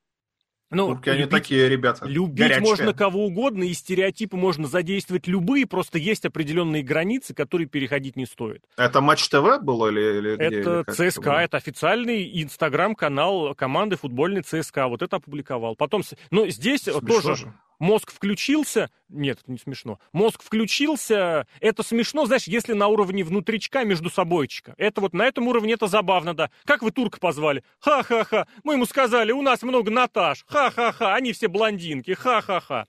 Ну, 0.70 0.88
Турки, 0.88 1.08
любить, 1.08 1.22
они 1.22 1.30
такие 1.30 1.68
ребята. 1.68 2.04
Любить 2.04 2.38
горячие. 2.38 2.60
можно 2.60 2.92
кого 2.92 3.26
угодно, 3.26 3.64
и 3.64 3.72
стереотипы 3.72 4.36
можно 4.36 4.66
задействовать 4.66 5.26
любые, 5.26 5.66
просто 5.66 5.98
есть 5.98 6.26
определенные 6.26 6.82
границы, 6.82 7.32
которые 7.32 7.66
переходить 7.66 8.16
не 8.16 8.26
стоит. 8.26 8.62
Это 8.76 9.00
Матч 9.00 9.28
ТВ 9.28 9.62
было 9.62 9.88
или, 9.88 10.18
или 10.18 10.36
где? 10.36 10.60
Это 10.60 10.84
или 10.86 11.10
ЦСКА, 11.10 11.30
это, 11.30 11.40
это 11.40 11.56
официальный 11.56 12.42
инстаграм-канал 12.42 13.54
команды 13.54 13.96
футбольной 13.96 14.42
ЦСКА, 14.42 14.88
вот 14.88 15.00
это 15.00 15.16
опубликовал. 15.16 15.74
Потом, 15.74 16.02
ну, 16.30 16.46
здесь 16.48 16.82
Смешно 16.82 17.00
тоже... 17.00 17.36
Же 17.36 17.52
мозг 17.78 18.12
включился, 18.12 18.90
нет, 19.08 19.40
это 19.42 19.52
не 19.52 19.58
смешно, 19.58 19.98
мозг 20.12 20.42
включился, 20.42 21.46
это 21.60 21.82
смешно, 21.82 22.26
знаешь, 22.26 22.44
если 22.44 22.72
на 22.72 22.88
уровне 22.88 23.24
внутричка 23.24 23.84
между 23.84 24.10
собойчика. 24.10 24.74
Это 24.76 25.00
вот 25.00 25.12
на 25.12 25.22
этом 25.22 25.48
уровне 25.48 25.74
это 25.74 25.86
забавно, 25.86 26.34
да. 26.34 26.50
Как 26.64 26.82
вы 26.82 26.90
турка 26.90 27.18
позвали? 27.18 27.64
Ха-ха-ха. 27.80 28.46
Мы 28.64 28.74
ему 28.74 28.86
сказали, 28.86 29.32
у 29.32 29.42
нас 29.42 29.62
много 29.62 29.90
Наташ. 29.90 30.44
Ха-ха-ха. 30.46 31.14
Они 31.14 31.32
все 31.32 31.48
блондинки. 31.48 32.14
Ха-ха-ха. 32.14 32.86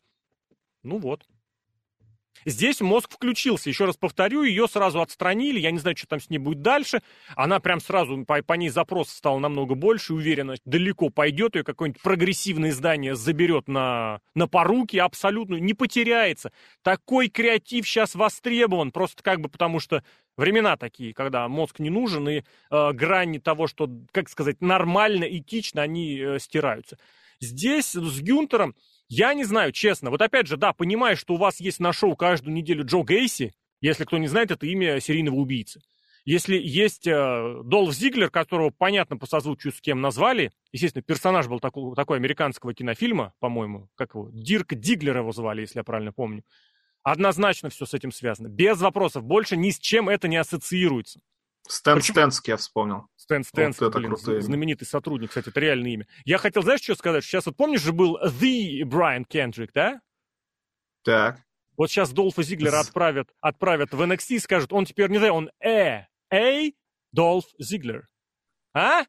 Ну 0.83 0.97
вот. 0.97 1.25
Здесь 2.45 2.81
мозг 2.81 3.11
включился. 3.11 3.69
Еще 3.69 3.85
раз 3.85 3.97
повторю, 3.97 4.43
ее 4.43 4.67
сразу 4.67 5.01
отстранили. 5.01 5.59
Я 5.59 5.71
не 5.71 5.79
знаю, 5.79 5.97
что 5.97 6.07
там 6.07 6.19
с 6.19 6.29
ней 6.29 6.37
будет 6.37 6.61
дальше. 6.61 7.01
Она 7.35 7.59
прям 7.59 7.79
сразу, 7.79 8.23
по, 8.25 8.41
по 8.41 8.53
ней 8.53 8.69
запрос 8.69 9.09
стал 9.09 9.39
намного 9.39 9.75
больше. 9.75 10.13
Уверенность 10.13 10.61
далеко 10.65 11.09
пойдет. 11.09 11.55
Ее 11.55 11.63
какое-нибудь 11.63 12.01
прогрессивное 12.01 12.69
издание 12.69 13.15
заберет 13.15 13.67
на, 13.67 14.21
на 14.35 14.47
поруки 14.47 14.97
абсолютно. 14.97 15.55
Не 15.55 15.73
потеряется. 15.73 16.51
Такой 16.83 17.29
креатив 17.29 17.87
сейчас 17.87 18.15
востребован. 18.15 18.91
Просто 18.91 19.23
как 19.23 19.41
бы 19.41 19.49
потому 19.49 19.79
что 19.79 20.03
времена 20.37 20.77
такие, 20.77 21.13
когда 21.13 21.47
мозг 21.47 21.79
не 21.79 21.89
нужен, 21.89 22.27
и 22.29 22.43
э, 22.71 22.91
грани 22.93 23.39
того, 23.39 23.67
что, 23.67 23.89
как 24.11 24.29
сказать, 24.29 24.61
нормально, 24.61 25.25
этично, 25.25 25.81
они 25.81 26.17
э, 26.17 26.39
стираются. 26.39 26.97
Здесь 27.41 27.93
с 27.93 28.21
Гюнтером 28.21 28.75
я 29.09 29.33
не 29.33 29.43
знаю, 29.43 29.71
честно. 29.71 30.11
Вот 30.11 30.21
опять 30.21 30.47
же, 30.47 30.55
да, 30.55 30.71
понимаю, 30.71 31.17
что 31.17 31.33
у 31.33 31.37
вас 31.37 31.59
есть 31.59 31.79
на 31.79 31.91
шоу 31.91 32.15
каждую 32.15 32.53
неделю 32.53 32.85
Джо 32.85 33.03
Гейси. 33.03 33.53
Если 33.81 34.05
кто 34.05 34.17
не 34.17 34.27
знает, 34.27 34.51
это 34.51 34.65
имя 34.67 34.99
серийного 34.99 35.35
убийцы. 35.35 35.81
Если 36.25 36.57
есть 36.57 37.07
э, 37.07 37.61
Долф 37.63 37.91
Зиглер, 37.93 38.29
которого 38.29 38.69
понятно 38.69 39.17
по 39.17 39.25
созвучию 39.25 39.73
с 39.73 39.81
кем 39.81 39.99
назвали, 39.99 40.51
естественно, 40.71 41.01
персонаж 41.01 41.47
был 41.47 41.59
такой, 41.59 41.95
такой 41.95 42.17
американского 42.17 42.73
кинофильма, 42.73 43.33
по-моему, 43.39 43.89
как 43.95 44.13
его, 44.13 44.29
Дирк 44.31 44.75
Диглер 44.75 45.17
его 45.17 45.31
звали, 45.31 45.61
если 45.61 45.79
я 45.79 45.83
правильно 45.83 46.11
помню. 46.11 46.43
Однозначно 47.01 47.69
все 47.69 47.85
с 47.85 47.95
этим 47.95 48.11
связано. 48.11 48.47
Без 48.47 48.79
вопросов. 48.79 49.23
Больше 49.23 49.57
ни 49.57 49.71
с 49.71 49.79
чем 49.79 50.07
это 50.09 50.27
не 50.27 50.37
ассоциируется. 50.37 51.21
Стэн? 51.69 52.01
Стэнский 52.01 52.51
я 52.51 52.57
вспомнил. 52.57 53.07
Стэн 53.15 53.43
Стэнский, 53.43 53.85
вот 53.85 53.95
блин, 53.95 54.41
знаменитый 54.41 54.87
сотрудник, 54.87 55.29
кстати, 55.29 55.49
это 55.49 55.59
реальное 55.59 55.91
имя. 55.91 56.07
Я 56.25 56.39
хотел, 56.39 56.63
знаешь, 56.63 56.81
что 56.81 56.95
сказать? 56.95 57.23
Сейчас 57.23 57.45
вот 57.45 57.55
помнишь 57.55 57.81
же 57.81 57.93
был 57.93 58.17
The 58.23 58.83
Брайан 58.85 59.23
Кендрик, 59.23 59.71
да? 59.71 60.01
Так. 61.03 61.39
Вот 61.77 61.91
сейчас 61.91 62.11
Долфа 62.11 62.41
Зиглера 62.41 62.79
отправят, 62.79 63.29
отправят 63.39 63.93
в 63.93 64.01
NXT 64.01 64.35
и 64.35 64.39
скажут, 64.39 64.73
он 64.73 64.85
теперь 64.85 65.11
не 65.11 65.19
знаю, 65.19 65.33
он 65.33 65.51
Э, 65.59 66.05
Эй, 66.31 66.75
Долф 67.11 67.45
Зиглер. 67.59 68.07
А? 68.73 69.03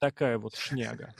Такая 0.00 0.38
вот 0.38 0.56
шняга. 0.56 1.14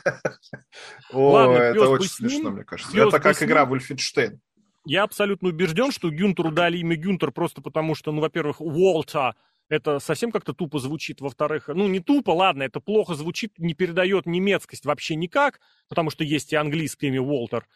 О, 1.12 1.30
Ладно, 1.30 1.54
это 1.54 1.88
очень 1.88 2.08
смешно, 2.08 2.50
мне 2.50 2.64
кажется. 2.64 2.96
Это 2.98 3.20
как 3.20 3.40
игра 3.42 3.64
Вольфенштейн. 3.64 4.40
Я 4.84 5.02
абсолютно 5.02 5.48
убежден, 5.48 5.92
что 5.92 6.10
Гюнтеру 6.10 6.50
дали 6.50 6.78
имя 6.78 6.96
Гюнтер 6.96 7.30
просто 7.32 7.60
потому, 7.60 7.94
что, 7.94 8.12
ну, 8.12 8.20
во-первых, 8.20 8.60
Уолта 8.60 9.34
это 9.68 9.98
совсем 9.98 10.30
как-то 10.30 10.54
тупо 10.54 10.78
звучит. 10.78 11.20
Во-вторых, 11.20 11.68
ну, 11.68 11.86
не 11.88 12.00
тупо, 12.00 12.30
ладно, 12.30 12.62
это 12.62 12.80
плохо 12.80 13.14
звучит, 13.14 13.58
не 13.58 13.74
передает 13.74 14.26
немецкость 14.26 14.86
вообще 14.86 15.14
никак, 15.14 15.60
потому 15.88 16.10
что 16.10 16.24
есть 16.24 16.52
и 16.52 16.56
английское 16.56 17.08
имя 17.08 17.20
Уолтер. 17.20 17.66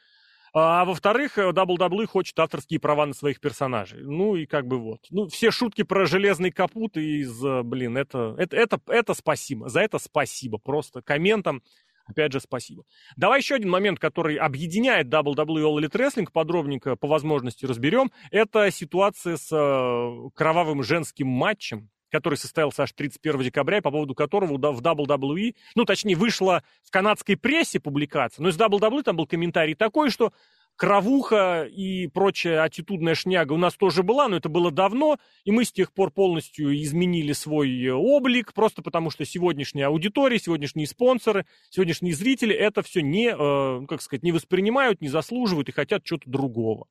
А 0.55 0.85
во-вторых, 0.85 1.39
WWE 1.39 2.07
хочет 2.07 2.39
авторские 2.39 2.79
права 2.79 3.07
на 3.07 3.15
своих 3.15 3.41
персонажей. 3.41 4.03
Ну 4.03 4.37
и 4.37 4.45
как 4.45 4.67
бы 4.67 4.79
вот. 4.79 5.07
Ну, 5.09 5.27
все 5.29 5.51
шутки 5.51 5.83
про 5.83 6.05
железный 6.05 6.51
капут 6.51 6.99
из, 6.99 7.41
блин, 7.65 7.97
это, 7.97 8.35
это, 8.37 8.57
это, 8.57 8.81
это 8.87 9.15
спасибо. 9.15 9.71
За 9.71 9.81
это 9.81 9.99
спасибо. 9.99 10.59
Просто 10.59 11.01
комментом 11.01 11.63
Опять 12.07 12.33
же, 12.33 12.41
спасибо. 12.41 12.85
Давай 13.17 13.41
еще 13.41 13.55
один 13.55 13.71
момент, 13.71 13.99
который 13.99 14.37
объединяет 14.37 15.09
WWE 15.09 15.63
All 15.63 15.79
Elite 15.79 15.93
Wrestling, 15.93 16.29
подробненько 16.33 16.97
по 16.97 17.09
возможности 17.09 17.65
разберем. 17.65 18.11
Это 18.31 18.71
ситуация 18.71 19.37
с 19.37 19.49
э, 19.53 20.31
кровавым 20.35 20.83
женским 20.83 21.29
матчем, 21.29 21.91
который 22.13 22.35
состоялся 22.35 22.83
аж 22.83 22.93
31 22.93 23.43
декабря, 23.43 23.81
по 23.81 23.91
поводу 23.91 24.15
которого 24.15 24.57
в 24.57 24.81
WWE, 24.81 25.55
ну, 25.75 25.85
точнее, 25.85 26.15
вышла 26.15 26.63
в 26.83 26.91
канадской 26.91 27.37
прессе 27.37 27.81
публикация, 27.81 28.43
но 28.43 28.51
из 28.51 28.59
WWE 28.59 29.03
там 29.03 29.17
был 29.17 29.27
комментарий 29.27 29.75
такой, 29.75 30.11
что 30.11 30.33
кровуха 30.77 31.65
и 31.65 32.07
прочая 32.09 32.63
аттитудная 32.63 33.15
шняга 33.15 33.53
у 33.53 33.57
нас 33.57 33.75
тоже 33.75 34.03
была, 34.03 34.29
но 34.29 34.37
это 34.37 34.49
было 34.49 34.71
давно, 34.71 35.19
и 35.45 35.53
мы 35.53 35.65
с 35.65 35.73
тех 35.73 35.93
пор 35.93 36.11
полностью 36.11 36.75
изменили 36.83 37.33
свой 37.33 37.71
э, 37.85 37.93
облик, 37.93 38.53
просто 38.53 38.83
потому 38.83 39.11
что 39.11 39.25
сегодняшняя 39.25 39.87
аудитория, 39.87 40.39
сегодняшние 40.39 40.87
спонсоры, 40.87 41.47
сегодняшние 41.71 42.15
зрители 42.15 42.55
это 42.55 42.83
все 42.83 43.03
не, 43.03 43.29
э, 43.29 43.87
как 43.87 44.03
сказать, 44.03 44.23
не 44.23 44.33
воспринимают, 44.33 45.01
не 45.01 45.09
заслуживают 45.09 45.69
и 45.69 45.73
хотят 45.73 46.05
чего-то 46.05 46.31
другого. 46.31 46.87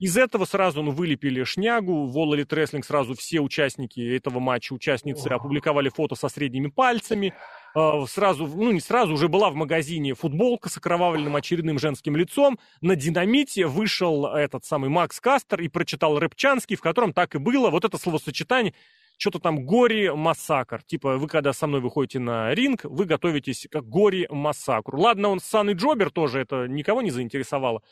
Из 0.00 0.16
этого 0.16 0.44
сразу 0.44 0.82
ну, 0.82 0.90
вылепили 0.90 1.44
шнягу, 1.44 2.06
в 2.06 2.18
All 2.18 2.36
Elite 2.36 2.48
Wrestling 2.48 2.84
сразу 2.84 3.14
все 3.14 3.40
участники 3.40 4.00
этого 4.00 4.40
матча, 4.40 4.72
участницы 4.72 5.28
опубликовали 5.28 5.88
фото 5.88 6.16
со 6.16 6.28
средними 6.28 6.66
пальцами, 6.66 7.32
а, 7.76 8.04
сразу, 8.06 8.46
ну 8.46 8.72
не 8.72 8.80
сразу, 8.80 9.14
уже 9.14 9.28
была 9.28 9.50
в 9.50 9.54
магазине 9.54 10.14
футболка 10.14 10.68
с 10.68 10.76
окровавленным 10.76 11.36
очередным 11.36 11.78
женским 11.78 12.16
лицом. 12.16 12.58
На 12.80 12.96
динамите 12.96 13.66
вышел 13.66 14.26
этот 14.26 14.64
самый 14.64 14.90
Макс 14.90 15.20
Кастер 15.20 15.60
и 15.60 15.68
прочитал 15.68 16.18
Рэпчанский, 16.18 16.76
в 16.76 16.80
котором 16.80 17.12
так 17.12 17.34
и 17.36 17.38
было. 17.38 17.70
Вот 17.70 17.84
это 17.84 17.96
словосочетание, 17.96 18.74
что-то 19.16 19.38
там 19.38 19.64
горе-массакр. 19.64 20.82
Типа, 20.82 21.18
вы 21.18 21.28
когда 21.28 21.52
со 21.52 21.66
мной 21.66 21.80
выходите 21.80 22.18
на 22.18 22.52
ринг, 22.54 22.84
вы 22.84 23.04
готовитесь 23.04 23.68
к 23.70 23.80
горе-массакру. 23.80 25.00
Ладно, 25.00 25.28
он 25.28 25.40
Сан 25.40 25.70
и 25.70 25.74
Джобер 25.74 26.10
тоже, 26.10 26.40
это 26.40 26.66
никого 26.66 27.02
не 27.02 27.10
заинтересовало. 27.10 27.82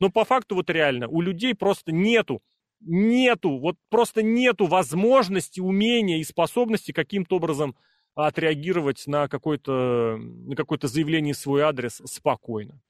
Но 0.00 0.10
по 0.10 0.24
факту 0.24 0.56
вот 0.56 0.70
реально, 0.70 1.06
у 1.08 1.20
людей 1.20 1.54
просто 1.54 1.92
нету 1.92 2.42
нету, 2.80 3.58
вот 3.58 3.76
просто 3.90 4.22
нету 4.22 4.66
возможности, 4.66 5.60
умения 5.60 6.18
и 6.18 6.24
способности 6.24 6.92
каким-то 6.92 7.36
образом 7.36 7.76
отреагировать 8.14 9.06
на 9.06 9.28
какое-то 9.28 10.16
на 10.18 10.56
какое-то 10.56 10.88
заявление 10.88 11.34
в 11.34 11.38
свой 11.38 11.62
адрес 11.62 12.02
спокойно. 12.04 12.80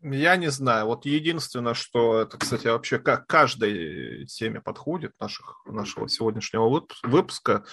Я 0.00 0.36
не 0.36 0.50
знаю. 0.50 0.86
Вот 0.86 1.06
единственное, 1.06 1.72
что 1.72 2.20
это, 2.20 2.36
кстати, 2.36 2.66
вообще 2.66 2.98
как 2.98 3.26
каждой 3.26 4.26
теме 4.26 4.60
подходит 4.60 5.12
наших, 5.18 5.62
нашего 5.64 6.08
сегодняшнего 6.08 6.84
выпуска, 7.02 7.64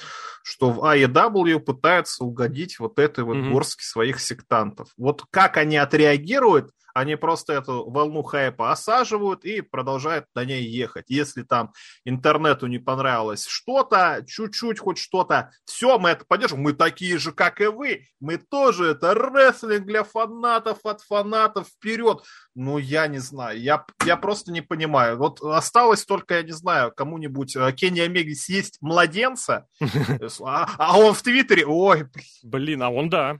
что 0.42 0.72
в 0.72 0.80
AEW 0.80 1.60
пытаются 1.60 2.24
угодить 2.24 2.80
вот 2.80 3.00
этой 3.00 3.26
вот 3.26 3.36
mm-hmm. 3.36 3.52
горстке 3.52 3.84
своих 3.84 4.22
сектантов. 4.22 4.88
Вот 4.96 5.26
как 5.30 5.58
они 5.58 5.76
отреагируют, 5.76 6.72
они 6.94 7.16
просто 7.16 7.54
эту 7.54 7.89
волну 7.89 8.24
хайпа 8.24 8.72
осаживают 8.72 9.46
и 9.46 9.62
продолжают 9.62 10.26
на 10.36 10.46
ней 10.46 10.64
ехать. 10.64 11.06
Если 11.10 11.44
там 11.44 11.72
интернету 12.06 12.68
не 12.68 12.80
понравилось 12.80 13.46
что-то, 13.46 14.24
чуть-чуть 14.28 14.80
хоть 14.80 14.98
что-то, 14.98 15.52
все, 15.66 15.98
мы 16.00 16.10
это 16.10 16.26
поддержим. 16.26 16.62
Мы 16.62 16.74
такие 16.74 17.18
же, 17.18 17.32
как 17.32 17.62
и 17.62 17.68
вы. 17.68 18.08
Мы 18.20 18.38
тоже 18.38 18.92
это 18.92 19.14
рестлинг 19.14 19.86
для 19.86 20.04
фанатов, 20.04 20.86
от 20.86 21.02
фанатов 21.02 21.68
вперед. 21.68 22.24
Ну, 22.56 22.78
я 22.78 23.08
не 23.08 23.20
знаю. 23.20 23.60
Я, 23.60 23.86
я 24.06 24.18
просто 24.18 24.52
не 24.52 24.62
понимаю. 24.62 25.18
Вот 25.18 25.42
осталось 25.42 26.06
только, 26.06 26.36
я 26.36 26.44
не 26.44 26.52
знаю, 26.52 26.92
кому-нибудь 26.92 27.56
э, 27.56 27.72
Кенни 27.74 28.00
Омеги 28.00 28.34
съесть 28.34 28.78
младенца, 28.82 29.68
а, 30.42 30.70
а 30.78 30.98
он 30.98 31.14
в 31.14 31.22
Твиттере, 31.22 31.66
ой. 31.66 32.08
Блин, 32.44 32.84
а 32.84 32.89
он 32.89 33.10
да. 33.10 33.39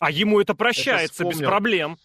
А 0.00 0.10
ему 0.10 0.40
это 0.40 0.54
прощается 0.54 1.24
без 1.24 1.38
проблем. 1.38 1.98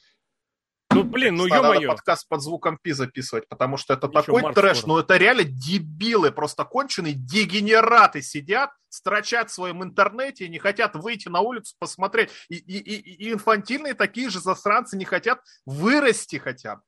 Ну, 0.96 1.04
блин, 1.04 1.36
ну 1.36 1.46
ё-моё. 1.46 1.89
Подкаст 1.89 2.28
под 2.28 2.41
звуком 2.41 2.78
пи 2.82 2.91
записывать, 2.93 3.48
потому 3.48 3.78
что 3.78 3.93
это 3.93 4.08
Еще 4.08 4.22
такой 4.22 4.54
трэш, 4.54 4.80
скоро. 4.80 4.93
ну 4.93 5.00
это 5.00 5.18
реально 5.18 5.43
дебилы, 5.43 6.32
просто 6.32 6.64
конченые 6.64 7.14
дегенераты 7.14 8.22
сидят, 8.22 8.72
строчат 8.89 9.50
в 9.50 9.54
своем 9.54 9.84
интернете 9.84 10.46
и 10.46 10.50
не 10.50 10.60
хотят 10.60 10.96
выйти 10.96 11.28
на 11.28 11.41
улицу 11.41 11.76
посмотреть. 11.80 12.30
И, 12.50 12.56
и, 12.56 12.78
и, 12.78 13.28
и 13.28 13.34
инфантильные 13.34 13.93
такие 13.93 14.30
же 14.30 14.39
засранцы 14.39 14.98
не 14.98 15.06
хотят 15.06 15.41
вырасти 15.66 16.38
хотя 16.38 16.78
бы. 16.78 16.82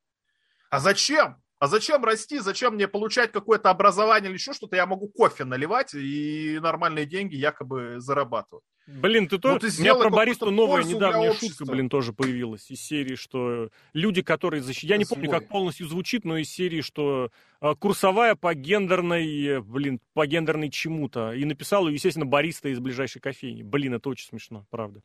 А 0.70 0.80
зачем? 0.80 1.41
А 1.60 1.68
зачем 1.68 2.03
расти? 2.05 2.39
Зачем 2.39 2.76
мне 2.76 2.88
получать 2.88 3.32
какое-то 3.32 3.70
образование 3.70 4.30
или 4.30 4.38
еще 4.38 4.53
что-то? 4.53 4.76
Я 4.76 4.86
могу 4.86 5.08
кофе 5.08 5.43
наливать 5.43 5.93
и 5.93 6.60
нормальные 6.62 7.05
деньги 7.05 7.36
якобы 7.36 7.95
зарабатывать. 7.97 8.64
Блин, 8.88 9.28
ты 9.28 9.38
тоже... 9.38 9.60
Ну, 9.62 9.70
У 9.78 9.82
меня 9.82 9.95
про 9.95 10.10
Бориса 10.10 10.45
новая 10.45 10.84
недавняя 10.84 11.34
шутка, 11.34 11.66
блин, 11.66 11.89
тоже 11.89 12.14
появилась 12.14 12.72
из 12.72 12.82
серии, 12.82 13.16
что 13.16 13.70
люди, 13.93 14.22
которые 14.22 14.62
защищают... 14.62 14.91
Я 14.91 14.97
не 14.97 15.05
помню, 15.05 15.30
как 15.30 15.49
полностью 15.49 15.88
звучит, 15.88 16.24
но 16.24 16.38
из 16.38 16.49
серии, 16.49 16.80
что 16.80 17.30
а, 17.60 17.76
курсовая 17.76 18.36
по 18.36 18.53
гендерной, 18.53 19.62
блин, 19.62 19.99
по 20.14 20.26
гендерной 20.26 20.70
чему-то. 20.70 21.34
И 21.34 21.43
написал, 21.43 21.89
естественно, 21.89 22.26
Бориста 22.26 22.70
из 22.70 22.80
ближайшей 22.80 23.20
кофейни. 23.20 23.62
Блин, 23.62 23.95
это 23.95 24.08
очень 24.08 24.28
смешно, 24.30 24.66
правда. 24.70 25.01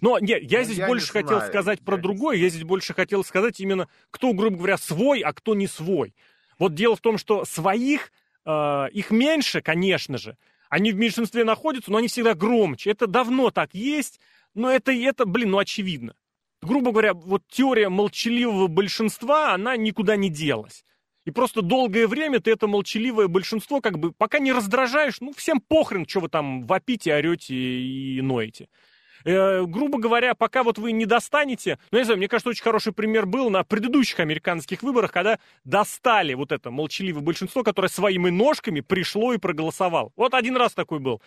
Но 0.00 0.18
нет, 0.18 0.42
я 0.42 0.64
здесь 0.64 0.78
я 0.78 0.86
больше 0.86 1.12
хотел 1.12 1.38
знаю, 1.38 1.48
сказать 1.48 1.80
про 1.80 1.96
другое. 1.96 2.36
Я 2.36 2.48
здесь 2.48 2.64
больше 2.64 2.94
хотел 2.94 3.24
сказать 3.24 3.60
именно, 3.60 3.88
кто, 4.10 4.32
грубо 4.32 4.56
говоря, 4.56 4.76
свой, 4.76 5.20
а 5.20 5.32
кто 5.32 5.54
не 5.54 5.66
свой. 5.66 6.14
Вот 6.58 6.74
дело 6.74 6.96
в 6.96 7.00
том, 7.00 7.18
что 7.18 7.44
своих, 7.44 8.12
э, 8.44 8.86
их 8.92 9.10
меньше, 9.10 9.60
конечно 9.60 10.18
же. 10.18 10.36
Они 10.68 10.92
в 10.92 10.96
меньшинстве 10.96 11.44
находятся, 11.44 11.90
но 11.90 11.98
они 11.98 12.08
всегда 12.08 12.34
громче. 12.34 12.90
Это 12.90 13.06
давно 13.06 13.50
так 13.50 13.74
есть, 13.74 14.20
но 14.54 14.70
это, 14.70 14.92
это 14.92 15.24
блин, 15.24 15.50
ну 15.50 15.58
очевидно. 15.58 16.14
Грубо 16.62 16.92
говоря, 16.92 17.14
вот 17.14 17.42
теория 17.48 17.88
молчаливого 17.88 18.66
большинства, 18.66 19.54
она 19.54 19.76
никуда 19.76 20.16
не 20.16 20.28
делась. 20.28 20.84
И 21.24 21.30
просто 21.30 21.62
долгое 21.62 22.06
время 22.06 22.40
ты 22.40 22.50
это 22.50 22.66
молчаливое 22.66 23.28
большинство, 23.28 23.80
как 23.80 23.98
бы, 23.98 24.12
пока 24.12 24.38
не 24.38 24.52
раздражаешь, 24.52 25.20
ну, 25.20 25.32
всем 25.32 25.60
похрен, 25.60 26.06
что 26.06 26.20
вы 26.20 26.28
там 26.28 26.66
вопите, 26.66 27.14
орете 27.14 27.54
и 27.54 28.20
ноете. 28.20 28.68
Э, 29.24 29.64
грубо 29.66 29.98
говоря, 29.98 30.34
пока 30.34 30.62
вот 30.62 30.78
вы 30.78 30.92
не 30.92 31.06
достанете, 31.06 31.78
ну, 31.90 31.98
я 31.98 32.02
не 32.02 32.04
знаю, 32.04 32.18
мне 32.18 32.28
кажется, 32.28 32.50
очень 32.50 32.62
хороший 32.62 32.92
пример 32.92 33.26
был 33.26 33.50
на 33.50 33.64
предыдущих 33.64 34.20
американских 34.20 34.82
выборах, 34.82 35.12
когда 35.12 35.38
достали 35.64 36.34
вот 36.34 36.52
это 36.52 36.70
молчаливое 36.70 37.22
большинство, 37.22 37.62
которое 37.62 37.88
своими 37.88 38.30
ножками 38.30 38.80
пришло 38.80 39.32
и 39.32 39.38
проголосовало. 39.38 40.12
Вот 40.16 40.34
один 40.34 40.56
раз 40.56 40.72
такой 40.72 40.98
был. 40.98 41.20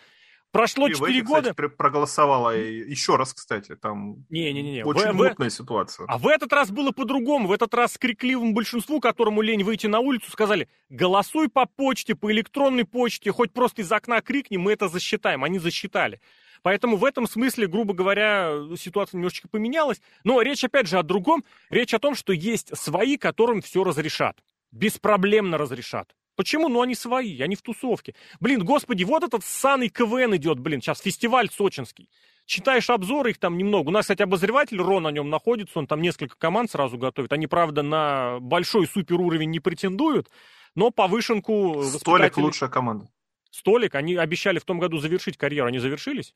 Прошло 0.54 0.86
и 0.86 0.94
4 0.94 1.22
года. 1.22 1.50
Кстати, 1.50 1.68
проголосовала 1.68 2.56
еще 2.56 3.16
раз, 3.16 3.34
кстати, 3.34 3.74
там 3.74 4.24
не, 4.30 4.52
не, 4.52 4.62
не, 4.62 4.84
очень 4.84 5.10
в, 5.10 5.16
мутная 5.16 5.50
в... 5.50 5.52
ситуация. 5.52 6.06
А 6.06 6.16
в 6.16 6.28
этот 6.28 6.52
раз 6.52 6.70
было 6.70 6.92
по-другому. 6.92 7.48
В 7.48 7.52
этот 7.52 7.74
раз 7.74 7.98
крикливому 7.98 8.52
большинству, 8.52 9.00
которому 9.00 9.42
лень 9.42 9.64
выйти 9.64 9.88
на 9.88 9.98
улицу, 9.98 10.30
сказали, 10.30 10.68
голосуй 10.90 11.48
по 11.48 11.66
почте, 11.66 12.14
по 12.14 12.30
электронной 12.30 12.84
почте, 12.84 13.32
хоть 13.32 13.52
просто 13.52 13.82
из 13.82 13.90
окна 13.90 14.20
крикни, 14.20 14.56
мы 14.56 14.74
это 14.74 14.86
засчитаем. 14.86 15.42
Они 15.42 15.58
засчитали. 15.58 16.20
Поэтому 16.62 16.98
в 16.98 17.04
этом 17.04 17.26
смысле, 17.26 17.66
грубо 17.66 17.92
говоря, 17.92 18.52
ситуация 18.78 19.18
немножечко 19.18 19.48
поменялась. 19.48 20.00
Но 20.22 20.40
речь, 20.40 20.62
опять 20.62 20.86
же, 20.86 20.98
о 20.98 21.02
другом. 21.02 21.44
Речь 21.68 21.94
о 21.94 21.98
том, 21.98 22.14
что 22.14 22.32
есть 22.32 22.78
свои, 22.78 23.16
которым 23.16 23.60
все 23.60 23.82
разрешат. 23.82 24.38
Беспроблемно 24.70 25.58
разрешат. 25.58 26.14
Почему? 26.36 26.68
Ну, 26.68 26.82
они 26.82 26.94
свои, 26.94 27.40
они 27.40 27.56
в 27.56 27.62
тусовке. 27.62 28.14
Блин, 28.40 28.64
господи, 28.64 29.04
вот 29.04 29.22
этот 29.22 29.44
ссаный 29.44 29.88
КВН 29.88 30.36
идет, 30.36 30.58
блин, 30.58 30.80
сейчас 30.80 31.00
фестиваль 31.00 31.48
сочинский. 31.50 32.08
Читаешь 32.46 32.90
обзоры, 32.90 33.30
их 33.30 33.38
там 33.38 33.56
немного. 33.56 33.88
У 33.88 33.90
нас, 33.90 34.02
кстати, 34.02 34.22
обозреватель 34.22 34.78
Рон 34.78 35.04
на 35.04 35.10
нем 35.10 35.30
находится, 35.30 35.78
он 35.78 35.86
там 35.86 36.02
несколько 36.02 36.36
команд 36.36 36.70
сразу 36.70 36.98
готовит. 36.98 37.32
Они, 37.32 37.46
правда, 37.46 37.82
на 37.82 38.38
большой 38.40 38.86
супер 38.86 39.20
уровень 39.20 39.50
не 39.50 39.60
претендуют, 39.60 40.28
но 40.74 40.90
повышенку... 40.90 41.82
Столик 41.84 42.36
лучшая 42.36 42.68
команда. 42.68 43.08
Столик, 43.50 43.94
они 43.94 44.16
обещали 44.16 44.58
в 44.58 44.64
том 44.64 44.78
году 44.78 44.98
завершить 44.98 45.36
карьеру, 45.36 45.68
они 45.68 45.78
завершились? 45.78 46.34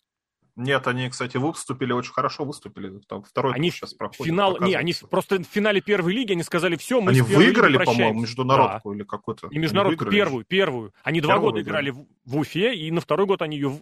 Нет, 0.59 0.89
они, 0.89 1.09
кстати, 1.09 1.37
выступили, 1.37 1.93
очень 1.93 2.13
хорошо 2.13 2.45
выступили. 2.45 2.99
Там 3.09 3.23
второй 3.23 3.55
они 3.55 3.71
сейчас 3.71 3.95
проходит. 3.95 4.27
Финал, 4.27 4.59
не, 4.61 4.75
они 4.75 4.93
просто 5.09 5.39
в 5.39 5.45
финале 5.45 5.81
первой 5.81 6.13
лиги 6.13 6.33
они 6.33 6.43
сказали, 6.43 6.75
все, 6.75 7.01
мы 7.01 7.13
Они 7.13 7.21
выиграли, 7.21 7.79
по-моему, 7.79 8.23
международку 8.23 8.91
да. 8.91 8.97
или 8.97 9.05
какую-то. 9.05 9.49
Не 9.53 9.59
международку, 9.59 10.07
первую, 10.07 10.45
первую. 10.45 10.93
Они 11.05 11.21
два 11.21 11.39
года 11.39 11.61
играли 11.63 11.91
в, 11.91 12.05
в 12.25 12.37
Уфе, 12.37 12.75
и 12.75 12.91
на 12.91 13.01
второй 13.01 13.27
год 13.27 13.41
они 13.41 13.57
ее... 13.57 13.79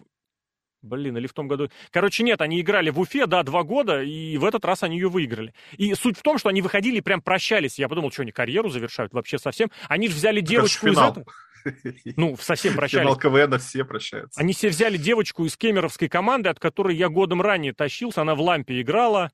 Блин, 0.83 1.17
или 1.17 1.25
в 1.25 1.33
том 1.33 1.47
году... 1.47 1.71
Короче, 1.89 2.21
нет, 2.23 2.41
они 2.41 2.61
играли 2.61 2.91
в 2.91 2.99
Уфе, 2.99 3.25
да, 3.25 3.41
два 3.41 3.63
года, 3.63 4.03
и 4.03 4.37
в 4.37 4.45
этот 4.45 4.63
раз 4.63 4.83
они 4.83 4.97
ее 4.97 5.09
выиграли. 5.09 5.55
И 5.77 5.95
суть 5.95 6.19
в 6.19 6.21
том, 6.21 6.37
что 6.37 6.49
они 6.49 6.61
выходили 6.61 6.97
и 6.97 7.01
прям 7.01 7.21
прощались. 7.21 7.79
Я 7.79 7.89
подумал, 7.89 8.11
что 8.11 8.21
они 8.21 8.31
карьеру 8.31 8.69
завершают 8.69 9.13
вообще 9.13 9.39
совсем. 9.39 9.71
Они 9.89 10.07
же 10.09 10.13
взяли 10.13 10.41
девочку 10.41 10.85
из 10.87 10.97
этого... 10.97 11.25
Ну, 12.15 12.35
совсем 12.37 12.75
прощались. 12.75 13.03
Финал 13.03 13.17
КВН 13.17 13.59
все 13.59 13.85
прощаются. 13.85 14.39
Они 14.39 14.53
все 14.53 14.69
взяли 14.69 14.97
девочку 14.97 15.45
из 15.45 15.57
кемеровской 15.57 16.09
команды, 16.09 16.49
от 16.49 16.59
которой 16.59 16.95
я 16.95 17.09
годом 17.09 17.41
ранее 17.41 17.73
тащился. 17.73 18.21
Она 18.21 18.35
в 18.35 18.41
лампе 18.41 18.81
играла. 18.81 19.31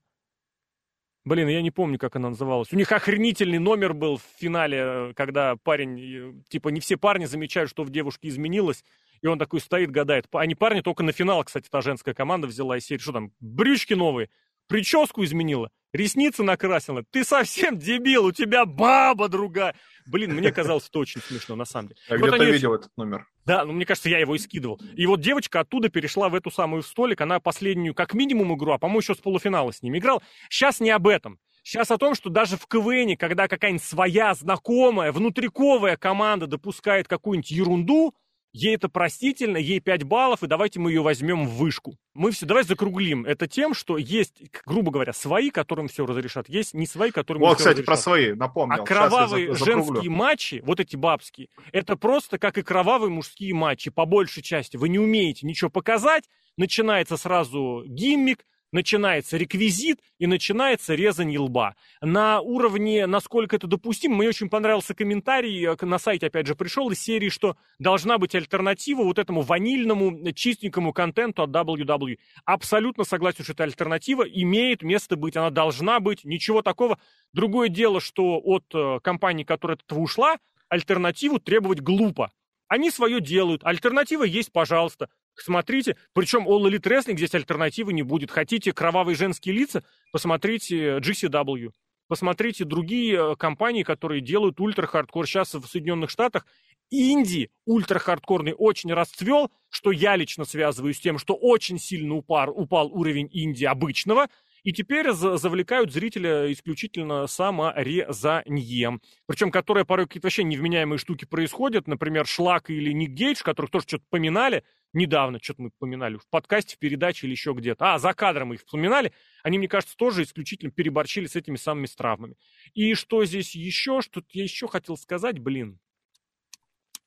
Блин, 1.24 1.48
я 1.48 1.62
не 1.62 1.70
помню, 1.70 1.98
как 1.98 2.16
она 2.16 2.30
называлась. 2.30 2.72
У 2.72 2.76
них 2.76 2.92
охренительный 2.92 3.58
номер 3.58 3.94
был 3.94 4.18
в 4.18 4.22
финале, 4.38 5.14
когда 5.16 5.56
парень, 5.56 6.44
типа, 6.48 6.68
не 6.68 6.80
все 6.80 6.98
парни 6.98 7.24
замечают, 7.24 7.70
что 7.70 7.82
в 7.82 7.90
девушке 7.90 8.28
изменилось, 8.28 8.84
и 9.22 9.26
он 9.26 9.38
такой 9.38 9.60
стоит, 9.60 9.90
гадает. 9.90 10.26
Они 10.32 10.54
парни 10.54 10.82
только 10.82 11.02
на 11.02 11.12
финал, 11.12 11.42
кстати, 11.42 11.68
та 11.70 11.80
женская 11.80 12.12
команда 12.12 12.46
взяла 12.46 12.76
из 12.76 12.84
серии. 12.84 13.00
Что 13.00 13.12
там, 13.12 13.32
брючки 13.40 13.94
новые, 13.94 14.28
прическу 14.66 15.24
изменила, 15.24 15.70
ресницы 15.94 16.42
накрасила. 16.42 17.02
Ты 17.10 17.24
совсем 17.24 17.78
дебил, 17.78 18.26
у 18.26 18.32
тебя 18.32 18.66
баба 18.66 19.28
другая. 19.28 19.74
Блин, 20.06 20.34
мне 20.34 20.52
казалось 20.52 20.88
это 20.88 20.98
очень 20.98 21.22
смешно, 21.22 21.56
на 21.56 21.64
самом 21.64 21.88
деле. 21.88 22.00
Я 22.08 22.18
вот 22.18 22.28
где-то 22.28 22.44
видел 22.44 22.74
этот 22.74 22.90
номер. 22.96 23.26
Да, 23.46 23.64
ну 23.64 23.72
мне 23.72 23.86
кажется, 23.86 24.08
я 24.08 24.18
его 24.18 24.34
и 24.34 24.38
скидывал. 24.38 24.80
И 24.94 25.06
вот 25.06 25.20
девочка 25.20 25.60
оттуда 25.60 25.88
перешла 25.88 26.28
в 26.28 26.34
эту 26.34 26.50
самую 26.50 26.82
столик, 26.82 27.20
она 27.20 27.40
последнюю, 27.40 27.94
как 27.94 28.12
минимум, 28.12 28.54
игру, 28.56 28.72
а 28.72 28.78
по-моему, 28.78 29.00
еще 29.00 29.14
с 29.14 29.18
полуфинала 29.18 29.72
с 29.72 29.82
ним 29.82 29.96
играл. 29.96 30.22
Сейчас 30.50 30.80
не 30.80 30.90
об 30.90 31.06
этом. 31.06 31.38
Сейчас 31.62 31.90
о 31.90 31.96
том, 31.96 32.14
что 32.14 32.28
даже 32.28 32.58
в 32.58 32.66
КВН, 32.66 33.16
когда 33.16 33.48
какая-нибудь 33.48 33.82
своя, 33.82 34.34
знакомая, 34.34 35.12
внутриковая 35.12 35.96
команда 35.96 36.46
допускает 36.46 37.08
какую-нибудь 37.08 37.50
ерунду, 37.50 38.14
ей 38.54 38.76
это 38.76 38.88
простительно, 38.88 39.58
ей 39.58 39.80
5 39.80 40.04
баллов, 40.04 40.42
и 40.42 40.46
давайте 40.46 40.80
мы 40.80 40.90
ее 40.90 41.02
возьмем 41.02 41.46
в 41.46 41.56
вышку. 41.56 41.98
Мы 42.14 42.30
все, 42.30 42.46
давай 42.46 42.62
закруглим 42.62 43.26
это 43.26 43.46
тем, 43.48 43.74
что 43.74 43.98
есть, 43.98 44.40
грубо 44.64 44.92
говоря, 44.92 45.12
свои, 45.12 45.50
которым 45.50 45.88
все 45.88 46.06
разрешат, 46.06 46.48
есть 46.48 46.72
не 46.72 46.86
свои, 46.86 47.10
которым 47.10 47.42
все 47.42 47.56
кстати, 47.56 47.72
разрешат. 47.72 47.86
про 47.86 47.96
свои, 47.96 48.32
напомнил. 48.32 48.82
А 48.82 48.86
кровавые 48.86 49.54
женские 49.54 50.08
матчи, 50.08 50.62
вот 50.64 50.80
эти 50.80 50.96
бабские, 50.96 51.48
это 51.72 51.96
просто 51.96 52.38
как 52.38 52.56
и 52.56 52.62
кровавые 52.62 53.10
мужские 53.10 53.52
матчи, 53.54 53.90
по 53.90 54.06
большей 54.06 54.42
части. 54.42 54.76
Вы 54.76 54.88
не 54.88 55.00
умеете 55.00 55.46
ничего 55.46 55.68
показать, 55.68 56.24
начинается 56.56 57.16
сразу 57.16 57.82
гиммик, 57.86 58.46
начинается 58.74 59.36
реквизит 59.36 60.00
и 60.18 60.26
начинается 60.26 60.94
резание 60.94 61.38
лба. 61.38 61.76
На 62.02 62.40
уровне, 62.40 63.06
насколько 63.06 63.54
это 63.54 63.68
допустимо, 63.68 64.16
мне 64.16 64.28
очень 64.28 64.50
понравился 64.50 64.94
комментарий, 64.94 65.64
э, 65.64 65.76
на 65.86 65.98
сайте 65.98 66.26
опять 66.26 66.48
же 66.48 66.56
пришел 66.56 66.90
из 66.90 67.00
серии, 67.00 67.28
что 67.28 67.56
должна 67.78 68.18
быть 68.18 68.34
альтернатива 68.34 69.04
вот 69.04 69.20
этому 69.20 69.42
ванильному, 69.42 70.26
э, 70.26 70.32
чистенькому 70.32 70.92
контенту 70.92 71.44
от 71.44 71.50
WWE. 71.50 72.18
Абсолютно 72.44 73.04
согласен, 73.04 73.44
что 73.44 73.52
эта 73.52 73.62
альтернатива 73.62 74.24
имеет 74.24 74.82
место 74.82 75.14
быть, 75.14 75.36
она 75.36 75.50
должна 75.50 76.00
быть, 76.00 76.24
ничего 76.24 76.60
такого. 76.60 76.98
Другое 77.32 77.68
дело, 77.68 78.00
что 78.00 78.40
от 78.42 78.64
э, 78.74 78.98
компании, 79.04 79.44
которая 79.44 79.76
от 79.76 79.84
этого 79.84 80.00
ушла, 80.00 80.36
альтернативу 80.68 81.38
требовать 81.38 81.80
глупо. 81.80 82.32
Они 82.66 82.90
свое 82.90 83.20
делают, 83.20 83.62
альтернатива 83.64 84.24
есть, 84.24 84.50
пожалуйста. 84.50 85.08
Смотрите, 85.36 85.96
причем 86.12 86.48
All 86.48 86.62
Elite 86.68 86.82
Wrestling 86.82 87.16
здесь 87.16 87.34
альтернативы 87.34 87.92
не 87.92 88.02
будет. 88.02 88.30
Хотите 88.30 88.72
кровавые 88.72 89.16
женские 89.16 89.54
лица? 89.54 89.84
Посмотрите 90.12 90.98
GCW. 90.98 91.70
Посмотрите 92.06 92.64
другие 92.64 93.32
э, 93.32 93.36
компании, 93.36 93.82
которые 93.82 94.20
делают 94.20 94.60
ультра-хардкор. 94.60 95.26
Сейчас 95.26 95.54
в 95.54 95.66
Соединенных 95.66 96.10
Штатах 96.10 96.46
инди 96.90 97.50
ультра-хардкорный 97.66 98.54
очень 98.56 98.92
расцвел, 98.92 99.50
что 99.70 99.90
я 99.90 100.16
лично 100.16 100.44
связываю 100.44 100.92
с 100.92 101.00
тем, 101.00 101.18
что 101.18 101.34
очень 101.34 101.78
сильно 101.78 102.14
упал, 102.14 102.50
упал 102.50 102.92
уровень 102.92 103.28
инди 103.32 103.64
обычного, 103.64 104.28
и 104.64 104.72
теперь 104.72 105.12
завлекают 105.12 105.92
зрителя 105.92 106.50
исключительно 106.50 107.26
саморезанием. 107.26 109.00
Причем, 109.26 109.50
которое 109.50 109.84
порой 109.84 110.06
какие-то 110.06 110.26
вообще 110.26 110.44
невменяемые 110.44 110.98
штуки 110.98 111.26
происходят. 111.26 111.86
Например, 111.86 112.26
Шлак 112.26 112.70
или 112.70 112.92
Ник 112.92 113.10
Гейдж, 113.10 113.42
которых 113.42 113.70
тоже 113.70 113.86
что-то 113.86 114.04
поминали. 114.08 114.64
Недавно 114.94 115.40
что-то 115.42 115.62
мы 115.62 115.70
поминали 115.78 116.16
в 116.16 116.26
подкасте, 116.30 116.76
в 116.76 116.78
передаче 116.78 117.26
или 117.26 117.32
еще 117.32 117.52
где-то. 117.52 117.94
А, 117.94 117.98
за 117.98 118.14
кадром 118.14 118.48
мы 118.48 118.54
их 118.54 118.60
вспоминали. 118.60 119.12
Они, 119.42 119.58
мне 119.58 119.68
кажется, 119.68 119.96
тоже 119.96 120.22
исключительно 120.22 120.70
переборчили 120.70 121.26
с 121.26 121.34
этими 121.34 121.56
самыми 121.56 121.86
травмами. 121.86 122.36
И 122.74 122.94
что 122.94 123.24
здесь 123.24 123.54
еще? 123.56 124.00
Что 124.00 124.22
я 124.30 124.44
еще 124.44 124.68
хотел 124.68 124.96
сказать, 124.96 125.40
блин. 125.40 125.80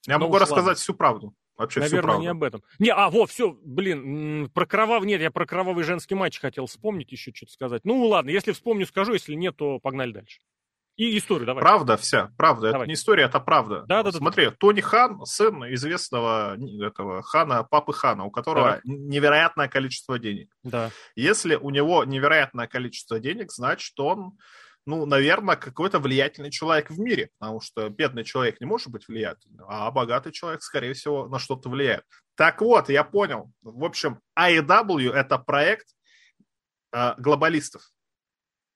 Я 0.05 0.17
Но 0.17 0.25
могу 0.25 0.37
рассказать 0.37 0.77
всю 0.77 0.93
правду. 0.93 1.33
Вообще 1.55 1.79
Наверное, 1.79 2.17
не 2.17 2.27
об 2.27 2.43
этом. 2.43 2.61
Не, 2.77 2.91
а, 2.91 3.09
вот, 3.09 3.31
все, 3.31 3.57
блин, 3.63 4.49
про 4.51 4.67
кровав... 4.67 5.03
Нет, 5.03 5.21
я 5.21 5.31
про 5.31 5.47
кровавый 5.47 5.83
женский 5.83 6.13
матч 6.13 6.39
хотел 6.39 6.67
вспомнить, 6.67 7.11
еще 7.11 7.33
что-то 7.33 7.51
сказать. 7.51 7.83
Ну, 7.83 8.05
ладно, 8.05 8.29
если 8.29 8.51
вспомню, 8.51 8.85
скажу, 8.85 9.13
если 9.13 9.33
нет, 9.33 9.55
то 9.57 9.79
погнали 9.79 10.11
дальше. 10.11 10.39
И 10.97 11.15
историю 11.15 11.45
давай. 11.45 11.61
Правда 11.61 11.95
вся, 11.95 12.31
правда. 12.37 12.71
Давай. 12.71 12.81
Это 12.81 12.87
не 12.87 12.95
история, 12.95 13.25
это 13.25 13.39
правда. 13.39 13.83
Да, 13.87 14.01
да, 14.01 14.11
Смотри, 14.11 14.45
да. 14.45 14.51
Тони 14.51 14.81
Хан, 14.81 15.23
сын 15.25 15.63
известного 15.75 16.57
этого 16.83 17.21
хана, 17.21 17.63
папы 17.63 17.93
хана, 17.93 18.25
у 18.25 18.31
которого 18.31 18.71
да. 18.71 18.81
невероятное 18.83 19.67
количество 19.67 20.17
денег. 20.17 20.51
Да. 20.63 20.89
Если 21.15 21.53
у 21.53 21.69
него 21.69 22.03
невероятное 22.03 22.65
количество 22.67 23.19
денег, 23.19 23.51
значит, 23.51 23.97
он, 23.99 24.39
ну, 24.87 25.05
наверное, 25.05 25.55
какой-то 25.55 25.99
влиятельный 25.99 26.49
человек 26.49 26.89
в 26.89 26.99
мире, 26.99 27.29
потому 27.37 27.61
что 27.61 27.89
бедный 27.89 28.23
человек 28.23 28.59
не 28.59 28.65
может 28.65 28.87
быть 28.87 29.07
влиятельным, 29.07 29.67
а 29.69 29.91
богатый 29.91 30.31
человек, 30.31 30.63
скорее 30.63 30.93
всего, 30.93 31.27
на 31.27 31.37
что-то 31.37 31.69
влияет. 31.69 32.05
Так 32.35 32.59
вот, 32.61 32.89
я 32.89 33.03
понял. 33.03 33.51
В 33.61 33.83
общем, 33.83 34.19
AEW— 34.37 35.11
это 35.13 35.37
проект 35.37 35.89
э, 36.91 37.13
глобалистов 37.19 37.83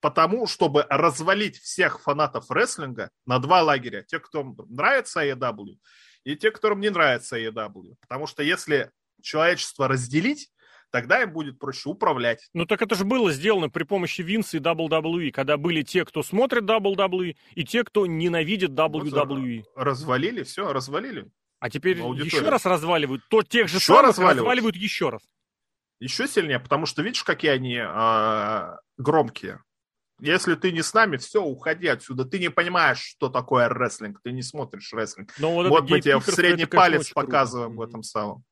потому, 0.02 0.47
чтобы 0.47 0.86
развалить 0.89 1.58
всех 1.58 2.02
фанатов 2.02 2.49
рестлинга 2.52 3.10
на 3.26 3.39
два 3.39 3.62
лагеря. 3.62 4.04
Те, 4.04 4.20
кто 4.20 4.56
нравится 4.68 5.26
AEW, 5.26 5.78
и 6.24 6.36
те, 6.36 6.52
которым 6.52 6.82
не 6.82 6.89
нравится 6.89 7.39
AEW. 7.39 7.95
Потому 8.02 8.28
что 8.28 8.43
если 8.43 8.91
человечество 9.22 9.88
разделить, 9.88 10.49
тогда 10.89 11.22
им 11.22 11.32
будет 11.32 11.60
проще 11.60 11.89
управлять. 11.89 12.49
Ну 12.54 12.66
так 12.66 12.82
это 12.82 12.95
же 12.95 13.06
было 13.06 13.32
сделано 13.32 13.70
при 13.70 13.84
помощи 13.84 14.22
Винса 14.22 14.58
и 14.58 14.60
WWE, 14.60 15.32
когда 15.32 15.58
были 15.58 15.84
те, 15.84 16.04
кто 16.04 16.24
смотрит 16.24 16.64
WWE, 16.64 17.36
и 17.56 17.64
те, 17.64 17.84
кто 17.84 18.06
ненавидит 18.06 18.72
WWE. 18.72 19.64
Вот, 19.64 19.84
развалили, 19.84 20.43
все, 20.43 20.74
развалили. 20.74 21.28
А 21.60 21.70
теперь 21.70 21.97
еще 21.99 22.49
раз 22.49 22.66
разваливают, 22.66 23.24
то 23.30 23.43
тех 23.43 23.68
же 23.68 23.78
еще 23.78 23.93
самых 23.93 24.10
разваливают. 24.10 24.39
разваливают 24.39 24.76
еще 24.76 25.10
раз. 25.10 25.22
Еще 25.99 26.28
сильнее, 26.28 26.60
потому 26.60 26.88
что 26.88 27.04
видишь, 27.04 27.24
какие 27.24 27.52
они 27.52 27.76
э, 27.76 28.78
громкие. 28.97 29.62
Если 30.22 30.53
ты 30.53 30.72
не 30.72 30.84
с 30.84 30.93
нами, 30.93 31.17
все, 31.17 31.43
уходи 31.43 31.88
отсюда. 31.88 32.26
Ты 32.26 32.38
не 32.38 32.49
понимаешь, 32.49 32.99
что 32.99 33.28
такое 33.28 33.67
рестлинг. 33.67 34.22
Ты 34.24 34.32
не 34.32 34.43
смотришь 34.43 34.93
рестлинг. 34.93 35.34
Но 35.39 35.53
вот, 35.53 35.67
вот 35.67 35.89
мы 35.89 35.99
тебе 35.99 36.19
в 36.19 36.26
средний 36.26 36.65
это, 36.65 36.78
палец 36.78 37.09
показываем 37.09 37.72
круто. 37.72 37.88
в 37.88 37.89
этом 37.89 38.03
самом. 38.03 38.43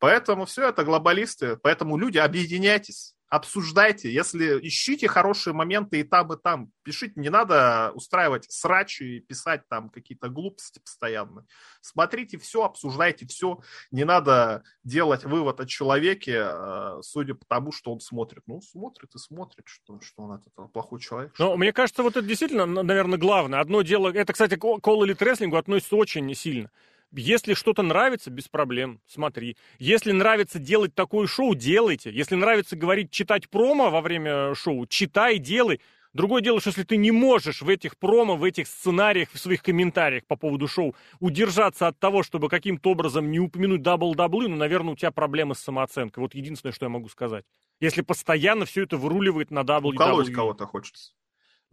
Поэтому 0.00 0.44
все 0.44 0.68
это 0.68 0.82
глобалисты. 0.82 1.56
Поэтому 1.56 1.96
люди, 1.96 2.18
объединяйтесь 2.18 3.13
обсуждайте, 3.34 4.12
если 4.12 4.60
ищите 4.66 5.08
хорошие 5.08 5.54
моменты 5.54 6.00
и 6.00 6.04
там, 6.04 6.32
и 6.32 6.36
там. 6.36 6.70
Пишите, 6.82 7.14
не 7.16 7.30
надо 7.30 7.90
устраивать 7.94 8.50
срачи 8.50 9.02
и 9.02 9.20
писать 9.20 9.62
там 9.68 9.88
какие-то 9.88 10.28
глупости 10.28 10.78
постоянно. 10.78 11.46
Смотрите 11.80 12.38
все, 12.38 12.64
обсуждайте 12.64 13.26
все. 13.26 13.60
Не 13.90 14.04
надо 14.04 14.62
делать 14.84 15.24
вывод 15.24 15.60
о 15.60 15.66
человеке, 15.66 16.44
э, 16.46 16.98
судя 17.02 17.34
по 17.34 17.44
тому, 17.46 17.72
что 17.72 17.92
он 17.92 18.00
смотрит. 18.00 18.42
Ну, 18.46 18.60
смотрит 18.60 19.14
и 19.14 19.18
смотрит, 19.18 19.64
что, 19.66 20.00
что 20.00 20.22
он 20.22 20.32
от 20.32 20.46
этого 20.46 20.68
плохой 20.68 21.00
человек. 21.00 21.34
Но 21.38 21.56
мне 21.56 21.72
кажется, 21.72 22.02
вот 22.02 22.16
это 22.16 22.26
действительно, 22.26 22.66
наверное, 22.66 23.18
главное. 23.18 23.60
Одно 23.60 23.82
дело, 23.82 24.12
это, 24.12 24.32
кстати, 24.32 24.56
к 24.56 24.64
All 24.64 25.00
Elite 25.00 25.18
Wrestling 25.18 25.56
относится 25.56 25.96
очень 25.96 26.32
сильно. 26.34 26.70
Если 27.16 27.54
что-то 27.54 27.82
нравится, 27.82 28.30
без 28.30 28.48
проблем, 28.48 29.00
смотри. 29.06 29.56
Если 29.78 30.12
нравится 30.12 30.58
делать 30.58 30.94
такое 30.94 31.26
шоу, 31.26 31.54
делайте. 31.54 32.10
Если 32.10 32.34
нравится 32.34 32.76
говорить, 32.76 33.10
читать 33.10 33.48
промо 33.48 33.90
во 33.90 34.00
время 34.00 34.54
шоу, 34.54 34.86
читай, 34.86 35.38
делай. 35.38 35.80
Другое 36.12 36.42
дело, 36.42 36.60
что 36.60 36.70
если 36.70 36.84
ты 36.84 36.96
не 36.96 37.10
можешь 37.10 37.60
в 37.60 37.68
этих 37.68 37.96
промо, 37.98 38.36
в 38.36 38.44
этих 38.44 38.68
сценариях, 38.68 39.30
в 39.32 39.38
своих 39.38 39.62
комментариях 39.62 40.24
по 40.26 40.36
поводу 40.36 40.68
шоу 40.68 40.94
удержаться 41.18 41.88
от 41.88 41.98
того, 41.98 42.22
чтобы 42.22 42.48
каким-то 42.48 42.90
образом 42.90 43.30
не 43.30 43.40
упомянуть 43.40 43.82
WWE, 43.82 44.48
ну, 44.48 44.56
наверное, 44.56 44.94
у 44.94 44.96
тебя 44.96 45.10
проблемы 45.10 45.56
с 45.56 45.58
самооценкой. 45.58 46.22
Вот 46.22 46.34
единственное, 46.34 46.72
что 46.72 46.86
я 46.86 46.90
могу 46.90 47.08
сказать. 47.08 47.44
Если 47.80 48.02
постоянно 48.02 48.64
все 48.64 48.84
это 48.84 48.96
выруливает 48.96 49.50
на 49.50 49.60
WWE. 49.60 49.94
Уколоть 49.94 50.32
кого-то 50.32 50.66
хочется. 50.66 51.12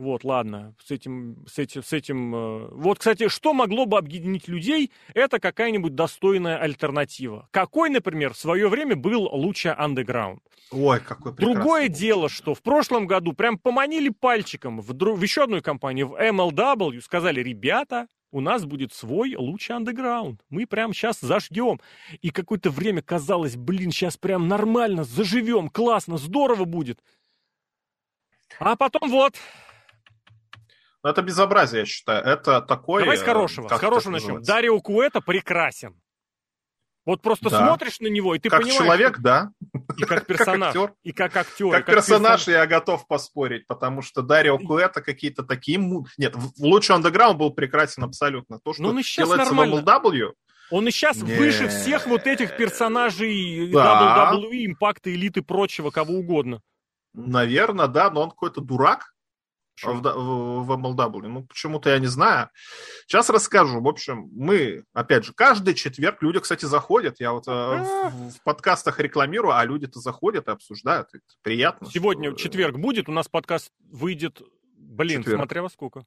Вот, 0.02 0.24
ладно, 0.24 0.74
с 0.84 0.90
этим, 0.90 1.46
с 1.48 1.60
этим, 1.60 1.84
с 1.84 1.94
этим... 1.94 2.34
Э, 2.34 2.68
вот, 2.72 2.98
кстати, 2.98 3.28
что 3.28 3.54
могло 3.54 3.86
бы 3.86 4.00
объединить 4.00 4.48
людей, 4.48 4.92
это 5.14 5.40
какая-нибудь 5.40 5.94
достойная 5.94 6.58
альтернатива. 6.58 7.48
Какой, 7.52 7.92
например, 7.92 8.34
в 8.34 8.38
свое 8.38 8.68
время 8.68 8.96
был 8.96 9.30
Луча 9.32 9.78
Underground. 9.80 10.40
Ой, 10.72 11.00
какой 11.02 11.34
Другое 11.34 11.88
дело, 11.88 12.30
что 12.30 12.56
в 12.56 12.64
прошлом 12.64 13.06
году 13.06 13.34
прям 13.34 13.60
поманили 13.60 14.10
пальчиком 14.10 14.82
в, 14.82 14.92
друг, 14.94 15.20
в 15.20 15.22
еще 15.22 15.44
одной 15.44 15.62
компании, 15.62 16.02
в 16.02 16.14
MLW, 16.14 17.00
сказали, 17.02 17.44
ребята, 17.44 18.08
у 18.32 18.42
нас 18.42 18.66
будет 18.66 18.94
свой 18.94 19.36
лучший 19.36 19.76
андеграунд. 19.76 20.42
Мы 20.50 20.66
прям 20.66 20.96
сейчас 20.96 21.20
зажгем. 21.22 21.80
И 22.24 22.32
какое-то 22.32 22.72
время 22.72 23.04
казалось, 23.04 23.56
блин, 23.56 23.92
сейчас 23.92 24.18
прям 24.18 24.48
нормально, 24.48 25.04
заживем, 25.04 25.70
классно, 25.70 26.18
здорово 26.18 26.66
будет. 26.66 27.04
А 28.60 28.76
потом 28.76 29.10
вот, 29.10 29.36
это 31.04 31.22
безобразие, 31.22 31.82
я 31.82 31.86
считаю. 31.86 32.24
Это 32.24 32.62
такое... 32.62 33.04
Давай 33.04 33.18
с 33.18 33.22
хорошего. 33.22 33.68
С 33.68 33.80
хорошего 33.80 34.14
начнем. 34.14 34.42
Дарио 34.42 34.80
Куэта 34.80 35.22
прекрасен. 35.22 35.96
Вот 37.04 37.22
просто 37.24 37.50
да. 37.50 37.66
смотришь 37.66 38.00
на 38.00 38.08
него, 38.08 38.36
и 38.36 38.40
ты 38.40 38.50
как 38.50 38.62
понимаешь... 38.62 38.78
Как 38.78 38.86
человек, 38.86 39.14
что... 39.14 39.22
да. 39.24 39.52
И 39.98 40.04
как 40.04 40.26
персонаж. 40.28 40.74
как 40.74 40.94
и 41.02 41.12
как 41.12 41.36
актер. 41.36 41.72
Как, 41.72 41.86
как 41.86 41.96
персонаж 41.96 42.46
персон... 42.46 42.54
я 42.54 42.68
готов 42.68 43.08
поспорить, 43.08 43.66
потому 43.66 44.04
что 44.04 44.22
Дарио 44.22 44.60
Куэта 44.60 45.02
какие-то 45.02 45.44
такие... 45.44 45.80
Нет, 46.18 46.36
лучший 46.60 46.96
андеграунд 46.96 47.40
был 47.40 47.52
прекрасен 47.52 48.04
абсолютно. 48.04 48.60
То, 48.60 48.74
что 48.74 48.84
ну, 48.84 49.02
делается 49.02 49.54
нормально. 49.54 49.78
в 49.78 49.84
MLW... 49.84 50.34
Он 50.70 50.88
и 50.88 50.92
сейчас 50.92 51.18
не... 51.18 51.34
выше 51.34 51.68
всех 51.68 52.08
вот 52.08 52.28
этих 52.28 52.56
персонажей 52.56 53.70
да. 53.74 54.32
WWE, 54.34 54.68
импакта, 54.68 55.14
элиты, 55.14 55.42
прочего, 55.42 55.90
кого 55.90 56.14
угодно. 56.14 56.62
Наверное, 57.14 57.88
да, 57.88 58.10
но 58.10 58.24
он 58.24 58.30
какой-то 58.30 58.62
дурак, 58.62 59.11
в, 59.84 60.02
в, 60.02 60.66
в 60.66 60.72
MLW. 60.72 61.28
Ну, 61.28 61.44
почему-то 61.44 61.90
я 61.90 62.00
не 62.00 62.08
знаю. 62.08 62.50
Сейчас 63.08 63.30
расскажу. 63.30 63.82
В 63.82 63.88
общем, 63.88 64.30
мы, 64.34 64.84
опять 64.94 65.26
же, 65.26 65.34
каждый 65.34 65.74
четверг 65.74 66.22
люди, 66.22 66.40
кстати, 66.40 66.66
заходят. 66.66 67.20
Я 67.20 67.34
вот 67.34 67.48
э, 67.48 67.52
в, 67.52 68.32
в 68.32 68.44
подкастах 68.44 69.00
рекламирую, 69.00 69.56
а 69.56 69.66
люди-то 69.66 70.00
заходят 70.00 70.48
и 70.48 70.52
обсуждают. 70.52 71.08
Это 71.14 71.24
приятно. 71.42 71.90
Сегодня 71.90 72.32
что... 72.32 72.40
четверг 72.40 72.78
будет, 72.78 73.10
у 73.10 73.12
нас 73.12 73.28
подкаст 73.28 73.72
выйдет, 73.80 74.42
блин, 74.78 75.22
четверг. 75.22 75.40
смотря 75.40 75.62
во 75.62 75.70
сколько. 75.70 76.06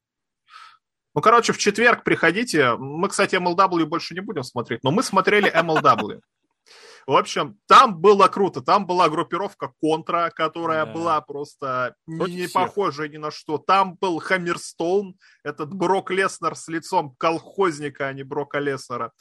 Ну, 1.13 1.21
короче, 1.21 1.53
в 1.53 1.57
четверг 1.57 2.03
приходите. 2.03 2.75
Мы, 2.75 3.07
кстати, 3.07 3.35
MLW 3.35 3.85
больше 3.85 4.13
не 4.13 4.19
будем 4.19 4.43
смотреть, 4.43 4.83
но 4.83 4.91
мы 4.91 5.01
смотрели 5.01 5.49
MLW. 5.51 6.19
В 7.07 7.15
общем, 7.15 7.57
там 7.67 7.99
было 7.99 8.27
круто. 8.27 8.61
Там 8.61 8.87
была 8.87 9.09
группировка 9.09 9.71
Контра, 9.79 10.31
которая 10.33 10.85
да. 10.85 10.91
была 10.91 11.21
просто 11.21 11.95
Против 12.05 12.33
не 12.33 12.47
всех. 12.47 12.53
похожа 12.53 13.07
ни 13.07 13.17
на 13.17 13.29
что. 13.29 13.59
Там 13.59 13.95
был 13.95 14.19
Хаммерстоун, 14.19 15.15
этот 15.43 15.73
Брок 15.73 16.09
Леснер 16.09 16.55
с 16.55 16.67
лицом 16.67 17.15
колхозника, 17.17 18.07
а 18.07 18.13
не 18.13 18.23
Брока 18.23 18.59
Леснера. 18.59 19.11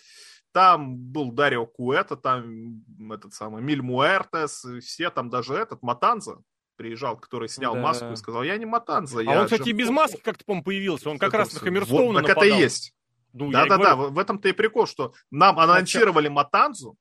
Там 0.53 0.97
был 0.97 1.33
Дарио 1.33 1.67
Куэта, 1.67 2.17
там 2.17 2.83
этот 3.11 3.35
самый 3.35 3.61
Миль 3.61 3.83
Муэртес, 3.83 4.65
все 4.81 5.11
там 5.11 5.29
даже 5.29 5.55
этот 5.55 5.83
Матанза 5.83 6.39
приезжал, 6.77 7.17
который 7.17 7.49
снял 7.49 7.75
да. 7.75 7.81
маску 7.81 8.13
и 8.13 8.17
сказал, 8.17 8.43
я 8.43 8.57
не 8.57 8.65
Матанза. 8.65 9.21
А 9.21 9.23
я 9.23 9.41
он, 9.41 9.45
кстати, 9.47 9.71
без 9.71 9.91
маски 9.91 10.21
как-то, 10.23 10.45
по-моему, 10.45 10.65
появился. 10.65 11.11
Он 11.11 11.19
как 11.19 11.31
это, 11.31 11.39
раз 11.39 11.53
на 11.53 11.61
Хаммерстоуна 11.61 12.21
вот, 12.21 12.27
Так 12.27 12.29
нападал. 12.29 12.45
это 12.45 12.57
и 12.57 12.63
есть. 12.63 12.95
Ну, 13.33 13.51
Да-да-да, 13.51 13.97
в 13.97 14.19
этом-то 14.19 14.49
и 14.49 14.53
прикол, 14.53 14.87
что 14.87 15.13
нам 15.31 15.59
анонсировали 15.59 16.29
Матанзу, 16.29 16.97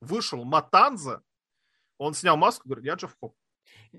вышел 0.00 0.44
Матанза, 0.44 1.22
он 1.98 2.14
снял 2.14 2.36
маску, 2.36 2.68
говорит, 2.68 2.84
я 2.84 2.94
Джефф 2.94 3.14
Кобб. 3.20 3.34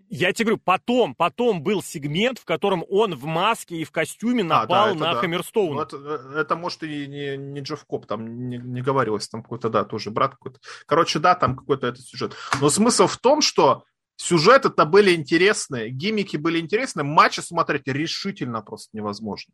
Я 0.10 0.32
тебе 0.32 0.45
говорю, 0.45 0.62
потом, 0.64 1.16
потом 1.16 1.64
был 1.64 1.82
сегмент, 1.82 2.39
в 2.39 2.45
котором 2.45 2.86
он 2.89 3.16
в 3.16 3.26
маске 3.26 3.78
и 3.78 3.84
в 3.84 3.91
костюме 3.91 4.43
напал 4.43 4.91
а, 4.91 4.93
да, 4.93 5.00
на 5.00 5.14
да. 5.14 5.20
Хаммерстоуна. 5.20 5.76
Ну, 5.76 5.82
это, 5.82 5.98
э, 5.98 6.39
это, 6.39 6.56
может, 6.56 6.84
и 6.84 7.08
не, 7.08 7.38
не 7.38 7.62
Джефф 7.62 7.84
Кобб, 7.86 8.05
там 8.06 8.48
не, 8.48 8.58
не 8.58 8.82
говорилось, 8.82 9.28
там 9.28 9.41
какой-то, 9.41 9.70
да, 9.70 9.84
тоже 9.84 10.12
брат 10.12 10.32
какой-то. 10.32 10.60
Короче, 10.86 11.20
да, 11.20 11.36
там 11.36 11.56
какой-то 11.56 11.88
этот 11.88 12.06
сюжет. 12.06 12.36
Но 12.62 12.70
смысл 12.70 13.08
в 13.08 13.18
том, 13.18 13.41
что 13.41 13.84
сюжеты-то 14.18 14.86
были 14.86 15.16
интересные, 15.16 15.89
гиммики 15.89 16.38
были 16.38 16.60
интересные, 16.60 17.04
матчи 17.04 17.39
смотреть 17.39 17.88
решительно 17.88 18.62
просто 18.62 18.95
невозможно. 18.95 19.54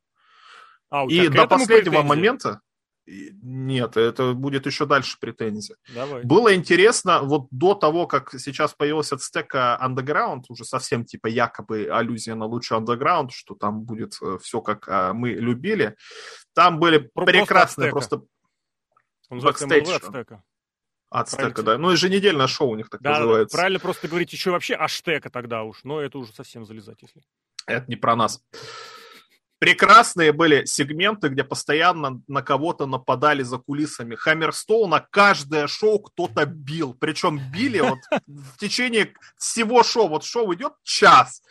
А, 0.90 1.06
и 1.06 1.28
до 1.30 1.48
последнего 1.48 2.02
претензии? 2.02 2.08
момента... 2.08 2.62
Нет, 3.06 3.98
это 3.98 4.34
будет 4.34 4.66
еще 4.66 4.86
дальше 4.86 5.18
претензия. 5.20 5.76
Давай. 5.94 6.24
Было 6.24 6.56
интересно, 6.56 7.22
вот 7.22 7.48
до 7.52 7.76
того, 7.76 8.08
как 8.08 8.32
сейчас 8.40 8.74
появился 8.74 9.18
Azteca 9.18 9.78
Underground, 9.82 10.44
уже 10.48 10.64
совсем 10.64 11.04
типа 11.04 11.28
якобы 11.28 11.90
аллюзия 11.92 12.36
на 12.36 12.46
Lucha 12.46 12.78
Underground, 12.78 13.30
что 13.32 13.56
там 13.56 13.82
будет 13.82 14.18
э, 14.22 14.38
все 14.42 14.62
как 14.62 14.88
а, 14.88 15.14
мы 15.14 15.32
любили. 15.32 15.96
Там 16.54 16.80
были 16.80 17.00
Про 17.14 17.26
прекрасные 17.26 17.90
просто... 17.92 18.22
Он 19.30 19.40
backstage. 19.40 19.90
Azteca. 19.90 20.44
Ацтека, 21.10 21.62
да. 21.62 21.78
Ну, 21.78 21.92
еженедельное 21.92 22.48
шоу 22.48 22.70
у 22.70 22.76
них 22.76 22.90
так 22.90 23.02
да, 23.02 23.20
называется. 23.20 23.58
Правильно 23.58 23.80
просто 23.80 24.08
говорить 24.08 24.32
еще 24.32 24.52
вообще 24.52 24.76
Аштека 24.76 25.30
тогда 25.30 25.64
уж, 25.64 25.84
но 25.84 26.00
это 26.00 26.18
уже 26.18 26.32
совсем 26.34 26.66
залезать, 26.66 27.02
если... 27.02 27.22
Это 27.68 27.86
не 27.88 27.96
про 27.96 28.16
нас. 28.16 28.42
Прекрасные 29.64 30.34
были 30.34 30.66
сегменты, 30.66 31.30
где 31.30 31.42
постоянно 31.46 32.22
на 32.28 32.42
кого-то 32.42 32.86
нападали 32.86 33.44
за 33.44 33.60
кулисами. 33.60 34.16
Хаммерстоуна 34.16 35.08
каждое 35.10 35.68
шоу 35.68 36.00
кто-то 36.00 36.46
бил. 36.46 36.94
Причем 36.94 37.40
били 37.50 37.80
вот 37.80 38.00
в 38.28 38.58
течение 38.58 39.14
всего 39.38 39.82
шоу. 39.84 40.10
Вот 40.10 40.26
шоу 40.26 40.54
идет 40.54 40.74
час. 40.84 41.42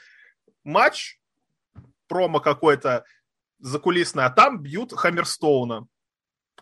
Матч, 0.62 1.20
промо 2.06 2.40
какой-то 2.40 3.06
закулисный, 3.60 4.26
а 4.26 4.30
там 4.30 4.58
бьют 4.58 4.92
Хаммерстоуна 4.92 5.86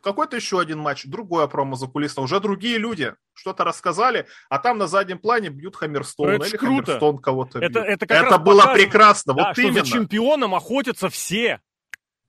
какой-то 0.01 0.37
еще 0.37 0.61
один 0.61 0.79
матч, 0.79 1.05
другое 1.05 1.47
промо 1.47 1.77
за 1.77 1.87
кулисное, 1.87 2.25
уже 2.25 2.41
другие 2.41 2.79
люди 2.79 3.15
что-то 3.33 3.65
рассказали, 3.65 4.27
а 4.49 4.59
там 4.59 4.79
на 4.79 4.87
заднем 4.87 5.19
плане 5.19 5.49
бьют 5.49 5.77
Хаммерстоуна 5.77 6.33
это 6.33 6.47
или 6.47 6.57
круто. 6.57 6.85
Хаммерстоун 6.85 7.19
кого-то 7.19 7.59
бьет. 7.59 7.71
Это, 7.71 7.81
это, 7.81 8.07
это 8.07 8.39
было 8.39 8.63
покажет, 8.63 8.85
прекрасно, 8.85 9.35
да, 9.35 9.45
вот 9.45 9.53
что 9.53 9.63
именно. 9.63 9.85
за 9.85 9.91
чемпионом 9.91 10.55
охотятся 10.55 11.09
все. 11.09 11.61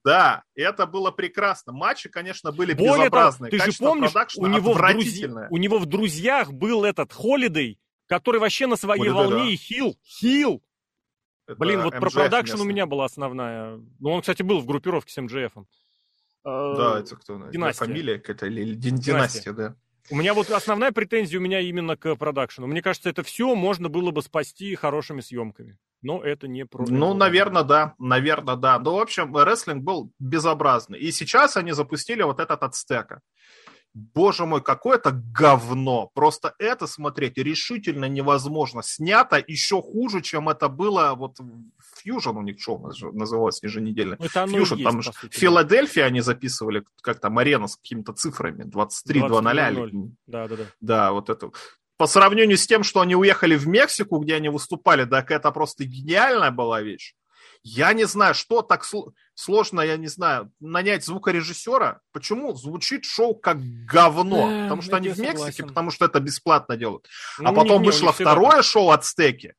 Да, 0.03 0.43
это 0.55 0.88
было 0.88 1.11
прекрасно. 1.11 1.74
Матчи, 1.74 2.09
конечно, 2.09 2.51
были 2.51 2.74
Более 2.74 3.05
безобразные. 3.05 3.51
Того, 3.51 3.63
ты 3.63 3.72
же 3.72 3.78
помнишь, 3.78 4.11
у 4.38 4.47
него, 4.47 4.74
в 4.74 4.78
друз... 4.78 5.49
у 5.49 5.57
него 5.57 5.78
в 5.80 5.86
друзьях 5.86 6.51
был 6.51 6.84
этот 6.84 7.13
Холидей, 7.13 7.80
который 8.07 8.39
вообще 8.39 8.65
на 8.67 8.78
своей 8.78 9.09
Холидей, 9.09 9.15
волне 9.15 9.43
да. 9.43 9.49
и 9.51 9.55
хил. 9.55 9.97
Хил. 10.03 10.63
Это 11.47 11.59
Блин, 11.59 11.82
вот 11.84 11.93
MJF 11.93 11.99
про 11.99 12.09
продакшн 12.09 12.61
у 12.61 12.63
меня 12.63 12.86
была 12.86 13.05
основная. 13.05 13.80
Ну, 13.99 14.11
он, 14.11 14.22
кстати, 14.22 14.41
был 14.41 14.59
в 14.59 14.65
группировке 14.65 15.11
с 15.11 15.22
МДФ. 15.22 15.53
Да, 16.43 16.99
это 16.99 17.15
кто? 17.15 17.37
Династия. 17.49 17.85
Фамилия 17.85 18.19
какая-то 18.19 18.47
или 18.47 18.73
династия, 18.75 19.11
династия, 19.11 19.51
да. 19.53 19.75
У 20.09 20.15
меня 20.15 20.33
вот 20.33 20.49
основная 20.49 20.91
претензия 20.91 21.39
у 21.39 21.41
меня 21.41 21.59
именно 21.59 21.95
к 21.95 22.15
продакшену. 22.15 22.67
Мне 22.67 22.81
кажется, 22.81 23.09
это 23.09 23.23
все 23.23 23.55
можно 23.55 23.87
было 23.87 24.11
бы 24.11 24.21
спасти 24.21 24.75
хорошими 24.75 25.21
съемками. 25.21 25.77
Но 26.01 26.23
это 26.23 26.47
не 26.47 26.65
про... 26.65 26.85
Ну, 26.87 27.13
наверное, 27.13 27.63
да. 27.63 27.93
Наверное, 27.99 28.55
да. 28.55 28.79
Ну, 28.79 28.95
в 28.95 28.99
общем, 28.99 29.35
рестлинг 29.37 29.83
был 29.83 30.11
безобразный. 30.19 30.99
И 30.99 31.11
сейчас 31.11 31.57
они 31.57 31.73
запустили 31.73 32.23
вот 32.23 32.39
этот 32.39 32.63
ацтека 32.63 33.21
боже 33.93 34.45
мой, 34.45 34.61
какое 34.61 34.97
это 34.97 35.11
говно. 35.11 36.09
Просто 36.13 36.53
это 36.59 36.87
смотреть 36.87 37.37
решительно 37.37 38.05
невозможно. 38.05 38.81
Снято 38.83 39.43
еще 39.45 39.81
хуже, 39.81 40.21
чем 40.21 40.49
это 40.49 40.69
было 40.69 41.13
вот 41.15 41.39
Fusion 42.05 42.37
у 42.37 42.41
них 42.41 42.59
что 42.59 42.77
называлось 43.11 43.61
еженедельно. 43.63 44.17
Ну, 44.19 44.25
Fusion, 44.25 44.75
есть, 44.77 44.83
там 44.83 45.01
сути, 45.01 45.37
Филадельфия 45.37 46.05
они 46.05 46.21
записывали 46.21 46.83
как 47.01 47.19
там 47.19 47.37
арена 47.37 47.67
с 47.67 47.75
какими-то 47.75 48.13
цифрами 48.13 48.63
23-2-0. 48.63 50.11
Да, 50.27 50.47
да, 50.47 50.55
да. 50.55 50.63
Да, 50.79 51.11
вот 51.11 51.29
это. 51.29 51.51
По 51.97 52.07
сравнению 52.07 52.57
с 52.57 52.65
тем, 52.65 52.83
что 52.83 53.01
они 53.01 53.15
уехали 53.15 53.55
в 53.55 53.67
Мексику, 53.67 54.17
где 54.19 54.35
они 54.35 54.49
выступали, 54.49 55.05
так 55.05 55.29
это 55.29 55.51
просто 55.51 55.85
гениальная 55.85 56.51
была 56.51 56.81
вещь. 56.81 57.13
Я 57.64 57.93
не 57.93 58.05
знаю, 58.05 58.34
что 58.34 58.64
так 58.64 58.84
сложно, 59.36 59.82
я 59.82 59.97
не 59.97 60.07
знаю, 60.07 60.51
нанять 60.59 61.05
звукорежиссера. 61.05 62.01
Почему 62.12 62.55
звучит 62.55 63.05
шоу 63.05 63.36
как 63.36 63.59
говно? 63.86 64.64
Потому 64.64 64.82
что 64.82 64.95
они 64.95 65.09
в 65.09 65.20
Мексике, 65.20 65.38
согласен. 65.38 65.68
потому 65.68 65.91
что 65.91 66.05
это 66.05 66.20
бесплатно 66.20 66.76
делают. 66.76 67.07
А 67.38 67.43
ну, 67.43 67.49
а 67.49 67.53
потом 67.53 67.82
не, 67.84 67.88
вышло 67.88 68.07
не 68.07 68.14
второе 68.14 68.64
шоу 68.64 68.89
от 68.89 69.05
Стеки. 69.05 69.53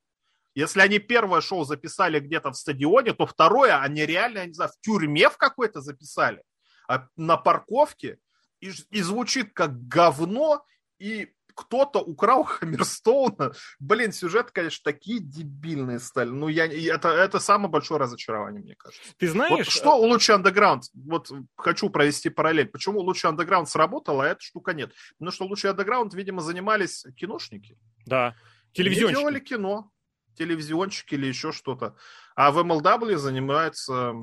Если 0.55 0.81
они 0.81 0.99
первое 0.99 1.41
шоу 1.41 1.65
записали 1.65 2.19
где-то 2.19 2.51
в 2.51 2.57
стадионе, 2.57 3.13
то 3.15 3.25
второе 3.27 3.81
они 3.81 4.05
реально, 4.05 4.39
я 4.39 4.47
не 4.47 4.53
знаю, 4.53 4.71
в 4.71 4.85
тюрьме 4.85 5.31
в 5.31 5.37
какой-то 5.37 5.81
записали, 5.81 6.43
а 6.89 7.07
на 7.17 7.37
парковке, 7.37 8.19
и, 8.61 8.73
и 8.91 9.03
звучит 9.03 9.53
как 9.55 9.87
говно, 9.87 10.65
и 10.99 11.33
кто-то 11.55 12.01
украл 12.01 12.45
Хаммерстоуна. 12.45 13.53
Блин, 13.79 14.13
сюжет, 14.13 14.51
конечно, 14.51 14.83
такие 14.85 15.21
дебильные 15.21 15.99
стали. 15.99 16.31
Ну, 16.31 16.49
я, 16.49 16.67
это, 16.67 17.09
это 17.09 17.41
самое 17.41 17.71
большое 17.71 18.01
разочарование, 18.01 18.63
мне 18.63 18.75
кажется. 18.75 19.03
Ты 19.19 19.29
знаешь... 19.29 19.51
Вот 19.51 19.67
что 19.67 19.97
у 19.97 20.07
Лучи 20.07 20.33
Underground? 20.33 20.83
Вот 20.95 21.31
хочу 21.57 21.91
провести 21.91 22.31
параллель. 22.31 22.69
Почему 22.69 23.01
Лучи 23.01 23.27
Underground 23.27 23.67
сработала, 23.67 24.25
а 24.25 24.29
эта 24.29 24.41
штука 24.41 24.75
нет? 24.75 24.93
Потому 25.19 25.33
что 25.33 25.45
Лучи 25.47 25.69
Underground, 25.69 26.11
видимо, 26.15 26.41
занимались 26.41 27.05
киношники. 27.17 27.79
Да, 28.07 28.35
телевизионщики. 28.73 29.17
Они 29.17 29.23
делали 29.23 29.41
кино, 29.41 29.91
телевизионщики 30.37 31.15
или 31.15 31.27
еще 31.27 31.53
что-то. 31.53 31.97
А 32.35 32.51
в 32.51 32.59
MLW 32.59 33.17
занимаются... 33.17 34.15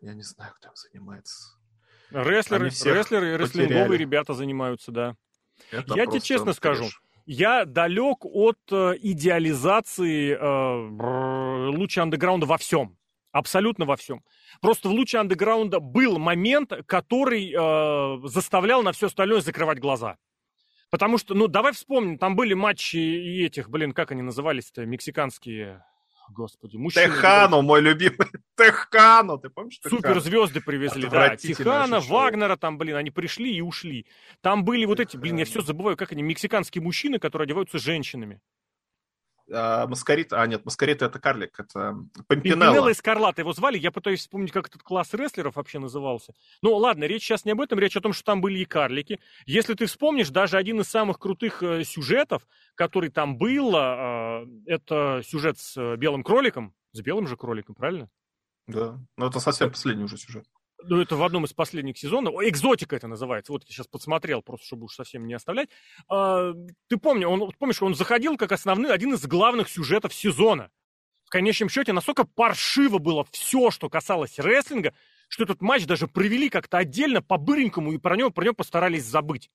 Я 0.00 0.14
не 0.14 0.22
знаю, 0.22 0.52
кто 0.54 0.68
там 0.68 0.76
занимается. 0.76 1.56
Рестлеры, 2.10 2.66
рестлеры, 2.66 3.36
рестлинговые 3.36 3.98
ребята 3.98 4.34
занимаются, 4.34 4.92
да. 4.92 5.16
Это 5.70 5.94
я 5.94 6.06
тебе 6.06 6.20
честно 6.20 6.52
скажу, 6.52 6.86
я 7.26 7.64
далек 7.64 8.24
от 8.24 8.58
э, 8.70 8.94
идеализации 9.00 10.32
э, 10.32 11.68
луча 11.76 12.02
андеграунда 12.02 12.46
во 12.46 12.58
всем. 12.58 12.96
Абсолютно 13.30 13.86
во 13.86 13.96
всем. 13.96 14.22
Просто 14.60 14.88
в 14.88 14.92
луче 14.92 15.18
андеграунда 15.18 15.80
был 15.80 16.18
момент, 16.18 16.72
который 16.86 17.50
э, 17.50 18.28
заставлял 18.28 18.82
на 18.82 18.92
все 18.92 19.06
остальное 19.06 19.40
закрывать 19.40 19.78
глаза. 19.78 20.18
Потому 20.90 21.16
что, 21.16 21.34
ну, 21.34 21.48
давай 21.48 21.72
вспомним, 21.72 22.18
там 22.18 22.36
были 22.36 22.52
матчи 22.52 22.96
и 22.96 23.46
этих, 23.46 23.70
блин, 23.70 23.92
как 23.92 24.10
они 24.10 24.20
назывались-то, 24.20 24.84
мексиканские 24.84 25.82
Господи, 26.32 26.76
мужчина. 26.76 27.06
Техану, 27.06 27.62
мой 27.62 27.80
любимый. 27.80 28.16
Техану, 28.56 29.38
ты 29.38 29.50
помнишь? 29.50 29.78
Суперзвезды 29.82 30.60
привезли, 30.60 31.08
да. 31.08 31.36
Техана, 31.36 32.00
Вагнера 32.00 32.56
там, 32.56 32.78
блин, 32.78 32.96
они 32.96 33.10
пришли 33.10 33.54
и 33.54 33.60
ушли. 33.60 34.06
Там 34.40 34.64
были 34.64 34.84
вот 34.84 35.00
эти, 35.00 35.16
блин, 35.16 35.36
я 35.36 35.44
все 35.44 35.60
забываю, 35.60 35.96
как 35.96 36.12
они, 36.12 36.22
мексиканские 36.22 36.82
мужчины, 36.82 37.18
которые 37.18 37.44
одеваются 37.46 37.78
женщинами 37.78 38.40
а, 39.52 39.86
Маскарит, 39.86 40.32
а 40.32 40.46
нет, 40.46 40.64
Маскарит 40.64 41.02
это 41.02 41.18
карлик, 41.18 41.58
это 41.58 41.96
Пимпинелла. 42.28 42.60
Пимпинелла 42.60 42.88
и 42.88 42.94
Скарлатта 42.94 43.42
его 43.42 43.52
звали, 43.52 43.78
я 43.78 43.90
пытаюсь 43.90 44.20
вспомнить, 44.20 44.52
как 44.52 44.68
этот 44.68 44.82
класс 44.82 45.12
рестлеров 45.14 45.56
вообще 45.56 45.78
назывался. 45.78 46.34
Ну 46.62 46.74
ладно, 46.74 47.04
речь 47.04 47.22
сейчас 47.22 47.44
не 47.44 47.52
об 47.52 47.60
этом, 47.60 47.78
речь 47.78 47.96
о 47.96 48.00
том, 48.00 48.12
что 48.12 48.24
там 48.24 48.40
были 48.40 48.58
и 48.58 48.64
карлики. 48.64 49.20
Если 49.46 49.74
ты 49.74 49.86
вспомнишь, 49.86 50.30
даже 50.30 50.56
один 50.56 50.80
из 50.80 50.88
самых 50.88 51.18
крутых 51.18 51.62
э, 51.62 51.84
сюжетов, 51.84 52.46
который 52.74 53.10
там 53.10 53.36
был, 53.36 53.74
э, 53.76 54.46
это 54.66 55.22
сюжет 55.24 55.58
с 55.58 55.76
э, 55.76 55.96
белым 55.96 56.22
кроликом, 56.22 56.74
с 56.92 57.00
белым 57.00 57.26
же 57.26 57.36
кроликом, 57.36 57.74
правильно? 57.74 58.08
Да, 58.66 58.98
но 59.16 59.26
это 59.26 59.40
совсем 59.40 59.70
последний 59.70 60.04
уже 60.04 60.16
сюжет 60.16 60.46
ну, 60.84 61.00
это 61.00 61.16
в 61.16 61.22
одном 61.22 61.44
из 61.44 61.52
последних 61.52 61.98
сезонов, 61.98 62.34
экзотика 62.42 62.96
это 62.96 63.08
называется, 63.08 63.52
вот 63.52 63.64
я 63.66 63.72
сейчас 63.72 63.86
подсмотрел, 63.86 64.42
просто 64.42 64.66
чтобы 64.66 64.84
уж 64.84 64.94
совсем 64.94 65.26
не 65.26 65.34
оставлять. 65.34 65.68
А, 66.08 66.52
ты 66.88 66.96
помни, 66.96 67.24
он, 67.24 67.52
помнишь, 67.58 67.82
он 67.82 67.94
заходил 67.94 68.36
как 68.36 68.52
основной, 68.52 68.92
один 68.92 69.14
из 69.14 69.26
главных 69.26 69.68
сюжетов 69.68 70.14
сезона. 70.14 70.70
В 71.24 71.30
конечном 71.30 71.68
счете, 71.68 71.92
настолько 71.92 72.24
паршиво 72.24 72.98
было 72.98 73.26
все, 73.30 73.70
что 73.70 73.88
касалось 73.88 74.38
рестлинга, 74.38 74.92
что 75.28 75.44
этот 75.44 75.62
матч 75.62 75.86
даже 75.86 76.06
провели 76.06 76.50
как-то 76.50 76.78
отдельно, 76.78 77.22
по-быренькому, 77.22 77.92
и 77.92 77.98
про 77.98 78.16
него, 78.16 78.30
про 78.30 78.44
него 78.44 78.54
постарались 78.54 79.04
забыть. 79.04 79.50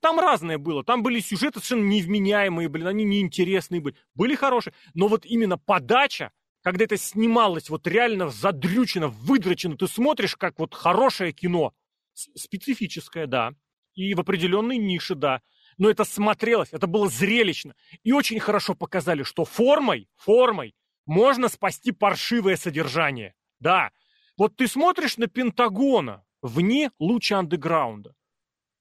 Там 0.00 0.18
разное 0.18 0.56
было. 0.56 0.82
Там 0.82 1.02
были 1.02 1.20
сюжеты 1.20 1.60
совершенно 1.60 1.88
невменяемые, 1.88 2.68
блин, 2.68 2.86
они 2.86 3.04
неинтересные 3.04 3.80
были. 3.80 3.96
Были 4.14 4.34
хорошие. 4.34 4.72
Но 4.94 5.08
вот 5.08 5.26
именно 5.26 5.58
подача, 5.58 6.32
когда 6.68 6.84
это 6.84 6.98
снималось 6.98 7.70
вот 7.70 7.86
реально 7.86 8.28
задрючено, 8.28 9.08
выдрочено, 9.08 9.74
ты 9.74 9.88
смотришь, 9.88 10.36
как 10.36 10.58
вот 10.58 10.74
хорошее 10.74 11.32
кино, 11.32 11.72
специфическое, 12.12 13.26
да, 13.26 13.54
и 13.94 14.12
в 14.12 14.20
определенной 14.20 14.76
нише, 14.76 15.14
да, 15.14 15.40
но 15.78 15.88
это 15.88 16.04
смотрелось, 16.04 16.68
это 16.72 16.86
было 16.86 17.08
зрелищно. 17.08 17.74
И 18.02 18.12
очень 18.12 18.38
хорошо 18.38 18.74
показали, 18.74 19.22
что 19.22 19.46
формой, 19.46 20.10
формой 20.16 20.74
можно 21.06 21.48
спасти 21.48 21.90
паршивое 21.90 22.56
содержание. 22.56 23.34
Да, 23.60 23.90
вот 24.36 24.54
ты 24.56 24.68
смотришь 24.68 25.16
на 25.16 25.26
Пентагона 25.26 26.22
вне 26.42 26.90
луча 26.98 27.38
андеграунда. 27.38 28.14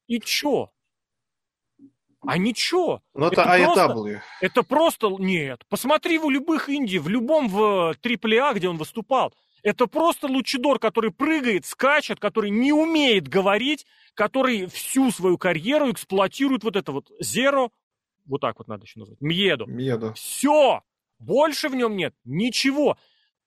И 0.08 0.20
чё? 0.20 0.74
А 2.26 2.38
ничего. 2.38 3.02
Ну 3.14 3.28
это, 3.28 3.42
это 3.42 3.66
просто, 3.66 3.82
AEW. 3.86 4.20
Это 4.42 4.64
просто... 4.64 5.08
Нет. 5.20 5.64
Посмотри 5.70 6.18
в 6.18 6.30
любых 6.30 6.70
инди, 6.70 6.98
в 6.98 7.08
любом 7.08 7.48
в 7.48 7.96
AAA, 8.02 8.56
где 8.56 8.70
он 8.70 8.78
выступал. 8.78 9.34
Это 9.64 9.88
просто 9.88 10.28
лучидор, 10.28 10.80
который 10.80 11.12
прыгает, 11.12 11.66
скачет, 11.66 12.20
который 12.20 12.50
не 12.50 12.72
умеет 12.72 13.28
говорить, 13.28 13.86
который 14.14 14.68
всю 14.68 15.12
свою 15.12 15.38
карьеру 15.38 15.92
эксплуатирует 15.92 16.64
вот 16.64 16.76
это 16.76 16.92
вот 16.92 17.12
Зеро, 17.20 17.72
вот 18.26 18.42
так 18.42 18.58
вот 18.60 18.68
надо 18.68 18.84
еще 18.84 19.00
назвать, 19.00 19.20
Мьеду. 19.22 19.66
Мьеду. 19.66 20.14
Все. 20.14 20.82
Больше 21.20 21.70
в 21.70 21.76
нем 21.76 21.96
нет 21.96 22.14
ничего. 22.24 22.98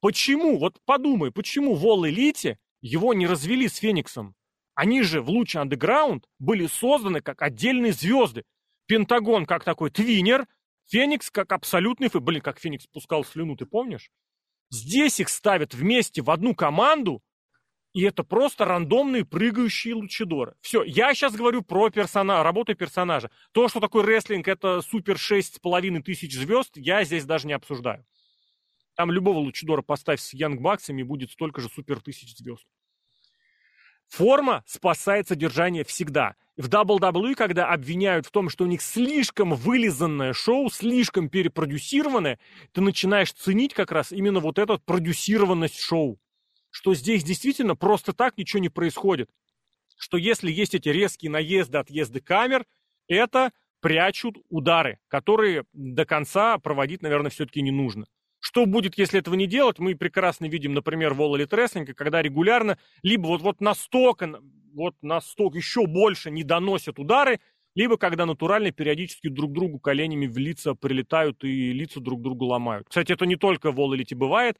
Почему? 0.00 0.58
Вот 0.58 0.78
подумай, 0.84 1.30
почему 1.30 1.74
в 1.74 1.84
All 1.86 2.10
Elite 2.10 2.56
его 2.80 3.14
не 3.14 3.26
развели 3.26 3.68
с 3.68 3.76
Фениксом? 3.76 4.34
Они 4.74 5.02
же 5.02 5.20
в 5.20 5.28
луче 5.28 5.58
андеграунд 5.58 6.24
были 6.38 6.66
созданы 6.66 7.20
как 7.20 7.42
отдельные 7.42 7.92
звезды. 7.92 8.44
Пентагон 8.90 9.46
как 9.46 9.62
такой 9.62 9.92
твинер, 9.92 10.48
Феникс 10.88 11.30
как 11.30 11.52
абсолютный... 11.52 12.08
Блин, 12.12 12.40
как 12.40 12.58
Феникс 12.58 12.88
пускал 12.88 13.24
слюну, 13.24 13.54
ты 13.54 13.64
помнишь? 13.64 14.10
Здесь 14.68 15.20
их 15.20 15.28
ставят 15.28 15.74
вместе 15.74 16.22
в 16.22 16.30
одну 16.30 16.56
команду, 16.56 17.22
и 17.92 18.02
это 18.02 18.24
просто 18.24 18.64
рандомные 18.64 19.24
прыгающие 19.24 19.94
лучидоры. 19.94 20.56
Все, 20.60 20.82
я 20.82 21.14
сейчас 21.14 21.36
говорю 21.36 21.62
про 21.62 21.90
персона, 21.90 22.42
работу 22.42 22.74
персонажа. 22.74 23.30
То, 23.52 23.68
что 23.68 23.78
такое 23.78 24.04
рестлинг, 24.04 24.48
это 24.48 24.80
супер 24.82 25.20
шесть 25.20 25.54
с 25.54 25.58
половиной 25.60 26.02
тысяч 26.02 26.34
звезд, 26.34 26.72
я 26.74 27.04
здесь 27.04 27.24
даже 27.24 27.46
не 27.46 27.52
обсуждаю. 27.52 28.04
Там 28.96 29.12
любого 29.12 29.38
Лучидора 29.38 29.82
поставь 29.82 30.20
с 30.20 30.32
Янг 30.32 30.60
Баксами, 30.60 31.04
будет 31.04 31.30
столько 31.30 31.60
же 31.60 31.68
супер 31.68 32.00
тысяч 32.00 32.36
звезд. 32.36 32.66
Форма 34.08 34.64
спасает 34.66 35.28
содержание 35.28 35.84
всегда. 35.84 36.34
В 36.60 36.68
WWE, 36.68 37.36
когда 37.36 37.68
обвиняют 37.72 38.26
в 38.26 38.30
том, 38.30 38.50
что 38.50 38.64
у 38.64 38.66
них 38.66 38.82
слишком 38.82 39.54
вылизанное 39.54 40.34
шоу, 40.34 40.68
слишком 40.68 41.30
перепродюсированное, 41.30 42.38
ты 42.72 42.82
начинаешь 42.82 43.32
ценить 43.32 43.72
как 43.72 43.90
раз 43.90 44.12
именно 44.12 44.40
вот 44.40 44.58
эту 44.58 44.78
продюсированность 44.78 45.80
шоу. 45.80 46.20
Что 46.68 46.92
здесь 46.94 47.24
действительно 47.24 47.76
просто 47.76 48.12
так 48.12 48.36
ничего 48.36 48.60
не 48.60 48.68
происходит. 48.68 49.30
Что 49.96 50.18
если 50.18 50.52
есть 50.52 50.74
эти 50.74 50.90
резкие 50.90 51.30
наезды, 51.30 51.78
отъезды 51.78 52.20
камер, 52.20 52.66
это 53.08 53.52
прячут 53.80 54.36
удары, 54.50 54.98
которые 55.08 55.64
до 55.72 56.04
конца 56.04 56.58
проводить, 56.58 57.00
наверное, 57.00 57.30
все-таки 57.30 57.62
не 57.62 57.70
нужно. 57.70 58.04
Что 58.38 58.66
будет, 58.66 58.98
если 58.98 59.18
этого 59.18 59.34
не 59.34 59.46
делать, 59.46 59.78
мы 59.78 59.96
прекрасно 59.96 60.44
видим, 60.44 60.74
например, 60.74 61.14
в 61.14 61.22
All 61.22 61.94
когда 61.94 62.20
регулярно 62.20 62.78
либо 63.02 63.28
вот, 63.28 63.40
вот 63.40 63.62
настолько, 63.62 64.40
вот 64.74 64.94
настолько 65.02 65.58
еще 65.58 65.86
больше 65.86 66.30
не 66.30 66.44
доносят 66.44 66.98
удары, 66.98 67.40
либо 67.74 67.96
когда 67.96 68.26
натурально 68.26 68.72
периодически 68.72 69.28
друг 69.28 69.52
другу 69.52 69.78
коленями 69.78 70.26
в 70.26 70.36
лица 70.38 70.74
прилетают 70.74 71.44
и 71.44 71.72
лица 71.72 72.00
друг 72.00 72.20
другу 72.22 72.46
ломают. 72.46 72.88
Кстати, 72.88 73.12
это 73.12 73.26
не 73.26 73.36
только 73.36 73.70
в 73.72 73.78
Elite 73.78 74.16
бывает. 74.16 74.58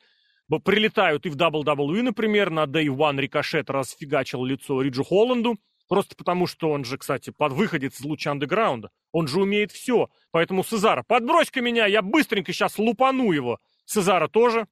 Прилетают 0.64 1.26
и 1.26 1.28
в 1.28 1.36
WWE, 1.36 2.02
например, 2.02 2.50
на 2.50 2.64
Day 2.64 2.86
One 2.86 3.20
Рикошет 3.20 3.70
расфигачил 3.70 4.44
лицо 4.44 4.82
Риджу 4.82 5.04
Холланду, 5.04 5.58
просто 5.88 6.16
потому 6.16 6.48
что 6.48 6.70
он 6.70 6.84
же, 6.84 6.98
кстати, 6.98 7.30
под 7.30 7.52
выходец 7.52 8.00
из 8.00 8.04
луча 8.04 8.32
андеграунда. 8.32 8.90
Он 9.12 9.28
же 9.28 9.40
умеет 9.40 9.70
все. 9.70 10.08
Поэтому, 10.32 10.64
Сезара, 10.64 11.04
подбрось-ка 11.06 11.61
меня, 11.61 11.86
я 11.86 12.02
быстренько 12.02 12.52
сейчас 12.52 12.78
лупану 12.78 13.30
его. 13.30 13.58
Цезара 13.86 14.26
тоже 14.26 14.66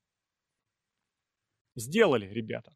сделали, 1.77 2.27
ребята. 2.27 2.73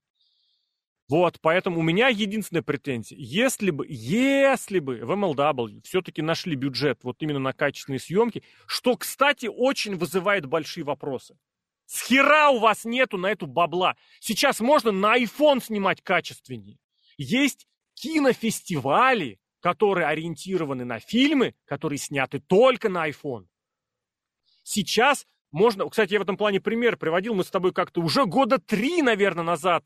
Вот, 1.09 1.41
поэтому 1.41 1.81
у 1.81 1.83
меня 1.83 2.09
единственная 2.09 2.63
претензия. 2.63 3.19
Если 3.19 3.71
бы, 3.71 3.87
если 3.89 4.79
бы 4.79 4.97
в 5.05 5.11
MLW 5.11 5.83
все-таки 5.85 6.23
нашли 6.23 6.55
бюджет 6.55 7.01
вот 7.03 7.17
именно 7.21 7.39
на 7.39 7.53
качественные 7.53 8.01
съемки, 8.01 8.43
что, 8.67 8.97
кстати, 8.97 9.47
очень 9.47 9.97
вызывает 9.97 10.47
большие 10.47 10.85
вопросы. 10.85 11.37
С 11.87 12.07
хера 12.07 12.51
у 12.51 12.59
вас 12.59 12.85
нету 12.85 13.19
на 13.19 13.27
эту 13.31 13.47
бабла. 13.47 13.97
Сейчас 14.21 14.61
можно 14.61 14.93
на 14.93 15.19
iPhone 15.19 15.63
снимать 15.63 16.01
качественнее. 16.03 16.79
Есть 17.19 17.67
кинофестивали, 17.95 19.39
которые 19.61 20.07
ориентированы 20.07 20.85
на 20.85 20.99
фильмы, 20.99 21.55
которые 21.67 21.99
сняты 21.99 22.41
только 22.41 22.89
на 22.89 23.09
iPhone. 23.09 23.47
Сейчас 24.63 25.27
можно, 25.51 25.89
кстати, 25.89 26.15
я 26.15 26.21
в 26.21 26.23
этом 26.23 26.37
плане 26.37 26.61
пример 26.61 26.97
приводил, 26.97 27.35
мы 27.35 27.45
с 27.45 27.51
тобой 27.51 27.73
как-то 27.73 28.01
уже 28.01 28.25
года 28.25 28.59
три, 28.59 29.03
наверное, 29.03 29.45
назад 29.45 29.85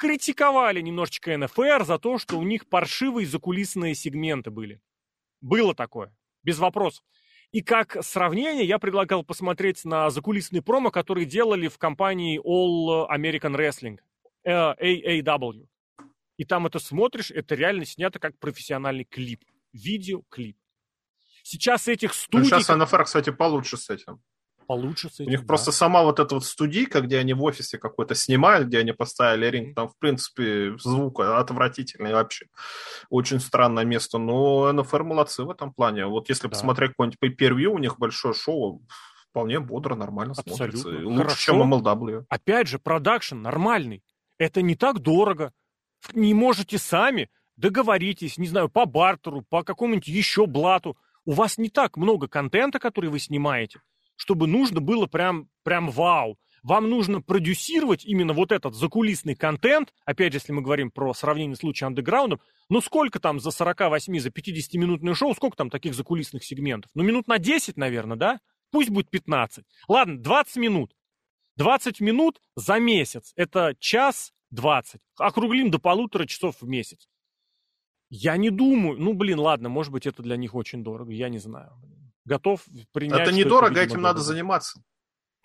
критиковали 0.00 0.80
немножечко 0.80 1.36
НФР 1.36 1.84
за 1.84 1.98
то, 1.98 2.16
что 2.16 2.38
у 2.38 2.42
них 2.42 2.66
паршивые 2.66 3.26
закулисные 3.26 3.94
сегменты 3.94 4.50
были. 4.50 4.80
Было 5.42 5.74
такое, 5.74 6.16
без 6.42 6.58
вопросов. 6.58 7.04
И 7.52 7.60
как 7.60 8.02
сравнение 8.02 8.64
я 8.64 8.78
предлагал 8.78 9.24
посмотреть 9.24 9.84
на 9.84 10.08
закулисные 10.08 10.62
промо, 10.62 10.90
которые 10.90 11.26
делали 11.26 11.68
в 11.68 11.76
компании 11.76 12.40
All 12.40 13.06
American 13.10 13.54
Wrestling, 13.54 13.98
э, 14.44 15.20
AAW. 15.20 15.66
И 16.38 16.44
там 16.46 16.66
это 16.66 16.78
смотришь, 16.78 17.30
это 17.30 17.54
реально 17.54 17.84
снято 17.84 18.18
как 18.18 18.38
профессиональный 18.38 19.04
клип, 19.04 19.44
видеоклип. 19.74 20.56
Сейчас 21.42 21.88
этих 21.88 22.14
студий... 22.14 22.50
Ну, 22.50 22.60
сейчас 22.60 22.74
НФР, 22.74 23.04
кстати, 23.04 23.30
получше 23.30 23.76
с 23.76 23.90
этим 23.90 24.22
получше 24.70 25.10
с 25.10 25.14
этим. 25.14 25.26
У 25.26 25.30
них 25.30 25.40
да. 25.40 25.46
просто 25.46 25.72
сама 25.72 26.04
вот 26.04 26.20
эта 26.20 26.32
вот 26.36 26.44
студийка, 26.44 27.00
где 27.00 27.18
они 27.18 27.34
в 27.34 27.42
офисе 27.42 27.76
какой-то 27.76 28.14
снимают, 28.14 28.68
где 28.68 28.78
они 28.78 28.92
поставили 28.92 29.46
ринг, 29.46 29.74
там, 29.74 29.88
в 29.88 29.98
принципе, 29.98 30.78
звук 30.78 31.18
отвратительный 31.18 32.12
вообще. 32.12 32.46
Очень 33.08 33.40
странное 33.40 33.84
место. 33.84 34.18
Но 34.18 34.72
НФР 34.72 35.02
молодцы 35.02 35.42
в 35.42 35.50
этом 35.50 35.72
плане. 35.72 36.06
Вот 36.06 36.28
если 36.28 36.44
да. 36.44 36.50
посмотреть 36.50 36.90
какой-нибудь 36.90 37.18
pay 37.20 37.64
у 37.64 37.78
них 37.78 37.98
большое 37.98 38.32
шоу, 38.32 38.86
вполне 39.30 39.58
бодро, 39.58 39.96
нормально 39.96 40.34
Абсолютно. 40.38 40.78
смотрится. 40.78 40.88
Лучше, 40.88 41.22
Хорошо. 41.22 41.36
чем 41.36 41.74
MLW. 41.74 42.24
Опять 42.28 42.68
же, 42.68 42.78
продакшн 42.78 43.42
нормальный. 43.42 44.04
Это 44.38 44.62
не 44.62 44.76
так 44.76 45.00
дорого. 45.00 45.52
Не 46.14 46.32
можете 46.32 46.78
сами, 46.78 47.28
договоритесь, 47.56 48.38
не 48.38 48.46
знаю, 48.46 48.68
по 48.68 48.86
бартеру, 48.86 49.44
по 49.48 49.64
какому-нибудь 49.64 50.06
еще 50.06 50.46
блату. 50.46 50.96
У 51.24 51.32
вас 51.32 51.58
не 51.58 51.70
так 51.70 51.96
много 51.96 52.28
контента, 52.28 52.78
который 52.78 53.10
вы 53.10 53.18
снимаете 53.18 53.80
чтобы 54.20 54.46
нужно 54.46 54.82
было 54.82 55.06
прям, 55.06 55.48
прям 55.62 55.88
вау. 55.88 56.38
Вам 56.62 56.90
нужно 56.90 57.22
продюсировать 57.22 58.04
именно 58.04 58.34
вот 58.34 58.52
этот 58.52 58.74
закулисный 58.74 59.34
контент, 59.34 59.94
опять 60.04 60.34
же, 60.34 60.36
если 60.36 60.52
мы 60.52 60.60
говорим 60.60 60.90
про 60.90 61.14
сравнение 61.14 61.56
с 61.56 61.62
лучшим 61.62 61.88
андеграундом, 61.88 62.38
ну 62.68 62.82
сколько 62.82 63.18
там 63.18 63.40
за 63.40 63.50
48, 63.50 64.18
за 64.18 64.28
50-минутное 64.28 65.14
шоу, 65.14 65.34
сколько 65.34 65.56
там 65.56 65.70
таких 65.70 65.94
закулисных 65.94 66.44
сегментов? 66.44 66.90
Ну 66.94 67.02
минут 67.02 67.28
на 67.28 67.38
10, 67.38 67.78
наверное, 67.78 68.18
да? 68.18 68.40
Пусть 68.70 68.90
будет 68.90 69.08
15. 69.08 69.64
Ладно, 69.88 70.18
20 70.18 70.56
минут. 70.56 70.94
20 71.56 72.00
минут 72.00 72.42
за 72.56 72.78
месяц. 72.78 73.32
Это 73.36 73.74
час 73.80 74.34
20. 74.50 75.00
Округлим 75.18 75.70
до 75.70 75.78
полутора 75.78 76.26
часов 76.26 76.56
в 76.60 76.68
месяц. 76.68 77.08
Я 78.10 78.36
не 78.36 78.50
думаю, 78.50 78.98
ну 78.98 79.14
блин, 79.14 79.38
ладно, 79.38 79.70
может 79.70 79.92
быть 79.92 80.06
это 80.06 80.22
для 80.22 80.36
них 80.36 80.54
очень 80.54 80.84
дорого, 80.84 81.10
я 81.10 81.30
не 81.30 81.38
знаю 81.38 81.72
готов 82.30 82.60
принять... 82.92 83.20
Это 83.20 83.32
недорого, 83.32 83.80
это, 83.80 83.92
этим 83.92 84.02
надо 84.02 84.20
заниматься. 84.20 84.82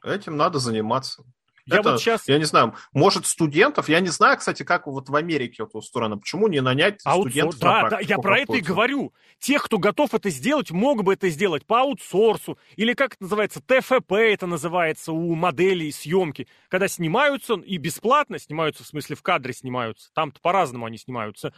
Этим 0.03 0.37
надо 0.37 0.59
заниматься. 0.59 1.23
Я 1.65 1.79
это, 1.79 1.93
вот 1.93 1.99
сейчас... 1.99 2.27
Я 2.27 2.37
не 2.37 2.43
знаю, 2.43 2.75
может, 2.93 3.25
студентов, 3.25 3.89
я 3.89 3.99
не 3.99 4.09
знаю, 4.09 4.37
кстати, 4.37 4.61
как 4.61 4.85
вот 4.85 5.09
в 5.09 5.15
Америке 5.15 5.63
это 5.63 5.79
устроено, 5.79 6.15
почему 6.15 6.47
не 6.47 6.61
нанять 6.61 7.01
Аутсор... 7.03 7.31
студентов 7.31 7.59
Да, 7.59 7.89
да, 7.89 7.99
я 8.01 8.19
про 8.19 8.37
это 8.37 8.53
и 8.53 8.61
говорю. 8.61 9.15
Тех, 9.39 9.63
кто 9.63 9.79
готов 9.79 10.13
это 10.13 10.29
сделать, 10.29 10.69
мог 10.69 11.03
бы 11.03 11.13
это 11.13 11.27
сделать 11.29 11.65
по 11.65 11.81
аутсорсу, 11.81 12.59
или 12.75 12.93
как 12.93 13.15
это 13.15 13.23
называется, 13.23 13.61
ТФП 13.61 14.11
это 14.13 14.45
называется 14.45 15.11
у 15.11 15.33
моделей 15.33 15.91
съемки, 15.91 16.47
когда 16.69 16.87
снимаются 16.87 17.55
и 17.55 17.77
бесплатно 17.77 18.37
снимаются, 18.37 18.83
в 18.83 18.87
смысле 18.87 19.15
в 19.15 19.23
кадре 19.23 19.51
снимаются, 19.51 20.11
там-то 20.13 20.39
по-разному 20.41 20.85
они 20.85 20.99
снимаются, 20.99 21.51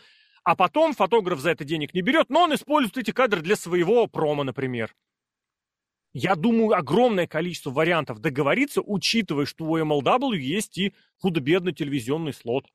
а 0.46 0.56
потом 0.56 0.94
фотограф 0.94 1.42
за 1.42 1.50
это 1.50 1.66
денег 1.66 1.94
не 1.94 2.02
берет, 2.02 2.30
но 2.30 2.44
он 2.44 2.56
использует 2.56 2.98
эти 2.98 3.12
кадры 3.12 3.42
для 3.42 3.58
своего 3.58 4.08
промо, 4.08 4.46
например. 4.46 4.96
Я 6.14 6.36
думаю, 6.36 6.78
огромное 6.78 7.28
количество 7.28 7.70
вариантов 7.70 8.20
договориться, 8.20 8.82
учитывая, 8.82 9.46
что 9.46 9.66
у 9.66 9.78
MLW 9.78 10.36
есть 10.36 10.78
и 10.78 10.94
худо-бедно 11.18 11.74
телевизионный 11.74 12.34
слот. 12.34 12.66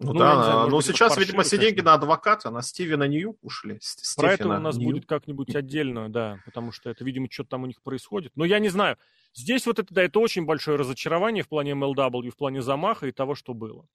Ну, 0.00 0.12
ну 0.12 0.20
да, 0.20 0.44
знаю, 0.44 0.68
но 0.68 0.80
сейчас, 0.80 1.16
видимо, 1.16 1.42
все 1.42 1.58
деньги 1.58 1.80
на 1.80 1.94
адвоката, 1.94 2.50
на 2.50 2.62
Стивена 2.62 3.08
Нью 3.08 3.36
ушли. 3.42 3.80
Про 4.16 4.34
это 4.34 4.48
у 4.48 4.60
нас 4.60 4.76
Нью. 4.76 4.90
будет 4.90 5.06
как-нибудь 5.06 5.56
отдельно, 5.56 6.08
да, 6.08 6.38
потому 6.44 6.70
что 6.70 6.88
это, 6.88 7.04
видимо, 7.04 7.26
что-то 7.28 7.50
там 7.50 7.64
у 7.64 7.66
них 7.66 7.82
происходит. 7.82 8.30
Но 8.36 8.44
я 8.44 8.60
не 8.60 8.68
знаю. 8.68 8.96
Здесь 9.34 9.66
вот 9.66 9.80
это, 9.80 9.92
да, 9.92 10.02
это 10.02 10.20
очень 10.20 10.44
большое 10.44 10.78
разочарование 10.78 11.42
в 11.42 11.48
плане 11.48 11.72
MLW, 11.72 12.30
в 12.30 12.36
плане 12.36 12.62
замаха 12.62 13.08
и 13.08 13.12
того, 13.12 13.34
что 13.34 13.54
было. 13.54 13.88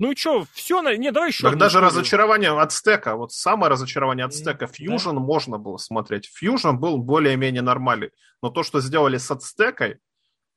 Ну 0.00 0.12
и 0.12 0.16
что, 0.16 0.46
все, 0.54 0.80
не, 0.96 1.12
давай 1.12 1.28
еще. 1.28 1.42
Так 1.42 1.58
даже 1.58 1.78
историю. 1.78 1.90
разочарование 1.90 2.58
от 2.58 2.72
стека, 2.72 3.16
вот 3.16 3.32
самое 3.32 3.70
разочарование 3.70 4.24
от 4.24 4.34
стека, 4.34 4.64
Fusion 4.64 5.12
да. 5.12 5.20
можно 5.20 5.58
было 5.58 5.76
смотреть. 5.76 6.30
Fusion 6.42 6.72
был 6.72 6.96
более-менее 6.96 7.60
нормальный, 7.60 8.10
но 8.42 8.48
то, 8.48 8.62
что 8.62 8.80
сделали 8.80 9.18
с 9.18 9.30
отстекой, 9.30 9.98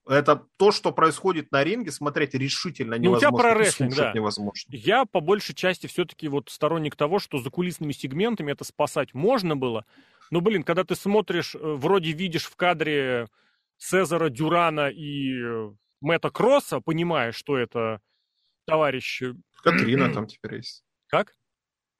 это 0.07 0.45
то, 0.55 0.71
что 0.71 0.93
происходит 0.93 1.51
на 1.51 1.61
ринге, 1.61 1.91
смотреть 1.91 2.33
решительно 2.35 2.95
невозможно. 2.95 3.29
Ну, 3.29 3.35
у 3.35 3.39
тебя 3.39 3.49
про 3.49 3.59
рестлинг, 3.59 3.95
да. 3.95 4.13
невозможно. 4.13 4.69
Я 4.69 5.03
по 5.03 5.19
большей 5.19 5.53
части 5.53 5.87
все-таки 5.87 6.29
вот 6.29 6.49
сторонник 6.49 6.95
того, 6.95 7.19
что 7.19 7.37
за 7.37 7.49
кулисными 7.49 7.91
сегментами 7.91 8.53
это 8.53 8.63
спасать 8.63 9.13
можно 9.13 9.57
было. 9.57 9.85
Но, 10.31 10.39
блин, 10.39 10.63
когда 10.63 10.85
ты 10.85 10.95
смотришь, 10.95 11.53
э, 11.53 11.59
вроде 11.61 12.13
видишь 12.13 12.45
в 12.45 12.55
кадре 12.55 13.27
Цезара 13.77 14.29
Дюрана 14.29 14.87
и 14.87 15.33
э, 15.37 15.71
Мэтта 15.99 16.29
Кросса, 16.29 16.79
понимаешь, 16.79 17.35
что 17.35 17.57
это 17.57 17.99
товарищ... 18.65 19.21
Катрина 19.63 20.09
там 20.13 20.27
теперь 20.27 20.55
есть. 20.55 20.83
Как? 21.07 21.35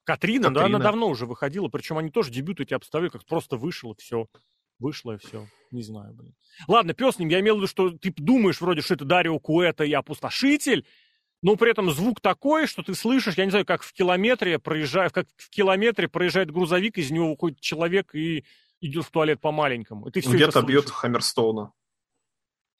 Катрина, 0.04 0.50
Катрина, 0.50 0.52
да, 0.52 0.66
она 0.66 0.80
давно 0.80 1.08
уже 1.08 1.26
выходила, 1.26 1.70
причем 1.70 1.98
они 1.98 2.10
тоже 2.10 2.32
дебют 2.32 2.60
эти 2.60 2.74
обставили, 2.74 3.10
как 3.10 3.26
просто 3.26 3.56
вышло, 3.56 3.96
все. 3.96 4.28
Вышло 4.80 5.14
и 5.14 5.18
все. 5.18 5.48
Не 5.72 5.82
знаю, 5.82 6.14
блин. 6.14 6.36
Ладно, 6.68 6.94
пес 6.94 7.16
с 7.16 7.20
ним, 7.20 7.30
я 7.30 7.40
имел 7.40 7.56
в 7.56 7.58
виду, 7.60 7.68
что 7.68 7.92
ты 7.92 8.14
думаешь 8.16 8.60
вроде, 8.60 8.82
что 8.82 8.96
это 8.96 9.06
Дарио 9.06 9.40
Куэта 9.40 9.86
и 9.86 9.94
опустошитель, 9.94 10.86
но 11.42 11.56
при 11.56 11.72
этом 11.72 11.92
звук 11.92 12.22
такой, 12.22 12.68
что 12.68 12.84
ты 12.84 12.94
слышишь, 12.96 13.36
я 13.36 13.46
не 13.46 13.52
знаю, 13.52 13.66
как 13.66 13.84
в 13.84 13.94
километре 13.94 14.60
проезжает, 14.60 15.14
как 15.14 15.28
в 15.36 15.50
километре 15.50 16.08
проезжает 16.08 16.52
грузовик, 16.52 16.98
из 16.98 17.12
него 17.12 17.30
выходит 17.30 17.60
человек 17.60 18.14
и 18.14 18.46
идет 18.82 19.06
в 19.06 19.12
туалет 19.12 19.40
по-маленькому. 19.40 20.10
Где-то 20.10 20.62
бьет 20.64 20.90
Хаммерстоуна. 20.90 21.72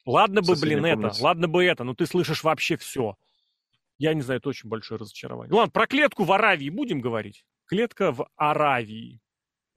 Ладно 0.06 0.42
бы, 0.42 0.54
блин, 0.56 0.84
это, 0.84 1.12
ладно 1.20 1.48
бы 1.48 1.64
это, 1.64 1.84
но 1.84 1.94
ты 1.94 2.06
слышишь 2.06 2.44
вообще 2.44 2.76
все. 2.76 3.16
Я 3.98 4.14
не 4.14 4.22
знаю, 4.22 4.38
это 4.38 4.48
очень 4.48 4.68
большое 4.68 4.98
разочарование. 4.98 5.50
Ну 5.50 5.56
ладно, 5.58 5.70
про 5.70 5.86
клетку 5.86 6.24
в 6.24 6.32
Аравии 6.32 6.68
будем 6.68 7.00
говорить? 7.00 7.44
Клетка 7.66 8.12
в 8.12 8.28
Аравии. 8.36 9.20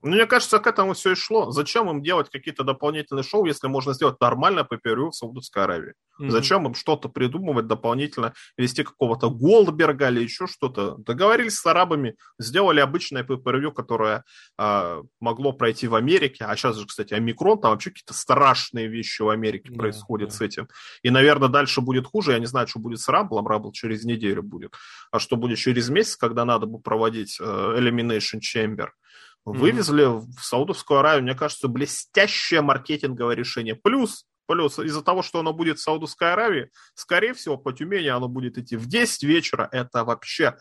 Ну, 0.02 0.10
мне 0.10 0.26
кажется, 0.26 0.60
к 0.60 0.66
этому 0.66 0.94
все 0.94 1.12
и 1.12 1.14
шло. 1.16 1.50
Зачем 1.50 1.90
им 1.90 2.02
делать 2.02 2.30
какие-то 2.30 2.62
дополнительные 2.62 3.24
шоу, 3.24 3.46
если 3.46 3.66
можно 3.66 3.94
сделать 3.94 4.20
нормально 4.20 4.64
по 4.64 4.76
в 4.76 5.12
Саудовской 5.12 5.64
Аравии? 5.64 5.94
Mm-hmm. 6.20 6.30
Зачем 6.30 6.66
им 6.66 6.74
что-то 6.74 7.08
придумывать 7.08 7.66
дополнительно, 7.66 8.32
вести 8.56 8.84
какого-то 8.84 9.28
Голдберга 9.30 10.08
или 10.08 10.22
еще 10.22 10.46
что-то? 10.46 10.96
Договорились 10.98 11.58
с 11.58 11.66
арабами, 11.66 12.16
сделали 12.38 12.80
обычное 12.80 13.24
pay 13.24 13.72
которое 13.72 14.24
э, 14.56 15.02
могло 15.20 15.52
пройти 15.52 15.88
в 15.88 15.96
Америке. 15.96 16.44
А 16.44 16.56
сейчас 16.56 16.76
же, 16.76 16.86
кстати, 16.86 17.14
омикрон, 17.14 17.60
там 17.60 17.72
вообще 17.72 17.90
какие-то 17.90 18.14
страшные 18.14 18.86
вещи 18.86 19.22
в 19.22 19.28
Америке 19.28 19.70
yeah, 19.70 19.76
происходят 19.76 20.30
yeah. 20.30 20.34
с 20.34 20.40
этим. 20.40 20.68
И, 21.02 21.10
наверное, 21.10 21.48
дальше 21.48 21.80
будет 21.80 22.06
хуже. 22.06 22.32
Я 22.32 22.38
не 22.38 22.46
знаю, 22.46 22.68
что 22.68 22.78
будет 22.78 23.00
с 23.00 23.08
Рамблом. 23.08 23.48
Рамбл 23.48 23.72
через 23.72 24.04
неделю 24.04 24.42
будет. 24.42 24.74
А 25.10 25.18
что 25.18 25.36
будет 25.36 25.58
через 25.58 25.88
месяц, 25.88 26.16
когда 26.16 26.44
надо 26.44 26.66
будет 26.66 26.84
проводить 26.84 27.38
э, 27.40 27.44
Elimination 27.44 28.40
Chamber? 28.40 28.88
Вывезли 29.44 30.06
mm-hmm. 30.06 30.26
в 30.38 30.44
Саудовскую 30.44 31.00
Аравию, 31.00 31.22
мне 31.22 31.34
кажется, 31.34 31.68
блестящее 31.68 32.60
маркетинговое 32.60 33.34
решение. 33.34 33.74
Плюс, 33.74 34.26
плюс 34.46 34.78
из-за 34.78 35.02
того, 35.02 35.22
что 35.22 35.40
оно 35.40 35.52
будет 35.52 35.78
в 35.78 35.82
Саудовской 35.82 36.32
Аравии, 36.32 36.70
скорее 36.94 37.32
всего, 37.34 37.56
по 37.56 37.72
Тюмени 37.72 38.08
оно 38.08 38.28
будет 38.28 38.58
идти 38.58 38.76
в 38.76 38.86
10 38.86 39.22
вечера. 39.22 39.68
Это 39.72 40.04
вообще 40.04 40.56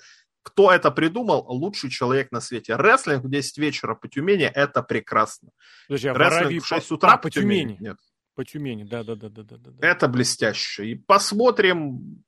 кто 0.47 0.71
это 0.71 0.91
придумал, 0.91 1.43
лучший 1.49 1.89
человек 1.89 2.31
на 2.31 2.39
свете. 2.39 2.77
Рестлинг 2.77 3.25
в 3.25 3.29
10 3.29 3.57
вечера 3.57 3.95
по 3.95 4.07
Тюмени– 4.07 4.45
это 4.55 4.81
прекрасно. 4.81 5.49
Подожди, 5.89 6.07
а 6.07 6.13
Рестлинг 6.13 6.41
Аравии 6.41 6.59
в 6.59 6.65
6 6.65 6.91
утра 6.91 7.11
а, 7.11 7.17
по, 7.17 7.23
по 7.23 7.29
Тюмени? 7.29 7.73
Тюмени? 7.73 7.77
Нет. 7.81 7.97
По 8.33 8.45
Тюмени, 8.45 8.83
да-да-да. 8.85 9.41
Это 9.81 10.07
блестяще. 10.07 10.85
И 10.85 10.95
посмотрим, 10.95 12.23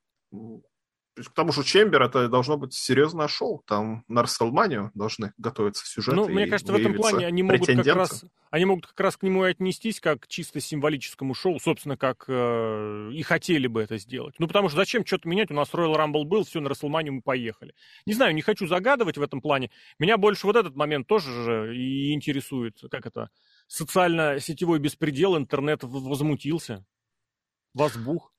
потому 1.26 1.52
что 1.52 1.62
Чембер 1.62 2.02
это 2.02 2.28
должно 2.28 2.56
быть 2.56 2.74
серьезное 2.74 3.28
шоу. 3.28 3.62
Там 3.66 4.04
на 4.08 4.22
Расселманию 4.22 4.90
должны 4.94 5.32
готовиться 5.38 5.86
сюжеты. 5.86 6.16
Ну, 6.16 6.28
мне 6.28 6.46
кажется, 6.46 6.72
в 6.72 6.76
этом 6.76 6.94
плане 6.94 7.26
они 7.26 7.42
могут 7.42 7.66
как 7.66 7.86
раз 7.86 8.24
они 8.50 8.64
могут 8.64 8.88
как 8.88 8.98
раз 8.98 9.16
к 9.16 9.22
нему 9.22 9.46
и 9.46 9.50
отнестись 9.50 10.00
как 10.00 10.26
чисто 10.26 10.60
символическому 10.60 11.34
шоу, 11.34 11.60
собственно, 11.60 11.96
как 11.96 12.24
э, 12.26 13.10
и 13.12 13.22
хотели 13.22 13.68
бы 13.68 13.80
это 13.80 13.96
сделать. 13.96 14.34
Ну, 14.38 14.48
потому 14.48 14.68
что 14.68 14.76
зачем 14.76 15.06
что-то 15.06 15.28
менять? 15.28 15.52
У 15.52 15.54
нас 15.54 15.70
Royal 15.72 15.94
Rumble 15.94 16.24
был, 16.24 16.44
все, 16.44 16.60
на 16.60 16.68
Расселманию 16.68 17.12
мы 17.12 17.22
поехали. 17.22 17.74
Не 18.06 18.12
знаю, 18.12 18.34
не 18.34 18.42
хочу 18.42 18.66
загадывать 18.66 19.18
в 19.18 19.22
этом 19.22 19.40
плане. 19.40 19.70
Меня 20.00 20.18
больше 20.18 20.48
вот 20.48 20.56
этот 20.56 20.74
момент 20.74 21.06
тоже 21.06 21.30
же 21.44 21.76
и 21.76 22.12
интересует, 22.12 22.80
как 22.90 23.06
это, 23.06 23.30
социально-сетевой 23.68 24.80
беспредел, 24.80 25.36
интернет 25.36 25.84
возмутился, 25.84 26.84
возбух. 27.72 28.29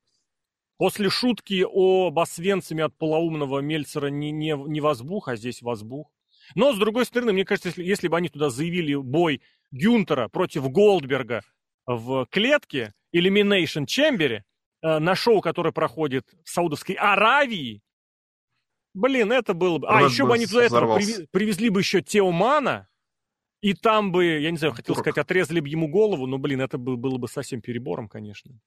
После 0.81 1.11
шутки 1.11 1.63
о 1.63 2.11
Освенциме 2.15 2.85
от 2.85 2.97
полоумного 2.97 3.59
Мельцера 3.59 4.07
не, 4.07 4.31
не, 4.31 4.55
не 4.67 4.81
возбух, 4.81 5.27
а 5.27 5.35
здесь 5.35 5.61
возбух. 5.61 6.11
Но, 6.55 6.73
с 6.73 6.79
другой 6.79 7.05
стороны, 7.05 7.33
мне 7.33 7.45
кажется, 7.45 7.69
если, 7.69 7.83
если 7.83 8.07
бы 8.07 8.17
они 8.17 8.29
туда 8.29 8.49
заявили 8.49 8.95
бой 8.95 9.43
Гюнтера 9.69 10.27
против 10.27 10.67
Голдберга 10.71 11.43
в 11.85 12.25
клетке, 12.31 12.95
Elimination 13.15 13.85
Chamber, 13.85 14.39
э, 14.81 14.97
на 14.97 15.13
шоу, 15.13 15.41
которое 15.41 15.71
проходит 15.71 16.25
в 16.43 16.49
Саудовской 16.49 16.95
Аравии, 16.95 17.83
блин, 18.95 19.31
это 19.31 19.53
было 19.53 19.77
бы... 19.77 19.87
А, 19.87 20.01
еще 20.01 20.25
бы 20.25 20.33
они 20.33 20.47
туда 20.47 20.63
этого 20.63 20.95
привезли, 20.95 21.27
привезли 21.29 21.69
бы 21.69 21.81
еще 21.81 22.01
Теомана, 22.01 22.87
и 23.61 23.75
там 23.75 24.11
бы, 24.11 24.25
я 24.25 24.49
не 24.49 24.57
знаю, 24.57 24.73
хотел 24.73 24.95
сказать, 24.95 25.19
отрезали 25.19 25.59
бы 25.59 25.69
ему 25.69 25.89
голову, 25.89 26.25
но, 26.25 26.39
блин, 26.39 26.59
это 26.59 26.79
было 26.79 27.17
бы 27.19 27.27
совсем 27.27 27.61
перебором, 27.61 28.09
конечно. 28.09 28.59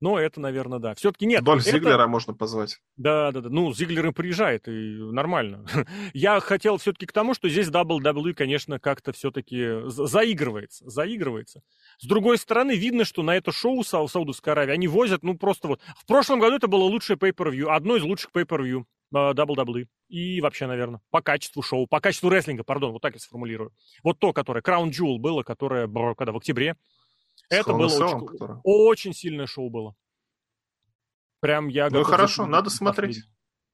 Но 0.00 0.18
это, 0.18 0.40
наверное, 0.40 0.78
да. 0.78 0.94
Все-таки 0.94 1.26
нет. 1.26 1.42
Дольф 1.42 1.66
это... 1.66 1.76
Зиглера 1.76 2.06
можно 2.06 2.34
позвать. 2.34 2.80
Да, 2.96 3.32
да, 3.32 3.40
да. 3.40 3.48
Ну, 3.48 3.72
Зиглер 3.72 4.12
приезжает, 4.12 4.68
и 4.68 4.70
нормально. 4.70 5.66
Я 6.14 6.38
хотел 6.40 6.76
все-таки 6.76 7.06
к 7.06 7.12
тому, 7.12 7.34
что 7.34 7.48
здесь 7.48 7.68
WWE, 7.68 8.34
конечно, 8.34 8.78
как-то 8.78 9.12
все-таки 9.12 9.80
заигрывается. 9.86 10.88
Заигрывается. 10.88 11.62
С 11.98 12.06
другой 12.06 12.38
стороны, 12.38 12.76
видно, 12.76 13.04
что 13.04 13.22
на 13.22 13.36
это 13.36 13.50
шоу 13.50 13.82
Сау 13.82 14.06
Саудовской 14.08 14.52
Аравии 14.52 14.72
они 14.72 14.86
возят, 14.86 15.22
ну, 15.22 15.36
просто 15.36 15.68
вот... 15.68 15.80
В 15.96 16.06
прошлом 16.06 16.38
году 16.38 16.56
это 16.56 16.68
было 16.68 16.84
лучшее 16.84 17.16
pay-per-view, 17.16 17.66
одно 17.68 17.96
из 17.96 18.02
лучших 18.02 18.30
pay-per-view. 18.32 18.84
WWE. 19.14 19.86
И 20.08 20.40
вообще, 20.40 20.66
наверное, 20.66 21.00
по 21.10 21.20
качеству 21.22 21.62
шоу, 21.62 21.86
по 21.86 22.00
качеству 22.00 22.28
рестлинга, 22.28 22.64
пардон, 22.64 22.92
вот 22.92 23.02
так 23.02 23.14
я 23.14 23.20
сформулирую. 23.20 23.72
Вот 24.02 24.18
то, 24.18 24.32
которое 24.32 24.60
Crown 24.60 24.90
Jewel 24.90 25.18
было, 25.18 25.42
которое, 25.42 25.88
когда 26.14 26.32
в 26.32 26.36
октябре, 26.36 26.76
это 27.48 27.72
было 27.72 27.86
очень, 27.86 28.60
очень 28.64 29.14
сильное 29.14 29.46
шоу 29.46 29.70
было. 29.70 29.94
Прям 31.40 31.68
я 31.68 31.88
Ну 31.90 32.02
хорошо, 32.02 32.46
надо 32.46 32.70
смотреть. 32.70 33.22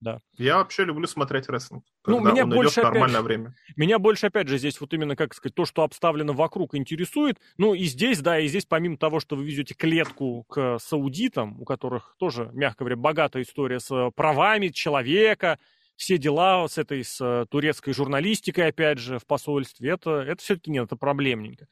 Да. 0.01 0.19
Я 0.37 0.59
вообще 0.59 0.85
люблю 0.85 1.07
смотреть 1.07 1.49
рестлинг. 1.49 1.83
Ну, 2.07 2.21
меня 2.21 2.45
больше 2.45 2.81
опять, 2.81 2.93
нормальное 2.93 3.23
время. 3.23 3.55
Меня 3.75 3.99
больше, 3.99 4.27
опять 4.27 4.49
же, 4.49 4.59
здесь 4.59 4.79
вот 4.79 4.93
именно, 4.93 5.17
как 5.17 5.33
сказать, 5.33 5.55
то, 5.55 5.65
что 5.65 5.83
обставлено 5.83 6.35
вокруг, 6.35 6.75
интересует. 6.75 7.41
Ну, 7.57 7.73
и 7.73 7.85
здесь, 7.85 8.21
да, 8.21 8.39
и 8.39 8.47
здесь, 8.47 8.67
помимо 8.67 8.99
того, 8.99 9.19
что 9.19 9.35
вы 9.35 9.47
везете 9.47 9.75
клетку 9.75 10.45
к 10.45 10.79
саудитам, 10.79 11.59
у 11.59 11.65
которых 11.65 12.17
тоже, 12.19 12.51
мягко 12.53 12.81
говоря, 12.81 12.97
богатая 12.97 13.45
история 13.45 13.81
с 13.81 14.11
правами 14.15 14.69
человека, 14.69 15.59
все 15.97 16.19
дела 16.19 16.69
с 16.69 16.77
этой 16.77 17.03
с 17.03 17.47
турецкой 17.51 17.95
журналистикой, 17.95 18.69
опять 18.69 18.99
же, 18.99 19.19
в 19.19 19.27
посольстве, 19.27 19.91
это, 19.91 20.21
это 20.21 20.43
все-таки 20.43 20.71
нет, 20.71 20.85
это 20.85 20.97
проблемненько. 20.97 21.67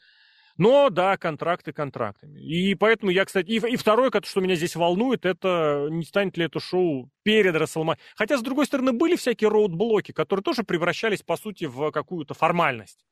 Но 0.59 0.91
да, 0.91 1.17
контракты 1.17 1.73
контрактами. 1.73 2.41
И 2.41 2.75
поэтому 2.75 3.11
я, 3.11 3.25
кстати, 3.25 3.47
и, 3.49 3.57
и 3.57 3.77
второе, 3.77 4.11
что 4.23 4.41
меня 4.41 4.55
здесь 4.55 4.77
волнует, 4.77 5.25
это 5.25 5.89
не 5.91 6.05
станет 6.05 6.37
ли 6.37 6.45
это 6.45 6.61
шоу 6.61 7.11
перед 7.23 7.55
Расселмани. 7.55 7.99
Хотя, 8.17 8.37
с 8.37 8.43
другой 8.43 8.67
стороны, 8.67 8.93
были 8.93 9.17
всякие 9.17 9.49
роудблоки, 9.49 10.13
которые 10.13 10.43
тоже 10.43 10.63
превращались, 10.63 11.23
по 11.23 11.37
сути, 11.37 11.65
в 11.65 11.91
какую-то 11.91 12.35
формальность. 12.35 13.05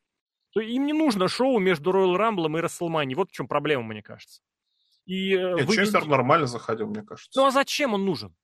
То 0.53 0.61
им 0.61 0.87
не 0.87 0.93
нужно 0.93 1.29
шоу 1.29 1.59
между 1.59 1.93
Роyal 1.93 2.17
Рамблом 2.17 2.59
и 2.59 2.61
Расселмани. 2.61 3.15
Вот 3.15 3.31
в 3.31 3.33
чем 3.33 3.47
проблема, 3.47 3.85
мне 3.85 4.03
кажется. 4.03 4.43
И, 5.07 5.35
э, 5.35 5.55
Нет, 5.55 5.67
вы... 5.67 5.77
Честер 5.77 6.07
нормально 6.07 6.47
заходил, 6.47 6.89
мне 6.89 7.03
кажется. 7.03 7.31
Ну 7.39 7.47
а 7.47 7.51
зачем 7.51 7.95
он 7.95 8.05
нужен? 8.05 8.35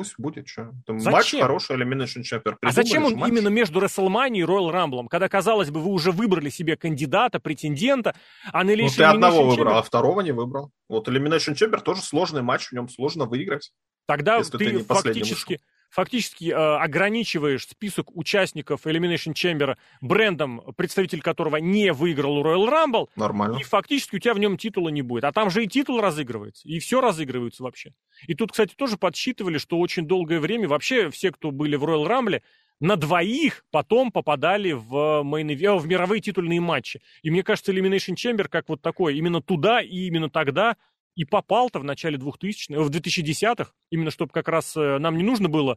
Пусть 0.00 0.14
будет, 0.16 0.48
что. 0.48 0.72
Матч 0.88 1.34
хороший, 1.38 1.76
Elimination 1.76 2.22
Chamber. 2.22 2.56
А 2.62 2.72
зачем 2.72 3.04
он 3.04 3.16
матч? 3.16 3.30
именно 3.30 3.48
между 3.48 3.80
WrestleMania 3.82 4.38
и 4.38 4.42
Royal 4.44 4.72
Rumble? 4.72 5.08
Когда, 5.10 5.28
казалось 5.28 5.68
бы, 5.68 5.82
вы 5.82 5.90
уже 5.90 6.10
выбрали 6.10 6.48
себе 6.48 6.78
кандидата, 6.78 7.38
претендента, 7.38 8.14
а 8.50 8.64
на 8.64 8.74
Ну, 8.74 8.88
ты 8.88 9.04
одного 9.04 9.42
Chamber... 9.42 9.50
выбрал, 9.50 9.76
а 9.76 9.82
второго 9.82 10.22
не 10.22 10.32
выбрал. 10.32 10.70
Вот 10.88 11.06
Elimination 11.06 11.52
Chamber 11.52 11.82
тоже 11.82 12.00
сложный 12.00 12.40
матч, 12.40 12.68
в 12.68 12.72
нем 12.72 12.88
сложно 12.88 13.26
выиграть. 13.26 13.72
Тогда 14.06 14.42
ты, 14.42 14.56
ты 14.56 14.78
фактически... 14.78 15.52
Вышел 15.52 15.64
фактически 15.90 16.50
э, 16.50 16.54
ограничиваешь 16.54 17.66
список 17.66 18.16
участников 18.16 18.86
Elimination 18.86 19.34
Chamber 19.34 19.76
брендом, 20.00 20.62
представитель 20.76 21.20
которого 21.20 21.56
не 21.56 21.92
выиграл 21.92 22.42
Royal 22.42 22.68
Rumble. 22.68 23.08
Нормально. 23.16 23.58
И 23.58 23.62
фактически 23.62 24.16
у 24.16 24.18
тебя 24.18 24.34
в 24.34 24.38
нем 24.38 24.56
титула 24.56 24.88
не 24.88 25.02
будет. 25.02 25.24
А 25.24 25.32
там 25.32 25.50
же 25.50 25.64
и 25.64 25.66
титул 25.66 26.00
разыгрывается, 26.00 26.66
и 26.68 26.78
все 26.78 27.00
разыгрывается 27.00 27.62
вообще. 27.62 27.92
И 28.26 28.34
тут, 28.34 28.52
кстати, 28.52 28.74
тоже 28.74 28.96
подсчитывали, 28.96 29.58
что 29.58 29.78
очень 29.78 30.06
долгое 30.06 30.40
время 30.40 30.68
вообще 30.68 31.10
все, 31.10 31.32
кто 31.32 31.50
были 31.50 31.76
в 31.76 31.84
Royal 31.84 32.06
Rumble, 32.06 32.40
на 32.80 32.96
двоих 32.96 33.64
потом 33.70 34.10
попадали 34.10 34.72
в, 34.72 35.22
мейн 35.22 35.48
в 35.78 35.86
мировые 35.86 36.20
титульные 36.20 36.60
матчи. 36.60 37.02
И 37.22 37.30
мне 37.30 37.42
кажется, 37.42 37.72
Elimination 37.72 38.14
Chamber 38.14 38.48
как 38.48 38.68
вот 38.68 38.80
такой, 38.80 39.16
именно 39.16 39.42
туда 39.42 39.82
и 39.82 40.06
именно 40.06 40.30
тогда 40.30 40.76
и 41.16 41.24
попал-то 41.24 41.80
в 41.80 41.84
начале 41.84 42.16
2000-х, 42.18 42.82
в 42.82 42.90
2010-х, 42.90 43.72
именно 43.90 44.10
чтобы 44.10 44.32
как 44.32 44.48
раз 44.48 44.76
э, 44.76 44.98
нам 44.98 45.16
не 45.16 45.24
нужно 45.24 45.48
было 45.48 45.76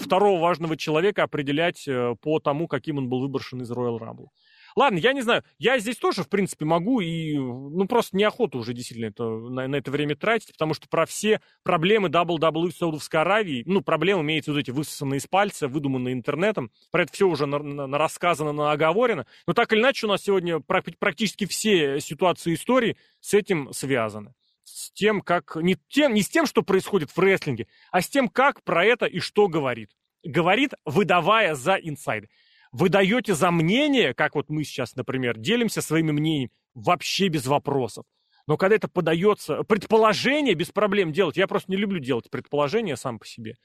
второго 0.00 0.40
важного 0.40 0.76
человека 0.76 1.22
определять 1.22 1.86
э, 1.86 2.16
по 2.20 2.40
тому, 2.40 2.66
каким 2.66 2.98
он 2.98 3.08
был 3.08 3.20
выброшен 3.20 3.62
из 3.62 3.70
Royal 3.70 3.98
Rumble. 3.98 4.26
Ладно, 4.76 4.98
я 4.98 5.12
не 5.12 5.22
знаю, 5.22 5.44
я 5.58 5.78
здесь 5.78 5.96
тоже, 5.96 6.22
в 6.22 6.28
принципе, 6.28 6.64
могу, 6.64 7.00
и, 7.00 7.36
ну, 7.36 7.86
просто 7.86 8.16
неохота 8.16 8.58
уже 8.58 8.72
действительно 8.72 9.06
это, 9.06 9.24
на, 9.24 9.68
на 9.68 9.76
это 9.76 9.90
время 9.90 10.16
тратить, 10.16 10.52
потому 10.52 10.74
что 10.74 10.88
про 10.88 11.06
все 11.06 11.40
проблемы 11.62 12.08
WWE 12.08 12.70
в 12.70 12.76
Саудовской 12.76 13.20
Аравии, 13.20 13.62
ну, 13.66 13.82
проблемы 13.82 14.22
имеются 14.22 14.52
вот 14.52 14.58
эти 14.58 14.70
высосанные 14.70 15.18
из 15.18 15.26
пальца, 15.26 15.68
выдуманные 15.68 16.14
интернетом, 16.14 16.70
про 16.90 17.02
это 17.02 17.12
все 17.12 17.28
уже 17.28 17.46
на, 17.46 17.58
на, 17.58 17.86
на 17.86 17.98
рассказано, 17.98 18.52
на 18.52 18.72
оговорено, 18.72 19.26
но 19.46 19.52
так 19.52 19.72
или 19.72 19.80
иначе 19.80 20.06
у 20.06 20.08
нас 20.08 20.22
сегодня 20.22 20.60
практически 20.60 21.46
все 21.46 22.00
ситуации 22.00 22.54
истории 22.54 22.96
с 23.20 23.34
этим 23.34 23.72
связаны 23.72 24.34
с 24.64 24.90
тем, 24.92 25.20
как... 25.20 25.56
Не, 25.56 25.76
тем, 25.88 26.14
не 26.14 26.22
с 26.22 26.28
тем, 26.28 26.46
что 26.46 26.62
происходит 26.62 27.10
в 27.10 27.18
рестлинге, 27.18 27.66
а 27.90 28.00
с 28.00 28.08
тем, 28.08 28.28
как 28.28 28.62
про 28.62 28.84
это 28.84 29.06
и 29.06 29.20
что 29.20 29.48
говорит. 29.48 29.90
Говорит, 30.24 30.72
выдавая 30.84 31.54
за 31.54 31.74
инсайды. 31.74 32.28
Вы 32.72 32.88
даете 32.88 33.34
за 33.34 33.50
мнение, 33.50 34.14
как 34.14 34.34
вот 34.34 34.48
мы 34.48 34.64
сейчас, 34.64 34.96
например, 34.96 35.38
делимся 35.38 35.82
своими 35.82 36.10
мнениями, 36.10 36.50
вообще 36.74 37.28
без 37.28 37.46
вопросов. 37.46 38.04
Но 38.46 38.56
когда 38.56 38.76
это 38.76 38.88
подается, 38.88 39.62
предположение 39.62 40.54
без 40.54 40.70
проблем 40.70 41.12
делать, 41.12 41.36
я 41.36 41.46
просто 41.46 41.70
не 41.70 41.76
люблю 41.76 42.00
делать 42.00 42.30
предположения 42.30 42.96
сам 42.96 43.18
по 43.18 43.26
себе. 43.26 43.56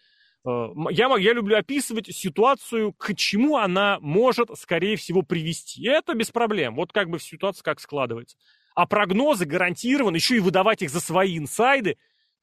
Э, 0.45 0.67
я, 0.91 1.07
я 1.17 1.33
люблю 1.33 1.57
описывать 1.57 2.13
ситуацию, 2.15 2.93
к 2.93 3.15
чему 3.15 3.57
она 3.57 3.97
может, 4.01 4.49
скорее 4.57 4.97
всего, 4.97 5.21
привести. 5.21 5.81
И 5.81 5.87
это 5.87 6.13
без 6.13 6.29
проблем. 6.29 6.75
Вот 6.75 6.91
как 6.91 7.09
бы 7.09 7.19
ситуация 7.19 7.63
как 7.63 7.79
складывается. 7.79 8.37
А 8.75 8.85
прогнозы 8.85 9.45
гарантированы, 9.45 10.17
еще 10.17 10.35
и 10.35 10.39
выдавать 10.39 10.83
их 10.83 10.91
за 10.91 10.99
свои 10.99 11.37
инсайды, 11.37 11.97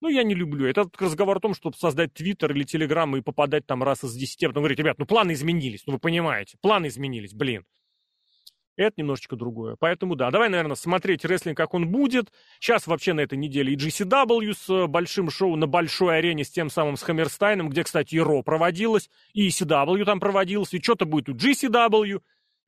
ну, 0.04 0.10
я 0.10 0.22
не 0.22 0.34
люблю. 0.34 0.66
Это 0.66 0.84
разговор 0.98 1.38
о 1.38 1.40
том, 1.40 1.54
чтобы 1.54 1.76
создать 1.78 2.12
Твиттер 2.12 2.52
или 2.52 2.64
Телеграм 2.64 3.16
и 3.16 3.22
попадать 3.22 3.64
там 3.64 3.82
раз 3.82 4.04
из 4.04 4.14
десяти, 4.14 4.44
а 4.44 4.50
потом 4.50 4.62
говорить, 4.62 4.78
ребят, 4.78 4.98
ну, 4.98 5.06
планы 5.06 5.32
изменились, 5.32 5.84
ну, 5.86 5.94
вы 5.94 5.98
понимаете, 5.98 6.58
планы 6.60 6.88
изменились, 6.88 7.32
блин. 7.32 7.64
Это 8.76 8.94
немножечко 8.98 9.36
другое. 9.36 9.76
Поэтому 9.78 10.14
да, 10.14 10.30
давай, 10.30 10.50
наверное, 10.50 10.74
смотреть 10.74 11.24
рестлинг, 11.24 11.56
как 11.56 11.72
он 11.72 11.88
будет. 11.88 12.32
Сейчас 12.60 12.86
вообще 12.86 13.14
на 13.14 13.20
этой 13.20 13.38
неделе 13.38 13.72
и 13.72 13.76
GCW 13.76 14.52
с 14.52 14.68
э, 14.68 14.86
большим 14.88 15.30
шоу 15.30 15.56
на 15.56 15.66
большой 15.66 16.18
арене 16.18 16.44
с 16.44 16.50
тем 16.50 16.68
самым 16.68 16.98
с 16.98 17.02
Хаммерстайном, 17.02 17.70
где, 17.70 17.84
кстати, 17.84 18.16
и 18.16 18.20
Ро 18.20 18.42
проводилось, 18.42 19.08
и 19.32 19.48
CW 19.48 20.04
там 20.04 20.20
проводилось, 20.20 20.74
и 20.74 20.82
что-то 20.82 21.06
будет 21.06 21.30
у 21.30 21.34
GCW, 21.34 22.20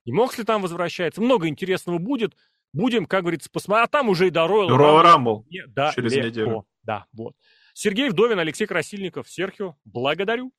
и 0.04 0.12
Моксли 0.12 0.44
там 0.44 0.62
возвращается. 0.62 1.20
Много 1.20 1.48
интересного 1.48 1.98
будет. 1.98 2.34
Будем, 2.72 3.06
как 3.06 3.22
говорится, 3.22 3.48
посмотреть. 3.50 3.88
А 3.88 3.90
там 3.90 4.08
уже 4.08 4.28
и 4.28 4.30
до 4.30 4.46
Royal 4.46 4.68
Royal 4.68 5.02
Rumble. 5.02 5.44
Да, 5.68 5.92
через 5.92 6.12
легко. 6.12 6.28
неделю. 6.28 6.66
Да, 6.82 7.06
вот. 7.12 7.34
Сергей 7.74 8.08
Вдовин, 8.10 8.38
Алексей 8.38 8.66
Красильников, 8.66 9.28
Серхио, 9.28 9.76
благодарю. 9.84 10.52